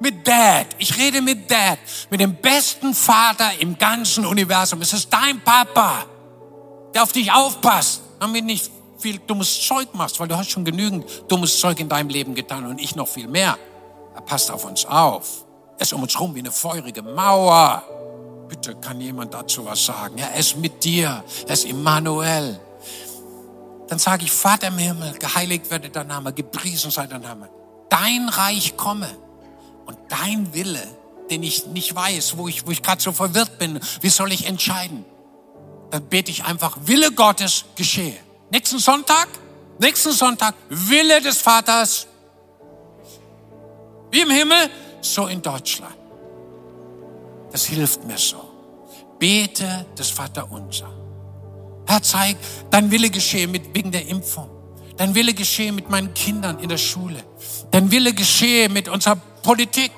Mit 0.00 0.26
Dad. 0.26 0.66
Ich 0.78 0.96
rede 0.98 1.22
mit 1.22 1.50
Dad. 1.50 1.78
Mit 2.10 2.20
dem 2.20 2.36
besten 2.36 2.94
Vater 2.94 3.50
im 3.58 3.78
ganzen 3.78 4.26
Universum. 4.26 4.82
Es 4.82 4.92
ist 4.92 5.12
dein 5.12 5.40
Papa, 5.40 6.06
der 6.96 7.02
auf 7.02 7.12
dich 7.12 7.30
aufpasst, 7.30 8.00
damit 8.20 8.46
nicht 8.46 8.70
viel 8.96 9.18
dummes 9.18 9.60
Zeug 9.60 9.88
machst, 9.92 10.18
weil 10.18 10.28
du 10.28 10.36
hast 10.38 10.48
schon 10.48 10.64
genügend 10.64 11.04
dummes 11.28 11.60
Zeug 11.60 11.78
in 11.78 11.90
deinem 11.90 12.08
Leben 12.08 12.34
getan 12.34 12.64
und 12.64 12.80
ich 12.80 12.96
noch 12.96 13.06
viel 13.06 13.28
mehr. 13.28 13.58
Er 14.14 14.22
passt 14.22 14.50
auf 14.50 14.64
uns 14.64 14.86
auf. 14.86 15.44
Er 15.76 15.82
ist 15.82 15.92
um 15.92 16.02
uns 16.02 16.18
rum 16.18 16.34
wie 16.34 16.38
eine 16.38 16.50
feurige 16.50 17.02
Mauer. 17.02 17.82
Bitte 18.48 18.74
kann 18.76 18.98
jemand 18.98 19.34
dazu 19.34 19.66
was 19.66 19.84
sagen? 19.84 20.16
Er 20.16 20.36
ist 20.36 20.56
mit 20.56 20.84
dir. 20.84 21.22
Er 21.46 21.52
ist 21.52 21.66
Immanuel. 21.66 22.58
Dann 23.88 23.98
sage 23.98 24.24
ich, 24.24 24.32
Vater 24.32 24.68
im 24.68 24.78
Himmel, 24.78 25.18
geheiligt 25.18 25.70
werde 25.70 25.90
dein 25.90 26.06
Name, 26.06 26.32
gepriesen 26.32 26.90
sei 26.90 27.06
dein 27.06 27.20
Name. 27.20 27.50
Dein 27.90 28.30
Reich 28.30 28.74
komme 28.78 29.10
und 29.84 29.98
dein 30.08 30.54
Wille, 30.54 30.82
den 31.28 31.42
ich 31.42 31.66
nicht 31.66 31.94
weiß, 31.94 32.38
wo 32.38 32.48
ich, 32.48 32.66
wo 32.66 32.70
ich 32.70 32.80
gerade 32.80 33.02
so 33.02 33.12
verwirrt 33.12 33.58
bin, 33.58 33.80
wie 34.00 34.08
soll 34.08 34.32
ich 34.32 34.46
entscheiden? 34.46 35.04
Dann 35.96 36.10
bete 36.10 36.30
ich 36.30 36.44
einfach, 36.44 36.76
Wille 36.82 37.10
Gottes 37.10 37.64
geschehe. 37.74 38.18
Nächsten 38.50 38.78
Sonntag, 38.78 39.28
nächsten 39.78 40.12
Sonntag, 40.12 40.54
Wille 40.68 41.22
des 41.22 41.38
Vaters, 41.38 42.06
wie 44.10 44.20
im 44.20 44.28
Himmel, 44.28 44.68
so 45.00 45.26
in 45.26 45.40
Deutschland. 45.40 45.96
Das 47.50 47.64
hilft 47.64 48.04
mir 48.04 48.18
so. 48.18 48.36
Bete 49.18 49.86
das 49.96 50.10
Vaterunser. 50.10 50.92
Herr, 51.86 52.02
zeig, 52.02 52.36
dein 52.70 52.90
Wille 52.90 53.08
geschehe 53.08 53.48
mit, 53.48 53.74
wegen 53.74 53.90
der 53.90 54.06
Impfung. 54.06 54.50
Dein 54.98 55.14
Wille 55.14 55.32
geschehe 55.32 55.72
mit 55.72 55.88
meinen 55.88 56.12
Kindern 56.12 56.58
in 56.58 56.68
der 56.68 56.76
Schule. 56.76 57.24
Dein 57.70 57.90
Wille 57.90 58.12
geschehe 58.12 58.68
mit 58.68 58.90
unserer 58.90 59.16
Politik. 59.16 59.92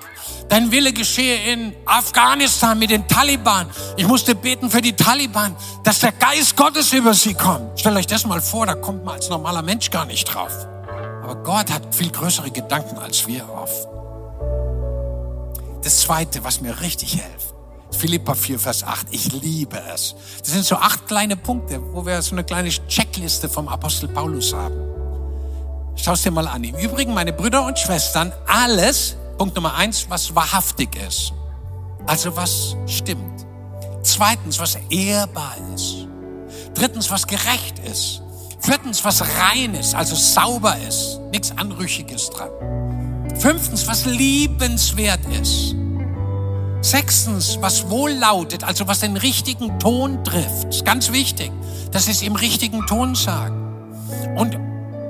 Dein 0.48 0.72
Wille 0.72 0.92
geschehe 0.92 1.52
in 1.52 1.74
Afghanistan 1.84 2.78
mit 2.78 2.90
den 2.90 3.06
Taliban. 3.06 3.68
Ich 3.96 4.06
musste 4.06 4.34
beten 4.34 4.70
für 4.70 4.80
die 4.80 4.94
Taliban, 4.94 5.54
dass 5.84 6.00
der 6.00 6.12
Geist 6.12 6.56
Gottes 6.56 6.92
über 6.92 7.12
sie 7.12 7.34
kommt. 7.34 7.78
Stellt 7.78 7.96
euch 7.96 8.06
das 8.06 8.24
mal 8.24 8.40
vor, 8.40 8.64
da 8.64 8.74
kommt 8.74 9.04
man 9.04 9.16
als 9.16 9.28
normaler 9.28 9.62
Mensch 9.62 9.90
gar 9.90 10.06
nicht 10.06 10.24
drauf. 10.24 10.66
Aber 11.22 11.36
Gott 11.42 11.70
hat 11.70 11.94
viel 11.94 12.10
größere 12.10 12.50
Gedanken 12.50 12.96
als 12.98 13.26
wir 13.26 13.46
oft. 13.50 13.88
Das 15.84 16.00
zweite, 16.00 16.42
was 16.42 16.62
mir 16.62 16.80
richtig 16.80 17.12
hilft. 17.12 17.54
Philippa 17.90 18.34
4, 18.34 18.58
Vers 18.58 18.84
8. 18.84 19.08
Ich 19.10 19.32
liebe 19.32 19.78
es. 19.94 20.14
Das 20.40 20.52
sind 20.52 20.64
so 20.64 20.76
acht 20.76 21.06
kleine 21.06 21.36
Punkte, 21.36 21.80
wo 21.92 22.06
wir 22.06 22.20
so 22.22 22.34
eine 22.34 22.44
kleine 22.44 22.68
Checkliste 22.68 23.48
vom 23.48 23.68
Apostel 23.68 24.08
Paulus 24.08 24.54
haben. 24.54 24.76
Schau 25.96 26.12
es 26.12 26.22
dir 26.22 26.30
mal 26.30 26.46
an. 26.46 26.64
Im 26.64 26.76
Übrigen, 26.76 27.12
meine 27.12 27.32
Brüder 27.32 27.66
und 27.66 27.78
Schwestern, 27.78 28.32
alles, 28.46 29.16
Punkt 29.38 29.54
Nummer 29.54 29.74
eins, 29.74 30.06
was 30.08 30.34
wahrhaftig 30.34 30.96
ist. 30.96 31.32
Also 32.06 32.36
was 32.36 32.76
stimmt. 32.86 33.46
Zweitens, 34.02 34.58
was 34.58 34.76
ehrbar 34.90 35.54
ist. 35.74 36.08
Drittens, 36.74 37.10
was 37.10 37.26
gerecht 37.26 37.78
ist. 37.78 38.22
Viertens, 38.60 39.04
was 39.04 39.22
rein 39.22 39.74
ist, 39.74 39.94
also 39.94 40.16
sauber 40.16 40.76
ist. 40.88 41.20
Nichts 41.30 41.52
Anrüchiges 41.56 42.30
dran. 42.30 42.50
Fünftens, 43.38 43.86
was 43.86 44.04
liebenswert 44.06 45.20
ist. 45.40 45.74
Sechstens, 46.80 47.58
was 47.60 47.88
wohl 47.88 48.10
lautet, 48.10 48.64
also 48.64 48.88
was 48.88 49.00
den 49.00 49.16
richtigen 49.16 49.78
Ton 49.78 50.22
trifft. 50.24 50.84
Ganz 50.84 51.12
wichtig, 51.12 51.52
dass 51.92 52.08
es 52.08 52.22
im 52.22 52.34
richtigen 52.34 52.86
Ton 52.86 53.14
sagen. 53.14 53.94
Und 54.36 54.58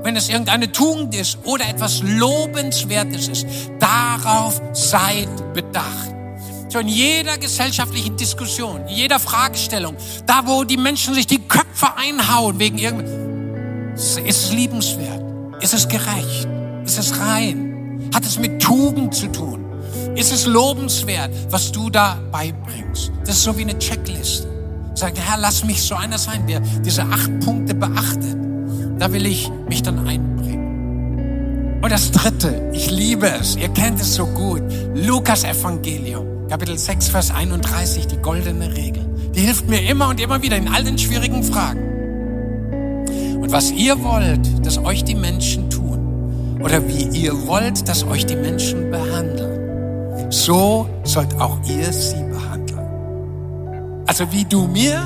wenn 0.02 0.16
es 0.16 0.28
irgendeine 0.28 0.70
Tugend 0.70 1.14
ist 1.14 1.38
oder 1.44 1.68
etwas 1.68 2.02
Lobenswertes 2.02 3.28
ist, 3.28 3.46
darauf 3.78 4.60
seid 4.72 5.28
bedacht. 5.54 6.14
So 6.68 6.80
in 6.80 6.88
jeder 6.88 7.38
gesellschaftlichen 7.38 8.16
Diskussion, 8.16 8.82
in 8.88 8.94
jeder 8.94 9.18
Fragestellung, 9.18 9.96
da 10.26 10.42
wo 10.44 10.64
die 10.64 10.76
Menschen 10.76 11.14
sich 11.14 11.26
die 11.26 11.38
Köpfe 11.38 11.96
einhauen 11.96 12.58
wegen 12.58 12.78
irgend, 12.78 13.08
ist 13.94 14.20
es 14.24 14.52
liebenswert, 14.52 15.22
ist 15.62 15.74
es 15.74 15.88
gerecht, 15.88 16.46
ist 16.84 16.98
es 16.98 17.18
rein, 17.18 18.10
hat 18.14 18.24
es 18.24 18.38
mit 18.38 18.62
Tugend 18.62 19.14
zu 19.14 19.28
tun. 19.28 19.64
Ist 20.14 20.32
es 20.32 20.46
lobenswert, 20.46 21.30
was 21.50 21.72
du 21.72 21.90
da 21.90 22.18
beibringst? 22.30 23.12
Das 23.24 23.36
ist 23.36 23.44
so 23.44 23.56
wie 23.56 23.62
eine 23.62 23.78
Checkliste. 23.78 24.48
Sagt, 24.94 25.18
Herr, 25.18 25.38
lass 25.38 25.64
mich 25.64 25.80
so 25.80 25.94
einer 25.94 26.18
sein, 26.18 26.46
der 26.46 26.60
diese 26.60 27.02
acht 27.04 27.40
Punkte 27.40 27.74
beachtet. 27.74 28.47
Da 28.98 29.12
will 29.12 29.26
ich 29.26 29.50
mich 29.68 29.82
dann 29.82 30.06
einbringen. 30.06 31.80
Und 31.82 31.92
das 31.92 32.10
dritte, 32.10 32.70
ich 32.72 32.90
liebe 32.90 33.28
es, 33.28 33.56
ihr 33.56 33.68
kennt 33.68 34.00
es 34.00 34.14
so 34.14 34.26
gut. 34.26 34.62
Lukas 34.94 35.44
Evangelium, 35.44 36.48
Kapitel 36.48 36.76
6, 36.76 37.08
Vers 37.08 37.30
31, 37.30 38.08
die 38.08 38.16
goldene 38.16 38.74
Regel. 38.76 39.04
Die 39.34 39.40
hilft 39.40 39.68
mir 39.68 39.88
immer 39.88 40.08
und 40.08 40.20
immer 40.20 40.42
wieder 40.42 40.56
in 40.56 40.66
all 40.68 40.82
den 40.82 40.98
schwierigen 40.98 41.44
Fragen. 41.44 41.80
Und 43.40 43.52
was 43.52 43.70
ihr 43.70 44.02
wollt, 44.02 44.66
dass 44.66 44.78
euch 44.78 45.04
die 45.04 45.14
Menschen 45.14 45.70
tun, 45.70 46.58
oder 46.60 46.86
wie 46.88 47.04
ihr 47.16 47.46
wollt, 47.46 47.88
dass 47.88 48.04
euch 48.04 48.26
die 48.26 48.34
Menschen 48.34 48.90
behandeln, 48.90 50.30
so 50.30 50.88
sollt 51.04 51.32
auch 51.40 51.56
ihr 51.68 51.92
sie 51.92 52.22
behandeln. 52.24 54.02
Also 54.06 54.30
wie 54.32 54.44
du 54.44 54.66
mir 54.66 55.00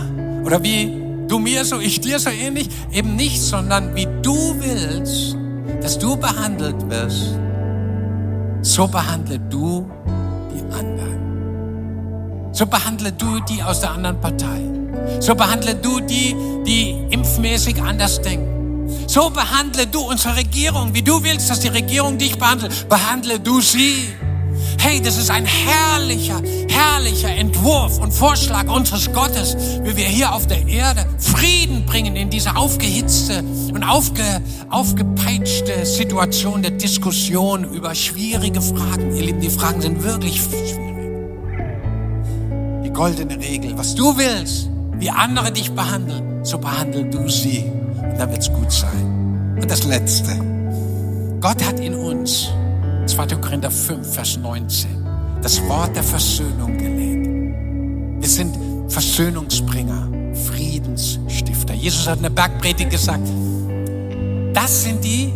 oder 0.45 0.63
wie 0.63 1.02
du 1.33 1.39
mir 1.39 1.65
so, 1.65 1.81
ich 1.81 1.99
dir 1.99 2.19
so 2.19 2.29
ähnlich, 2.29 2.69
eben 2.93 3.17
nicht, 3.17 3.41
sondern 3.41 3.95
wie 3.95 4.07
du 4.21 4.55
willst, 4.59 5.35
dass 5.81 5.99
du 5.99 6.15
behandelt 6.15 6.77
wirst, 6.91 7.39
so 8.61 8.87
behandle 8.87 9.39
du 9.39 9.91
die 10.53 10.61
anderen. 10.75 12.51
So 12.53 12.67
behandle 12.67 13.13
du 13.13 13.41
die 13.49 13.63
aus 13.63 13.81
der 13.81 13.93
anderen 13.93 14.21
Partei. 14.21 14.61
So 15.21 15.35
behandle 15.35 15.75
du 15.75 16.01
die, 16.01 16.37
die 16.67 17.07
impfmäßig 17.09 17.81
anders 17.81 18.21
denken. 18.21 18.91
So 19.07 19.31
behandle 19.31 19.87
du 19.87 20.01
unsere 20.01 20.37
Regierung, 20.37 20.93
wie 20.93 21.03
du 21.03 21.25
willst, 21.25 21.49
dass 21.49 21.61
die 21.61 21.69
Regierung 21.69 22.19
dich 22.19 22.39
behandelt. 22.39 22.91
Behandle 22.91 23.41
du 23.41 23.63
sie. 23.63 24.09
Hey, 24.85 25.01
das 25.01 25.17
ist 25.17 25.31
ein 25.31 25.47
herrlicher, 25.47 26.43
herrlicher 26.69 27.29
Entwurf 27.29 27.99
und 27.99 28.11
Vorschlag 28.11 28.67
unseres 28.67 29.13
Gottes, 29.13 29.57
wie 29.85 29.97
wir 29.97 30.07
hier 30.07 30.35
auf 30.35 30.49
der 30.49 30.67
Erde 30.67 31.07
Frieden 31.19 31.87
bringen 31.87 32.17
in 32.17 32.31
diese 32.31 32.57
aufgehitzte 32.57 33.45
und 33.73 33.85
aufge, 33.85 34.43
aufgepeitschte 34.71 35.87
Situation 35.87 36.63
der 36.63 36.73
Diskussion 36.73 37.73
über 37.73 37.95
schwierige 37.95 38.61
Fragen. 38.61 39.15
Ihr 39.15 39.23
Lieben, 39.23 39.41
die 39.41 39.51
Fragen 39.51 39.81
sind 39.81 40.03
wirklich 40.03 40.43
schwierig. 40.43 40.75
Die 42.85 42.91
goldene 42.91 43.39
Regel, 43.39 43.79
was 43.79 43.95
du 43.95 44.19
willst, 44.19 44.69
wie 44.99 45.11
andere 45.11 45.53
dich 45.53 45.71
behandeln, 45.71 46.45
so 46.45 46.59
behandel 46.59 47.09
du 47.09 47.29
sie. 47.29 47.71
Und 48.03 48.19
dann 48.19 48.33
wird's 48.33 48.53
gut 48.53 48.73
sein. 48.73 49.59
Und 49.63 49.71
das 49.71 49.85
Letzte. 49.85 50.33
Gott 51.41 51.65
hat 51.65 51.79
in 51.79 51.95
uns 51.95 52.49
2. 53.07 53.27
Korinther 53.41 53.71
5, 53.71 54.15
Vers 54.15 54.39
19. 54.39 55.07
Das 55.43 55.61
Wort 55.69 55.95
der 55.97 56.03
Versöhnung 56.03 56.79
gelegt. 56.79 57.27
Wir 58.21 58.29
sind 58.29 58.57
Versöhnungsbringer, 58.89 60.09
Friedensstifter. 60.35 61.75
Jesus 61.75 62.07
hat 62.07 62.19
in 62.19 62.23
der 62.23 62.31
Bergpredigt 62.31 62.91
gesagt, 62.91 63.29
das 64.55 64.85
sind 64.85 65.03
die, 65.03 65.33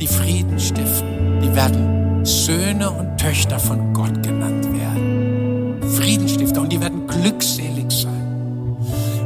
die 0.00 0.06
Frieden 0.06 0.58
stiften. 0.60 1.40
Die 1.42 1.54
werden 1.54 2.24
Söhne 2.24 2.90
und 2.90 3.18
Töchter 3.18 3.58
von 3.58 3.92
Gott 3.92 4.22
genannt 4.22 4.66
werden. 4.72 5.82
Friedenstifter 5.96 6.60
und 6.60 6.72
die 6.72 6.80
werden 6.80 7.06
glückselig 7.06 7.90
sein. 7.90 8.76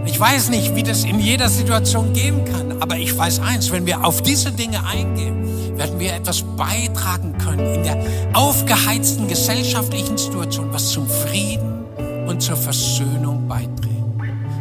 Ich 0.07 0.18
weiß 0.18 0.49
nicht, 0.51 0.74
wie 0.74 0.83
das 0.83 1.05
in 1.05 1.20
jeder 1.20 1.49
Situation 1.49 2.12
gehen 2.12 2.45
kann, 2.45 2.81
aber 2.81 2.97
ich 2.97 3.16
weiß 3.16 3.41
eins, 3.41 3.70
wenn 3.70 3.87
wir 3.87 4.05
auf 4.05 4.22
diese 4.22 4.51
Dinge 4.51 4.85
eingehen, 4.85 5.67
werden 5.79 5.99
wir 6.01 6.14
etwas 6.14 6.43
beitragen 6.43 7.37
können 7.39 7.74
in 7.74 7.83
der 7.85 7.99
aufgeheizten 8.35 9.29
gesellschaftlichen 9.29 10.18
Situation, 10.18 10.72
was 10.72 10.91
zum 10.91 11.09
Frieden 11.09 11.85
und 12.26 12.43
zur 12.43 12.57
Versöhnung 12.57 13.47
beiträgt. 13.49 13.79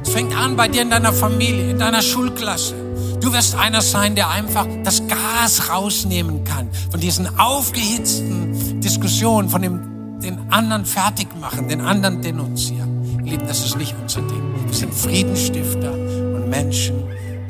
Es 0.03 0.09
fängt 0.09 0.35
an 0.35 0.55
bei 0.55 0.67
dir 0.67 0.83
in 0.83 0.89
deiner 0.89 1.11
Familie, 1.11 1.71
in 1.71 1.79
deiner 1.79 2.01
Schulklasse. 2.01 2.75
Du 3.19 3.33
wirst 3.33 3.55
einer 3.55 3.81
sein, 3.81 4.15
der 4.15 4.29
einfach 4.29 4.67
das 4.83 5.01
Gas 5.07 5.69
rausnehmen 5.69 6.43
kann 6.43 6.69
von 6.89 6.99
diesen 6.99 7.27
aufgehitzten 7.37 8.79
Diskussionen, 8.79 9.49
von 9.49 9.61
dem, 9.61 10.19
den 10.21 10.51
anderen 10.51 10.85
fertig 10.85 11.27
machen, 11.41 11.67
den 11.67 11.81
anderen 11.81 12.21
denunzieren. 12.21 13.25
Lieben, 13.25 13.45
das 13.47 13.65
ist 13.65 13.75
nicht 13.75 13.95
unser 14.01 14.21
Ding. 14.21 14.43
Wir 14.65 14.73
sind 14.73 14.93
Friedensstifter 14.93 15.91
und 15.91 16.47
Menschen, 16.49 16.95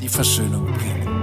die 0.00 0.08
Versöhnung 0.08 0.66
bringen. 0.72 1.17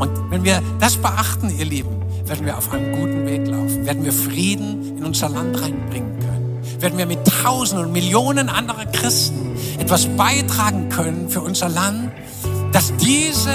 Und 0.00 0.30
wenn 0.30 0.44
wir 0.44 0.62
das 0.80 0.96
beachten, 0.96 1.50
ihr 1.50 1.66
Lieben, 1.66 2.00
werden 2.24 2.46
wir 2.46 2.56
auf 2.56 2.72
einem 2.72 2.96
guten 2.96 3.26
Weg 3.26 3.46
laufen, 3.46 3.84
werden 3.84 4.02
wir 4.02 4.12
Frieden 4.12 4.96
in 4.96 5.04
unser 5.04 5.28
Land 5.28 5.60
reinbringen 5.60 6.18
können, 6.18 6.58
werden 6.80 6.96
wir 6.96 7.04
mit 7.04 7.18
Tausenden 7.26 7.86
und 7.86 7.92
Millionen 7.92 8.48
anderer 8.48 8.86
Christen 8.86 9.56
etwas 9.78 10.06
beitragen 10.06 10.88
können 10.88 11.28
für 11.28 11.42
unser 11.42 11.68
Land, 11.68 12.12
dass 12.72 12.94
diese 12.96 13.52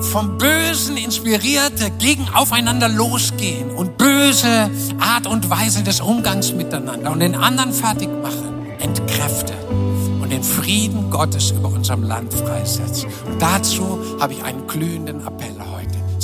vom 0.00 0.38
Bösen 0.38 0.96
inspirierte 0.96 1.90
gegen 1.98 2.28
aufeinander 2.32 2.88
losgehen 2.88 3.70
und 3.70 3.98
böse 3.98 4.70
Art 5.00 5.26
und 5.26 5.50
Weise 5.50 5.82
des 5.82 6.00
Umgangs 6.00 6.52
miteinander 6.52 7.10
und 7.10 7.20
den 7.20 7.34
anderen 7.34 7.72
fertig 7.72 8.08
machen, 8.22 8.66
entkräftet 8.78 9.56
und 10.20 10.30
den 10.30 10.44
Frieden 10.44 11.10
Gottes 11.10 11.50
über 11.50 11.68
unserem 11.68 12.02
Land 12.02 12.32
freisetzt. 12.34 13.06
Und 13.26 13.40
dazu 13.40 13.98
habe 14.20 14.34
ich 14.34 14.44
einen 14.44 14.66
glühenden 14.66 15.26
Appell. 15.26 15.61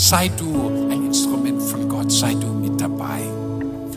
Sei 0.00 0.28
du 0.28 0.88
ein 0.92 1.06
Instrument 1.06 1.60
von 1.60 1.88
Gott, 1.88 2.12
sei 2.12 2.32
du 2.32 2.46
mit 2.46 2.80
dabei. 2.80 3.20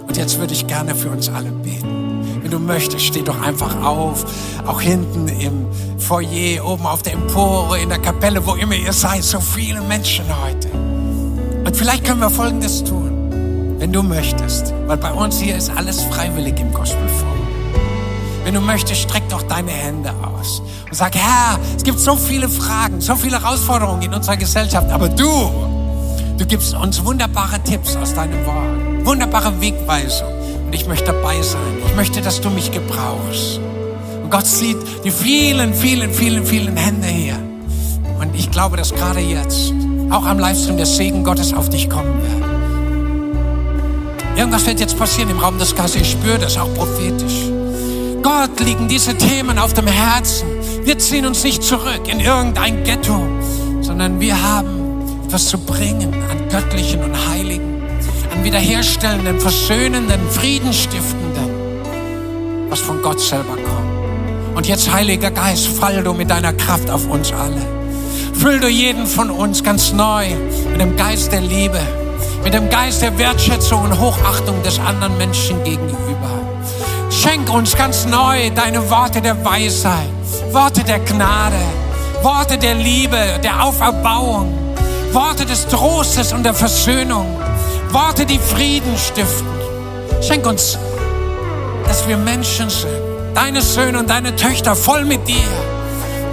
Und 0.07 0.17
jetzt 0.17 0.39
würde 0.39 0.51
ich 0.51 0.65
gerne 0.65 0.95
für 0.95 1.11
uns 1.11 1.29
alle 1.29 1.51
beten. 1.51 2.41
Wenn 2.41 2.49
du 2.49 2.57
möchtest, 2.57 3.05
steh 3.05 3.21
doch 3.21 3.39
einfach 3.39 3.83
auf. 3.83 4.25
Auch 4.65 4.81
hinten 4.81 5.27
im 5.27 5.67
Foyer, 5.99 6.65
oben 6.65 6.87
auf 6.87 7.03
der 7.03 7.13
Empore, 7.13 7.77
in 7.79 7.89
der 7.89 7.99
Kapelle, 7.99 8.43
wo 8.47 8.55
immer 8.55 8.73
ihr 8.73 8.93
seid. 8.93 9.23
So 9.23 9.39
viele 9.39 9.79
Menschen 9.81 10.25
heute. 10.43 10.69
Und 10.71 11.77
vielleicht 11.77 12.03
können 12.03 12.19
wir 12.19 12.31
Folgendes 12.31 12.83
tun, 12.83 13.75
wenn 13.77 13.93
du 13.93 14.01
möchtest. 14.01 14.73
Weil 14.87 14.97
bei 14.97 15.13
uns 15.13 15.39
hier 15.39 15.55
ist 15.55 15.69
alles 15.69 16.01
freiwillig 16.01 16.59
im 16.59 16.73
Gospelforum. 16.73 17.47
Wenn 18.43 18.55
du 18.55 18.59
möchtest, 18.61 19.01
streck 19.01 19.29
doch 19.29 19.43
deine 19.43 19.69
Hände 19.69 20.11
aus 20.23 20.63
und 20.91 20.97
sag, 20.97 21.15
Herr, 21.15 21.59
es 21.77 21.83
gibt 21.83 21.99
so 21.99 22.15
viele 22.15 22.49
Fragen, 22.49 22.99
so 22.99 23.15
viele 23.15 23.41
Herausforderungen 23.41 24.01
in 24.01 24.13
unserer 24.13 24.35
Gesellschaft, 24.35 24.89
aber 24.89 25.07
du, 25.07 25.70
du 26.41 26.47
gibst 26.47 26.73
uns 26.73 27.05
wunderbare 27.05 27.59
Tipps 27.59 27.95
aus 27.95 28.15
deinem 28.15 28.43
Wort, 28.47 29.05
wunderbare 29.05 29.61
Wegweisung. 29.61 30.27
Und 30.65 30.73
ich 30.73 30.87
möchte 30.87 31.05
dabei 31.05 31.39
sein. 31.41 31.61
Ich 31.85 31.95
möchte, 31.95 32.19
dass 32.21 32.41
du 32.41 32.49
mich 32.49 32.71
gebrauchst. 32.71 33.59
Und 34.23 34.31
Gott 34.31 34.47
sieht 34.47 34.77
die 35.03 35.11
vielen, 35.11 35.71
vielen, 35.73 36.11
vielen, 36.11 36.43
vielen 36.43 36.75
Hände 36.75 37.07
hier. 37.07 37.37
Und 38.19 38.33
ich 38.33 38.49
glaube, 38.49 38.75
dass 38.75 38.91
gerade 38.91 39.19
jetzt, 39.19 39.71
auch 40.09 40.25
am 40.25 40.39
Livestream, 40.39 40.77
der 40.77 40.87
Segen 40.87 41.23
Gottes 41.23 41.53
auf 41.53 41.69
dich 41.69 41.87
kommen 41.89 42.19
wird. 42.23 42.41
Irgendwas 44.35 44.65
wird 44.65 44.79
jetzt 44.79 44.97
passieren 44.97 45.29
im 45.29 45.37
Raum 45.37 45.59
des 45.59 45.75
Geistes. 45.75 46.01
Ich 46.01 46.11
spüre 46.11 46.39
das 46.39 46.57
auch 46.57 46.73
prophetisch. 46.73 47.51
Gott 48.23 48.59
liegen 48.59 48.87
diese 48.87 49.15
Themen 49.15 49.59
auf 49.59 49.73
dem 49.73 49.85
Herzen. 49.85 50.47
Wir 50.83 50.97
ziehen 50.97 51.27
uns 51.27 51.43
nicht 51.43 51.61
zurück 51.61 52.07
in 52.07 52.19
irgendein 52.19 52.83
Ghetto, 52.83 53.27
sondern 53.81 54.19
wir 54.19 54.41
haben 54.41 54.80
etwas 55.31 55.47
zu 55.47 55.59
bringen 55.59 56.13
an 56.29 56.49
Göttlichen 56.49 57.01
und 57.01 57.15
Heiligen 57.29 57.81
an 58.33 58.43
wiederherstellenden, 58.43 59.39
versöhnenden, 59.39 60.19
friedenstiftenden, 60.29 61.49
was 62.67 62.81
von 62.81 63.01
Gott 63.01 63.21
selber 63.21 63.55
kommt. 63.55 64.57
Und 64.57 64.67
jetzt, 64.67 64.91
Heiliger 64.91 65.31
Geist, 65.31 65.67
fall 65.67 66.03
du 66.03 66.13
mit 66.13 66.29
deiner 66.29 66.51
Kraft 66.51 66.89
auf 66.89 67.07
uns 67.07 67.31
alle. 67.31 67.61
Füll 68.33 68.59
du 68.59 68.67
jeden 68.67 69.07
von 69.07 69.29
uns 69.29 69.63
ganz 69.63 69.93
neu 69.93 70.27
mit 70.69 70.81
dem 70.81 70.97
Geist 70.97 71.31
der 71.31 71.39
Liebe, 71.39 71.79
mit 72.43 72.53
dem 72.53 72.69
Geist 72.69 73.01
der 73.01 73.17
Wertschätzung 73.17 73.83
und 73.83 73.97
Hochachtung 74.01 74.61
des 74.63 74.79
anderen 74.79 75.17
Menschen 75.17 75.63
gegenüber. 75.63 76.41
Schenk 77.09 77.49
uns 77.53 77.73
ganz 77.77 78.05
neu 78.05 78.49
deine 78.53 78.89
Worte 78.89 79.21
der 79.21 79.45
Weisheit, 79.45 80.09
Worte 80.51 80.83
der 80.83 80.99
Gnade, 80.99 81.55
Worte 82.21 82.57
der 82.57 82.75
Liebe, 82.75 83.39
der 83.41 83.63
Auferbauung, 83.63 84.60
Worte 85.13 85.45
des 85.45 85.67
Trostes 85.67 86.33
und 86.33 86.43
der 86.43 86.53
Versöhnung. 86.53 87.37
Worte, 87.89 88.25
die 88.25 88.39
Frieden 88.39 88.97
stiften. 88.97 89.47
Schenk 90.21 90.45
uns, 90.45 90.77
dass 91.85 92.07
wir 92.07 92.17
Menschen 92.17 92.69
sind, 92.69 92.91
deine 93.33 93.61
Söhne 93.61 93.99
und 93.99 94.09
deine 94.09 94.35
Töchter 94.35 94.75
voll 94.75 95.03
mit 95.03 95.27
dir, 95.27 95.35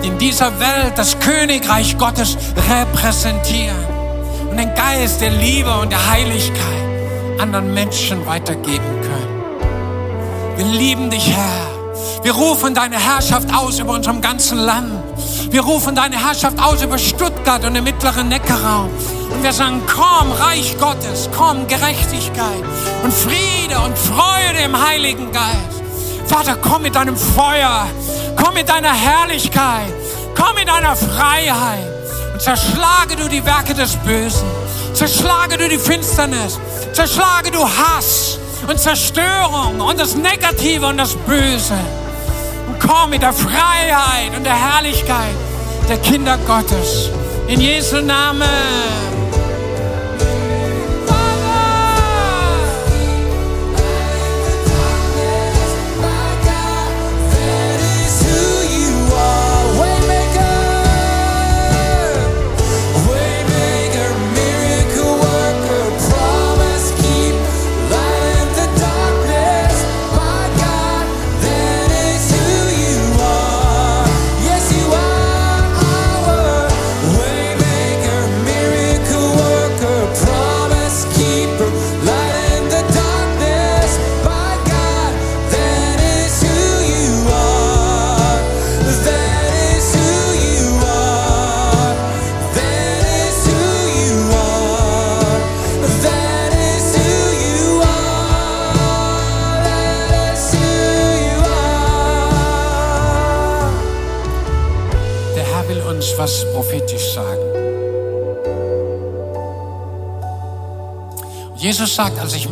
die 0.03 0.09
in 0.09 0.19
dieser 0.19 0.61
Welt 0.61 0.93
das 0.97 1.19
Königreich 1.19 1.99
Gottes 1.99 2.37
repräsentieren 2.69 3.85
und 4.51 4.57
den 4.57 4.75
Geist 4.75 5.21
der 5.21 5.31
Liebe 5.31 5.75
und 5.79 5.91
der 5.91 6.11
Heiligkeit 6.11 6.89
anderen 7.41 7.73
Menschen 7.73 8.27
weitergeben 8.27 9.01
können. 9.03 10.57
Wir 10.57 10.67
lieben 10.67 11.11
dich, 11.11 11.29
Herr. 11.31 11.78
Wir 12.23 12.33
rufen 12.33 12.75
deine 12.75 12.99
Herrschaft 12.99 13.49
aus 13.55 13.79
über 13.79 13.93
unserem 13.93 14.21
ganzen 14.21 14.59
Land. 14.59 14.93
Wir 15.51 15.63
rufen 15.63 15.95
deine 15.95 16.17
Herrschaft 16.17 16.59
aus 16.61 16.83
über 16.83 16.99
Stuttgart 16.99 17.65
und 17.65 17.75
den 17.75 17.85
mittleren 17.85 18.29
Neckarraum. 18.29 18.91
Und 19.31 19.43
wir 19.43 19.53
sagen, 19.53 19.83
komm, 19.87 20.33
Reich 20.33 20.77
Gottes, 20.79 21.29
komm, 21.37 21.67
Gerechtigkeit 21.69 22.65
und 23.05 23.13
Friede 23.13 23.79
und 23.85 23.97
Freude 23.97 24.65
im 24.65 24.87
Heiligen 24.87 25.31
Geist. 25.33 25.79
Vater, 26.27 26.57
komm 26.61 26.83
mit 26.83 26.95
deinem 26.95 27.17
Feuer, 27.17 27.87
komm 28.37 28.55
mit 28.55 28.69
deiner 28.69 28.93
Herrlichkeit, 28.93 29.93
komm 30.37 30.57
mit 30.57 30.69
deiner 30.69 30.97
Freiheit 30.97 31.87
und 32.35 32.43
zerschlage 32.43 33.17
du 33.17 33.29
die 33.29 33.45
Werke 33.45 33.75
des 33.75 33.97
Bösen, 33.97 34.47
zerschlage 34.93 35.57
du 35.57 35.69
die 35.69 35.79
Finsternis, 35.79 36.59
zerschlage 36.93 37.51
du 37.51 37.61
Hass 37.61 38.39
und 38.69 38.79
Zerstörung 38.79 39.81
und 39.81 39.99
das 39.99 40.15
Negative 40.17 40.87
und 40.87 40.99
das 40.99 41.15
Böse. 41.15 41.79
Und 42.69 42.79
komm 42.79 43.11
mit 43.11 43.23
der 43.23 43.33
Freiheit 43.33 44.37
und 44.37 44.45
der 44.45 44.55
Herrlichkeit 44.55 45.35
der 45.89 45.97
Kinder 45.99 46.37
Gottes. 46.47 47.11
In 47.47 47.61
Jesu 47.61 48.03
Namen. 48.03 49.18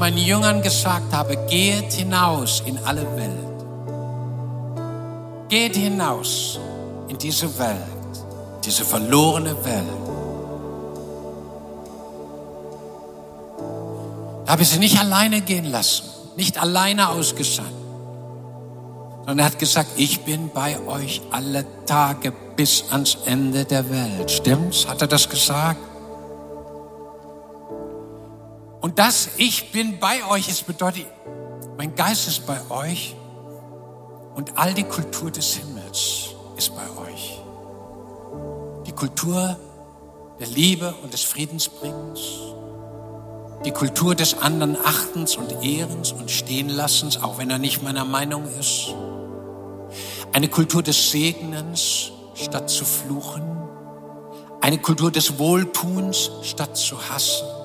Meinen 0.06 0.18
Jüngern 0.18 0.62
gesagt 0.62 1.12
habe, 1.12 1.36
geht 1.48 1.92
hinaus 1.92 2.62
in 2.64 2.78
alle 2.84 3.04
Welt. 3.16 3.56
Geht 5.48 5.74
hinaus 5.74 6.60
in 7.08 7.18
diese 7.18 7.58
Welt, 7.58 8.14
diese 8.64 8.84
verlorene 8.84 9.56
Welt. 9.64 10.04
Da 14.44 14.52
habe 14.52 14.62
ich 14.62 14.68
sie 14.68 14.78
nicht 14.78 14.96
alleine 14.96 15.40
gehen 15.40 15.64
lassen, 15.64 16.04
nicht 16.36 16.56
alleine 16.56 17.08
ausgesandt, 17.08 17.74
sondern 19.24 19.40
er 19.40 19.46
hat 19.46 19.58
gesagt, 19.58 19.88
ich 19.96 20.20
bin 20.20 20.50
bei 20.54 20.78
euch 20.86 21.20
alle 21.32 21.64
Tage 21.84 22.32
bis 22.54 22.84
ans 22.92 23.18
Ende 23.24 23.64
der 23.64 23.90
Welt. 23.90 24.30
Stimmt's? 24.30 24.86
Hat 24.86 25.02
er 25.02 25.08
das 25.08 25.28
gesagt? 25.28 25.80
Und 28.86 29.00
das 29.00 29.30
Ich 29.36 29.72
bin 29.72 29.98
bei 29.98 30.24
euch, 30.30 30.48
es 30.48 30.62
bedeutet, 30.62 31.06
mein 31.76 31.96
Geist 31.96 32.28
ist 32.28 32.46
bei 32.46 32.56
euch 32.70 33.16
und 34.36 34.56
all 34.56 34.74
die 34.74 34.84
Kultur 34.84 35.28
des 35.28 35.54
Himmels 35.54 36.36
ist 36.56 36.70
bei 36.76 36.84
euch. 37.02 37.40
Die 38.86 38.92
Kultur 38.92 39.58
der 40.38 40.46
Liebe 40.46 40.94
und 41.02 41.12
des 41.12 41.24
Friedensbringens, 41.24 42.20
die 43.64 43.72
Kultur 43.72 44.14
des 44.14 44.38
anderen 44.38 44.76
Achtens 44.76 45.34
und 45.34 45.64
Ehrens 45.64 46.12
und 46.12 46.30
Stehenlassens, 46.30 47.20
auch 47.20 47.38
wenn 47.38 47.50
er 47.50 47.58
nicht 47.58 47.82
meiner 47.82 48.04
Meinung 48.04 48.44
ist. 48.44 48.94
Eine 50.32 50.46
Kultur 50.46 50.84
des 50.84 51.10
Segnens 51.10 52.12
statt 52.36 52.70
zu 52.70 52.84
fluchen. 52.84 53.42
Eine 54.60 54.78
Kultur 54.78 55.10
des 55.10 55.40
Wohltuns 55.40 56.30
statt 56.42 56.76
zu 56.76 56.96
hassen. 57.10 57.55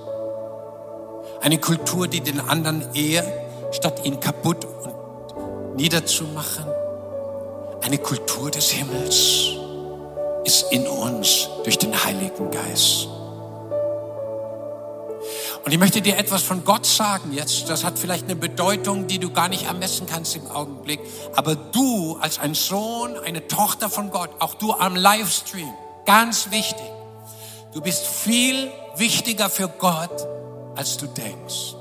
Eine 1.42 1.58
Kultur, 1.58 2.08
die 2.08 2.22
den 2.22 2.39
anderen 2.39 2.94
ehrt, 2.94 3.28
statt 3.72 4.06
ihn 4.06 4.20
kaputt 4.20 4.64
und 4.64 5.76
niederzumachen. 5.76 6.66
Eine 7.82 7.98
Kultur 7.98 8.52
des 8.52 8.70
Himmels 8.70 9.56
ist 10.44 10.72
in 10.72 10.86
uns 10.86 11.50
durch 11.64 11.80
den 11.80 11.94
Heiligen 12.04 12.52
Geist. 12.52 13.08
Und 15.66 15.72
ich 15.72 15.80
möchte 15.80 16.02
dir 16.02 16.18
etwas 16.18 16.44
von 16.44 16.64
Gott 16.64 16.86
sagen 16.86 17.32
jetzt. 17.34 17.70
Das 17.70 17.84
hat 17.84 17.98
vielleicht 17.98 18.26
eine 18.26 18.36
Bedeutung, 18.36 19.08
die 19.08 19.18
du 19.18 19.32
gar 19.32 19.48
nicht 19.48 19.66
ermessen 19.66 20.06
kannst 20.06 20.36
im 20.36 20.50
Augenblick. 20.50 21.00
Aber 21.36 21.56
du 21.56 22.18
als 22.22 22.38
ein 22.38 22.54
Sohn, 22.54 23.18
eine 23.18 23.48
Tochter 23.48 23.89
von 23.89 24.12
Gott, 24.12 24.30
auch 24.39 24.54
du 24.54 24.74
am 24.74 24.96
Livestream, 24.96 25.70
ganz 26.06 26.52
wichtig. 26.52 26.86
Du 27.74 27.82
bist 27.82 28.06
viel 28.06 28.70
wichtiger 28.96 29.50
für 29.50 29.70
Gott, 29.70 30.28
als 30.76 30.97
du 30.97 31.07
denkst. 31.07 31.76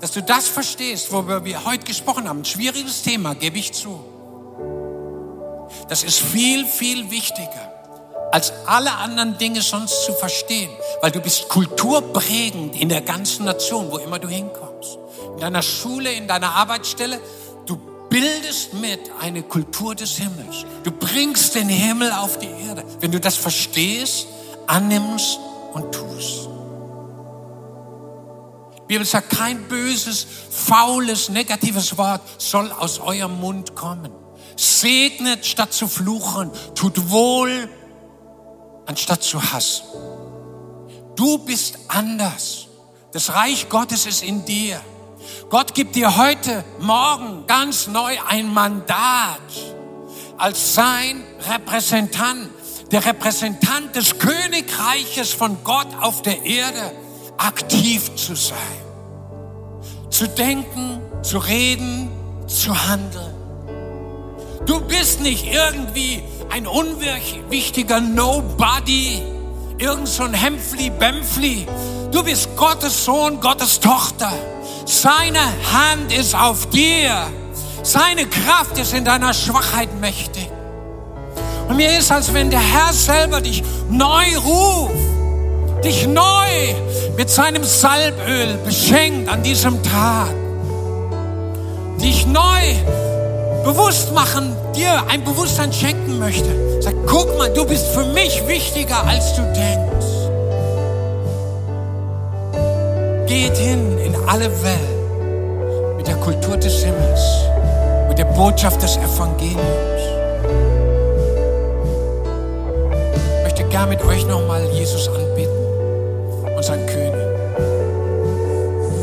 Dass 0.00 0.12
du 0.12 0.22
das 0.22 0.48
verstehst, 0.48 1.12
worüber 1.12 1.44
wir 1.44 1.64
heute 1.64 1.84
gesprochen 1.84 2.28
haben. 2.28 2.40
Ein 2.40 2.44
schwieriges 2.44 3.02
Thema, 3.02 3.34
gebe 3.34 3.58
ich 3.58 3.72
zu. 3.72 4.00
Das 5.88 6.02
ist 6.02 6.18
viel, 6.18 6.66
viel 6.66 7.10
wichtiger 7.10 7.72
als 8.32 8.52
alle 8.66 8.92
anderen 8.92 9.36
Dinge 9.36 9.60
sonst 9.60 10.04
zu 10.06 10.14
verstehen, 10.14 10.70
weil 11.02 11.10
du 11.10 11.20
bist 11.20 11.50
kulturprägend 11.50 12.74
in 12.80 12.88
der 12.88 13.02
ganzen 13.02 13.44
Nation, 13.44 13.92
wo 13.92 13.98
immer 13.98 14.18
du 14.18 14.26
hinkommst. 14.26 14.98
In 15.34 15.40
deiner 15.40 15.62
Schule, 15.62 16.10
in 16.12 16.26
deiner 16.26 16.54
Arbeitsstelle, 16.54 17.20
du 17.66 17.76
bildest 18.08 18.72
mit 18.74 19.00
eine 19.20 19.42
Kultur 19.42 19.94
des 19.94 20.16
Himmels. 20.16 20.64
Du 20.82 20.90
bringst 20.90 21.54
den 21.54 21.68
Himmel 21.68 22.10
auf 22.10 22.38
die 22.38 22.48
Erde. 22.66 22.84
Wenn 23.00 23.12
du 23.12 23.20
das 23.20 23.36
verstehst, 23.36 24.26
annimmst 24.66 25.38
und 25.74 25.92
tust. 25.92 26.48
Bibel 28.92 29.06
sagt, 29.06 29.30
kein 29.30 29.68
böses, 29.68 30.26
faules, 30.50 31.30
negatives 31.30 31.96
Wort 31.96 32.20
soll 32.36 32.70
aus 32.72 32.98
eurem 32.98 33.40
Mund 33.40 33.74
kommen. 33.74 34.12
Segnet 34.54 35.46
statt 35.46 35.72
zu 35.72 35.88
fluchen, 35.88 36.50
tut 36.74 37.10
wohl 37.10 37.70
anstatt 38.84 39.22
zu 39.22 39.42
hassen. 39.42 39.86
Du 41.16 41.38
bist 41.38 41.78
anders. 41.88 42.66
Das 43.12 43.32
Reich 43.32 43.70
Gottes 43.70 44.04
ist 44.04 44.22
in 44.22 44.44
dir. 44.44 44.78
Gott 45.48 45.72
gibt 45.72 45.96
dir 45.96 46.14
heute, 46.18 46.62
morgen 46.78 47.46
ganz 47.46 47.86
neu 47.86 48.14
ein 48.28 48.52
Mandat 48.52 49.40
als 50.36 50.74
sein 50.74 51.24
Repräsentant, 51.48 52.50
der 52.90 53.06
Repräsentant 53.06 53.96
des 53.96 54.18
Königreiches 54.18 55.32
von 55.32 55.64
Gott 55.64 55.88
auf 55.98 56.20
der 56.20 56.44
Erde, 56.44 56.92
aktiv 57.38 58.14
zu 58.16 58.34
sein. 58.34 58.81
Zu 60.22 60.28
denken, 60.28 61.00
zu 61.22 61.38
reden, 61.38 62.08
zu 62.46 62.72
handeln. 62.86 63.34
Du 64.64 64.80
bist 64.80 65.20
nicht 65.20 65.52
irgendwie 65.52 66.22
ein 66.48 66.68
unwichtiger 66.68 68.00
Nobody, 68.00 69.20
irgend 69.78 70.06
so 70.06 70.22
ein 70.22 70.32
Hempfli, 70.32 70.90
Bempfli. 70.90 71.66
Du 72.12 72.22
bist 72.22 72.56
Gottes 72.56 73.04
Sohn, 73.04 73.40
Gottes 73.40 73.80
Tochter. 73.80 74.32
Seine 74.84 75.40
Hand 75.72 76.12
ist 76.16 76.36
auf 76.36 76.70
dir. 76.70 77.26
Seine 77.82 78.24
Kraft 78.26 78.78
ist 78.78 78.94
in 78.94 79.04
deiner 79.04 79.34
Schwachheit 79.34 79.88
mächtig. 80.00 80.48
Und 81.68 81.74
mir 81.78 81.98
ist, 81.98 82.12
als 82.12 82.32
wenn 82.32 82.48
der 82.48 82.60
Herr 82.60 82.92
selber 82.92 83.40
dich 83.40 83.64
neu 83.90 84.38
ruft, 84.38 85.11
dich 85.84 86.06
neu 86.06 86.74
mit 87.16 87.28
seinem 87.28 87.64
Salböl 87.64 88.56
beschenkt 88.64 89.28
an 89.28 89.42
diesem 89.42 89.82
Tag, 89.82 90.28
dich 92.00 92.26
neu 92.26 92.62
bewusst 93.64 94.12
machen, 94.12 94.56
dir 94.74 95.02
ein 95.08 95.24
Bewusstsein 95.24 95.72
schenken 95.72 96.18
möchte. 96.18 96.48
Sag, 96.80 96.94
guck 97.06 97.36
mal, 97.38 97.52
du 97.52 97.64
bist 97.64 97.86
für 97.88 98.04
mich 98.04 98.46
wichtiger, 98.46 99.04
als 99.06 99.34
du 99.34 99.42
denkst. 99.42 99.82
Geht 103.26 103.56
hin 103.56 103.98
in 103.98 104.14
alle 104.26 104.50
Welt 104.62 105.96
mit 105.96 106.06
der 106.06 106.16
Kultur 106.16 106.56
des 106.56 106.82
Himmels, 106.82 107.20
mit 108.08 108.18
der 108.18 108.24
Botschaft 108.24 108.82
des 108.82 108.96
Evangeliums. 108.96 109.62
Ich 113.36 113.42
möchte 113.44 113.64
gern 113.64 113.88
mit 113.88 114.04
euch 114.04 114.26
nochmal 114.26 114.64
Jesus 114.72 115.08
anbeten, 115.08 115.61
unseren 116.62 116.86
König. 116.86 117.26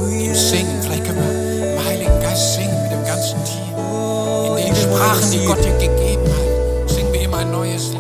Ihm 0.09 0.33
singen, 0.33 0.79
vielleicht 0.81 1.03
können 1.03 1.19
wir 1.19 1.73
im 1.73 1.85
Heiligen 1.85 2.21
Geist 2.21 2.53
singen 2.53 2.83
mit 2.83 2.91
dem 2.93 3.03
ganzen 3.03 3.35
Team. 3.43 3.59
Sprachen, 4.75 5.29
die 5.29 5.43
Gott 5.43 5.57
dir 5.57 5.73
gegeben 5.73 6.23
hat, 6.23 6.89
singen 6.89 7.11
wir 7.11 7.37
ein 7.37 7.51
neues 7.51 7.89
Lied. 7.89 7.99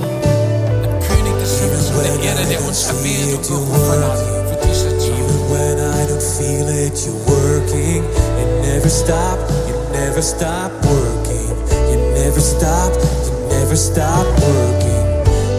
König 1.03 1.35
des 1.41 1.59
Himmels 1.59 1.89
und 1.89 2.03
der 2.05 2.29
Erde, 2.29 2.45
der 2.49 2.63
uns 2.65 2.87
erwählt 2.87 3.35
und 3.35 3.47
berufen 3.49 4.01
hat 4.01 4.19
für 4.47 4.65
diese 4.65 4.97
Zeit. 4.97 5.09
When 5.51 5.77
I 5.77 6.07
don't 6.07 6.21
feel 6.21 6.69
it, 6.69 6.95
you're 7.03 7.19
working. 7.27 8.03
You 8.39 8.61
never 8.61 8.89
stop, 8.89 9.39
you 9.67 9.75
never 9.91 10.21
stop 10.21 10.71
working. 10.85 11.51
You 11.91 11.97
never 12.13 12.39
stop, 12.39 12.93
you 13.25 13.33
never 13.49 13.75
stop 13.75 14.25
working. 14.39 15.03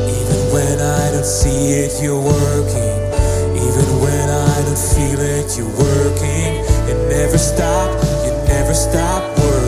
Even 0.09 0.53
when 0.55 0.81
I 0.81 1.13
don't 1.13 1.23
see 1.23 1.85
it, 1.85 2.01
you're 2.01 2.19
working. 2.19 3.00
Even 3.67 3.89
when 4.01 4.29
I 4.29 4.63
don't 4.65 4.79
feel 4.79 5.21
it, 5.21 5.57
you're 5.57 5.67
working. 5.69 6.65
You 6.89 6.95
never 7.09 7.39
stop, 7.39 7.91
you 8.25 8.33
never 8.49 8.75
stop 8.75 9.23
working. 9.39 9.60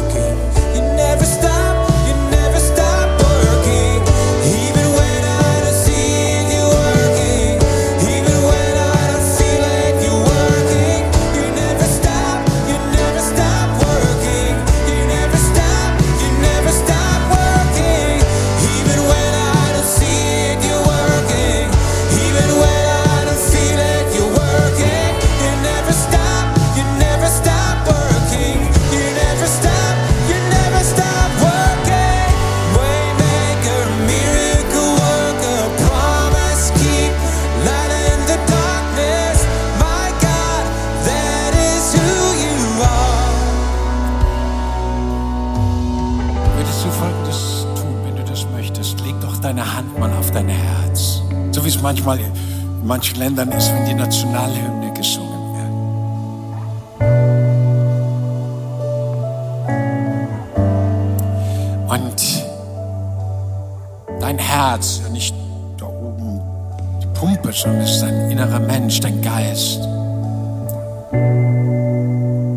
Mensch, 68.83 68.99
dein 68.99 69.22
Geist. 69.22 69.78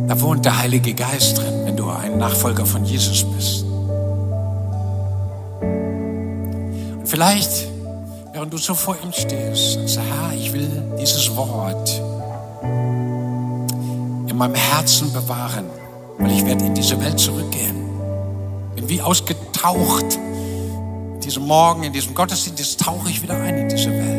Da 0.08 0.22
wohnt 0.22 0.44
der 0.44 0.58
Heilige 0.58 0.96
Geist 0.96 1.38
drin, 1.38 1.66
wenn 1.66 1.78
du 1.78 1.88
ein 1.88 2.18
Nachfolger 2.18 2.66
von 2.66 2.84
Jesus 2.84 3.24
bist. 3.24 3.64
Und 6.98 7.06
vielleicht, 7.06 7.68
während 8.34 8.52
du 8.52 8.58
so 8.58 8.74
vor 8.74 8.98
ihm 9.04 9.12
stehst, 9.14 9.74
sagst 9.74 10.00
Herr, 10.00 10.34
ich 10.34 10.52
will 10.52 10.68
dieses 11.00 11.36
Wort 11.36 12.02
in 14.28 14.36
meinem 14.36 14.56
Herzen 14.56 15.14
bewahren, 15.14 15.66
weil 16.18 16.32
ich 16.32 16.44
werde 16.44 16.66
in 16.66 16.74
diese 16.74 17.00
Welt 17.00 17.20
zurückgehen. 17.20 17.86
Bin 18.76 18.90
wie 18.90 19.00
ausgetaucht. 19.00 20.18
In 21.14 21.20
diesem 21.20 21.44
Morgen, 21.44 21.84
in 21.84 21.94
diesem 21.94 22.16
Gottesdienst 22.16 22.80
tauche 22.80 23.12
ich 23.12 23.22
wieder 23.22 23.36
ein 23.36 23.58
in 23.60 23.70
diese 23.70 23.92
Welt. 23.92 24.15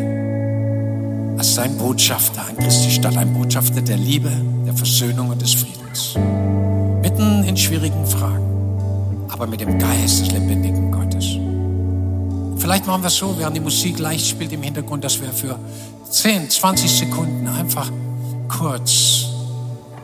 Als 1.57 1.65
sein 1.65 1.79
Botschafter 1.79 2.43
an 2.47 2.57
Christi 2.59 2.91
Stadt, 2.91 3.17
ein 3.17 3.33
Botschafter 3.33 3.81
der 3.81 3.97
Liebe, 3.97 4.31
der 4.67 4.75
Versöhnung 4.75 5.31
und 5.31 5.41
des 5.41 5.55
Friedens. 5.55 6.15
Mitten 7.01 7.45
in 7.45 7.57
schwierigen 7.57 8.05
Fragen, 8.05 8.45
aber 9.31 9.47
mit 9.47 9.63
dem 9.63 9.79
Geist 9.79 10.21
des 10.21 10.33
lebendigen 10.33 10.93
Gottes. 10.93 11.39
Vielleicht 12.61 12.87
machen 12.87 13.03
wir 13.03 13.07
es 13.07 13.17
so, 13.17 13.35
während 13.39 13.57
die 13.57 13.61
Musik 13.61 13.99
leicht 13.99 14.27
spielt 14.27 14.53
im 14.53 14.63
Hintergrund, 14.63 15.03
dass 15.03 15.19
wir 15.19 15.31
für 15.31 15.59
10, 16.11 16.51
20 16.51 16.91
Sekunden 16.91 17.49
einfach 17.49 17.91
kurz 18.49 19.25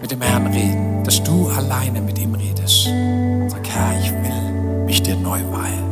mit 0.00 0.10
dem 0.10 0.22
Herrn 0.22 0.46
reden, 0.46 1.04
dass 1.04 1.22
du 1.22 1.48
alleine 1.48 2.00
mit 2.00 2.18
ihm 2.18 2.34
redest. 2.34 2.88
Sag, 3.48 3.68
Herr, 3.68 4.00
ich 4.00 4.10
will 4.10 4.84
mich 4.86 5.02
dir 5.02 5.16
neu 5.16 5.40
weihen. 5.52 5.91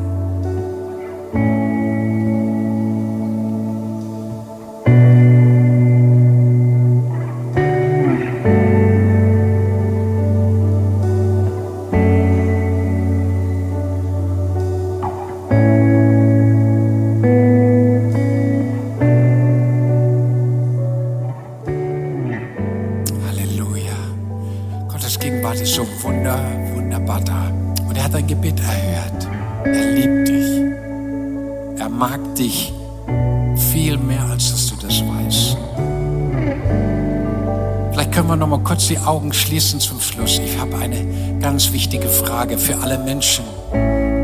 Schließen 39.60 39.80
zum 39.80 40.00
Schluss. 40.00 40.40
Ich 40.42 40.58
habe 40.58 40.74
eine 40.78 41.38
ganz 41.38 41.70
wichtige 41.70 42.08
Frage 42.08 42.56
für 42.56 42.78
alle 42.78 42.96
Menschen, 42.96 43.44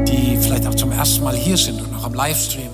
die 0.09 0.35
vielleicht 0.41 0.67
auch 0.67 0.75
zum 0.75 0.93
ersten 0.93 1.25
Mal 1.25 1.37
hier 1.37 1.59
sind 1.59 1.79
und 1.79 1.95
auch 1.95 2.05
am 2.05 2.15
Livestream. 2.15 2.71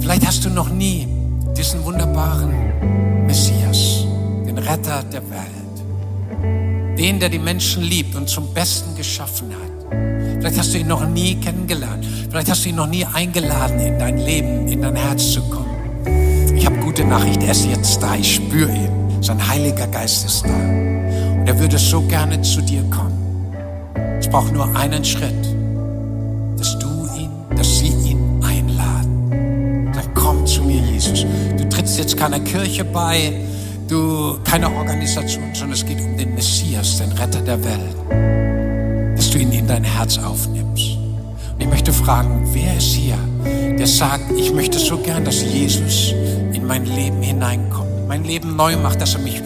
Vielleicht 0.00 0.24
hast 0.24 0.44
du 0.44 0.50
noch 0.50 0.68
nie 0.68 1.08
diesen 1.56 1.84
wunderbaren 1.84 3.26
Messias, 3.26 4.04
den 4.46 4.56
Retter 4.58 5.02
der 5.12 5.22
Welt, 5.28 6.96
den, 6.96 7.18
der 7.18 7.30
die 7.30 7.40
Menschen 7.40 7.82
liebt 7.82 8.14
und 8.14 8.28
zum 8.28 8.54
Besten 8.54 8.96
geschaffen 8.96 9.50
hat. 9.50 9.98
Vielleicht 10.38 10.60
hast 10.60 10.72
du 10.72 10.78
ihn 10.78 10.86
noch 10.86 11.04
nie 11.04 11.34
kennengelernt. 11.34 12.06
Vielleicht 12.30 12.48
hast 12.48 12.64
du 12.64 12.68
ihn 12.68 12.76
noch 12.76 12.86
nie 12.86 13.04
eingeladen, 13.04 13.80
in 13.80 13.98
dein 13.98 14.18
Leben, 14.18 14.68
in 14.68 14.82
dein 14.82 14.94
Herz 14.94 15.32
zu 15.32 15.40
kommen. 15.42 16.54
Ich 16.54 16.64
habe 16.64 16.76
gute 16.76 17.04
Nachricht, 17.04 17.42
er 17.42 17.50
ist 17.50 17.66
jetzt 17.66 18.00
da. 18.00 18.14
Ich 18.14 18.36
spüre 18.36 18.70
ihn. 18.70 19.20
Sein 19.20 19.48
Heiliger 19.48 19.88
Geist 19.88 20.26
ist 20.26 20.44
da. 20.44 20.95
Er 21.46 21.56
würde 21.60 21.78
so 21.78 22.00
gerne 22.02 22.42
zu 22.42 22.60
dir 22.60 22.82
kommen. 22.90 23.52
Es 24.18 24.28
braucht 24.28 24.52
nur 24.52 24.74
einen 24.74 25.04
Schritt, 25.04 25.44
dass 26.58 26.76
du 26.80 26.88
ihn, 27.16 27.30
dass 27.56 27.78
sie 27.78 27.86
ihn 27.86 28.42
einladen. 28.42 29.92
Dann 29.94 30.14
komm 30.14 30.44
zu 30.44 30.64
mir, 30.64 30.80
Jesus. 30.80 31.24
Du 31.56 31.68
trittst 31.68 31.98
jetzt 31.98 32.16
keiner 32.16 32.40
Kirche 32.40 32.84
bei, 32.84 33.32
du 33.88 34.38
keine 34.42 34.68
Organisation, 34.74 35.54
sondern 35.54 35.74
es 35.74 35.86
geht 35.86 36.00
um 36.00 36.16
den 36.16 36.34
Messias, 36.34 36.98
den 36.98 37.12
Retter 37.12 37.40
der 37.40 37.62
Welt. 37.62 39.16
Dass 39.16 39.30
du 39.30 39.38
ihn 39.38 39.52
in 39.52 39.68
dein 39.68 39.84
Herz 39.84 40.18
aufnimmst. 40.18 40.96
Und 41.54 41.60
ich 41.60 41.68
möchte 41.68 41.92
fragen, 41.92 42.42
wer 42.54 42.76
ist 42.76 42.92
hier, 42.92 43.18
der 43.78 43.86
sagt, 43.86 44.32
ich 44.36 44.52
möchte 44.52 44.80
so 44.80 44.98
gern, 44.98 45.24
dass 45.24 45.42
Jesus 45.42 46.12
in 46.52 46.66
mein 46.66 46.84
Leben 46.86 47.22
hineinkommt, 47.22 48.08
mein 48.08 48.24
Leben 48.24 48.56
neu 48.56 48.76
macht, 48.76 49.00
dass 49.00 49.14
er 49.14 49.20
mich 49.20 49.40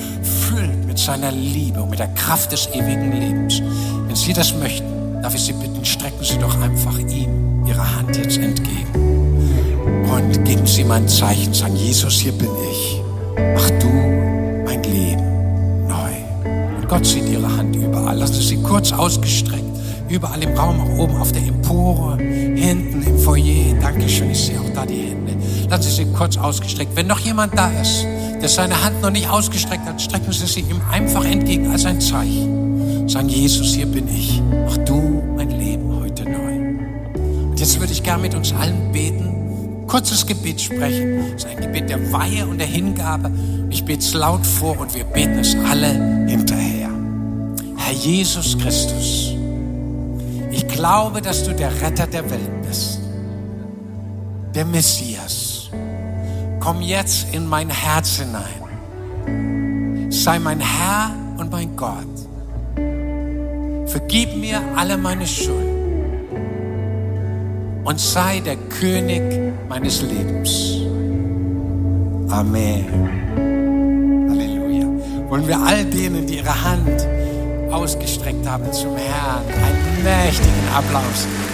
seiner 1.04 1.32
Liebe 1.32 1.82
und 1.82 1.90
mit 1.90 1.98
der 1.98 2.08
Kraft 2.08 2.52
des 2.52 2.68
ewigen 2.68 3.12
Lebens. 3.12 3.62
Wenn 4.06 4.16
Sie 4.16 4.32
das 4.32 4.54
möchten, 4.54 5.22
darf 5.22 5.34
ich 5.34 5.42
Sie 5.42 5.52
bitten, 5.52 5.84
strecken 5.84 6.24
Sie 6.24 6.38
doch 6.38 6.60
einfach 6.60 6.98
ihm 6.98 7.64
Ihre 7.66 7.96
Hand 7.96 8.16
jetzt 8.16 8.36
entgegen 8.36 9.10
und 10.12 10.44
geben 10.44 10.66
Sie 10.66 10.84
mein 10.84 11.08
Zeichen, 11.08 11.54
sagen, 11.54 11.76
Jesus, 11.76 12.14
hier 12.14 12.32
bin 12.32 12.48
ich. 12.70 13.02
Mach 13.54 13.70
du 13.78 13.88
mein 14.64 14.82
Leben 14.82 15.86
neu. 15.86 16.12
Und 16.76 16.88
Gott 16.88 17.06
sieht 17.06 17.28
Ihre 17.28 17.56
Hand 17.56 17.76
überall. 17.76 18.18
Lassen 18.18 18.34
Sie 18.34 18.42
sie 18.42 18.62
kurz 18.62 18.92
ausgestreckt. 18.92 19.64
Überall 20.08 20.42
im 20.42 20.56
Raum, 20.56 20.80
auch 20.80 20.98
oben 20.98 21.16
auf 21.16 21.30
der 21.30 21.42
Empore, 21.42 22.18
hinten 22.18 23.02
im 23.02 23.18
Foyer. 23.18 23.74
Dankeschön, 23.80 24.30
ich 24.30 24.46
sehe 24.46 24.60
auch 24.60 24.74
da 24.74 24.84
die 24.84 25.10
Hände. 25.10 25.36
Lassen 25.68 25.82
Sie 25.84 25.90
sie 25.90 26.06
kurz 26.06 26.36
ausgestreckt. 26.36 26.96
Wenn 26.96 27.06
noch 27.06 27.20
jemand 27.20 27.56
da 27.56 27.70
ist, 27.80 28.04
der 28.40 28.48
seine 28.48 28.82
Hand 28.82 29.02
noch 29.02 29.10
nicht 29.10 29.28
ausgestreckt 29.28 29.86
hat, 29.86 30.00
strecken 30.00 30.32
Sie 30.32 30.46
sie 30.46 30.60
ihm 30.60 30.80
einfach 30.90 31.24
entgegen 31.24 31.70
als 31.70 31.84
ein 31.84 32.00
Zeichen. 32.00 33.08
Sagen, 33.08 33.28
Jesus, 33.28 33.74
hier 33.74 33.86
bin 33.86 34.08
ich. 34.08 34.40
Mach 34.64 34.76
du 34.78 35.22
mein 35.36 35.50
Leben 35.50 35.94
heute 35.96 36.24
neu. 36.24 37.50
Und 37.50 37.58
jetzt 37.58 37.78
würde 37.78 37.92
ich 37.92 38.02
gern 38.02 38.22
mit 38.22 38.34
uns 38.34 38.52
allen 38.52 38.92
beten, 38.92 39.86
kurzes 39.86 40.26
Gebet 40.26 40.60
sprechen. 40.60 41.34
Es 41.36 41.44
ist 41.44 41.46
ein 41.46 41.60
Gebet 41.60 41.90
der 41.90 42.12
Weihe 42.12 42.46
und 42.46 42.58
der 42.58 42.66
Hingabe. 42.66 43.30
Ich 43.68 43.84
bete 43.84 44.00
es 44.00 44.14
laut 44.14 44.46
vor 44.46 44.78
und 44.78 44.94
wir 44.94 45.04
beten 45.04 45.38
es 45.40 45.56
alle 45.68 46.26
hinterher. 46.26 46.90
Herr 47.76 47.94
Jesus 47.94 48.56
Christus, 48.58 49.34
ich 50.52 50.66
glaube, 50.68 51.20
dass 51.20 51.44
du 51.44 51.52
der 51.52 51.72
Retter 51.82 52.06
der 52.06 52.30
Welt 52.30 52.62
bist, 52.62 53.00
der 54.54 54.64
Messias. 54.64 55.49
Komm 56.60 56.82
jetzt 56.82 57.32
in 57.32 57.46
mein 57.48 57.70
Herz 57.70 58.18
hinein. 58.18 60.10
Sei 60.10 60.38
mein 60.38 60.60
Herr 60.60 61.14
und 61.38 61.50
mein 61.50 61.74
Gott. 61.74 62.04
Vergib 63.86 64.36
mir 64.36 64.60
alle 64.76 64.98
meine 64.98 65.26
Schuld 65.26 65.70
und 67.84 67.98
sei 67.98 68.40
der 68.40 68.56
König 68.56 69.22
meines 69.68 70.02
Lebens. 70.02 70.82
Amen. 72.30 72.84
Halleluja. 74.28 74.86
Wollen 75.30 75.48
wir 75.48 75.58
all 75.60 75.84
denen, 75.86 76.26
die 76.26 76.36
ihre 76.36 76.62
Hand 76.62 77.08
ausgestreckt 77.72 78.46
haben 78.46 78.70
zum 78.72 78.96
Herrn, 78.96 79.44
einen 79.48 80.04
mächtigen 80.04 80.68
Applaus 80.76 81.24
geben. 81.24 81.49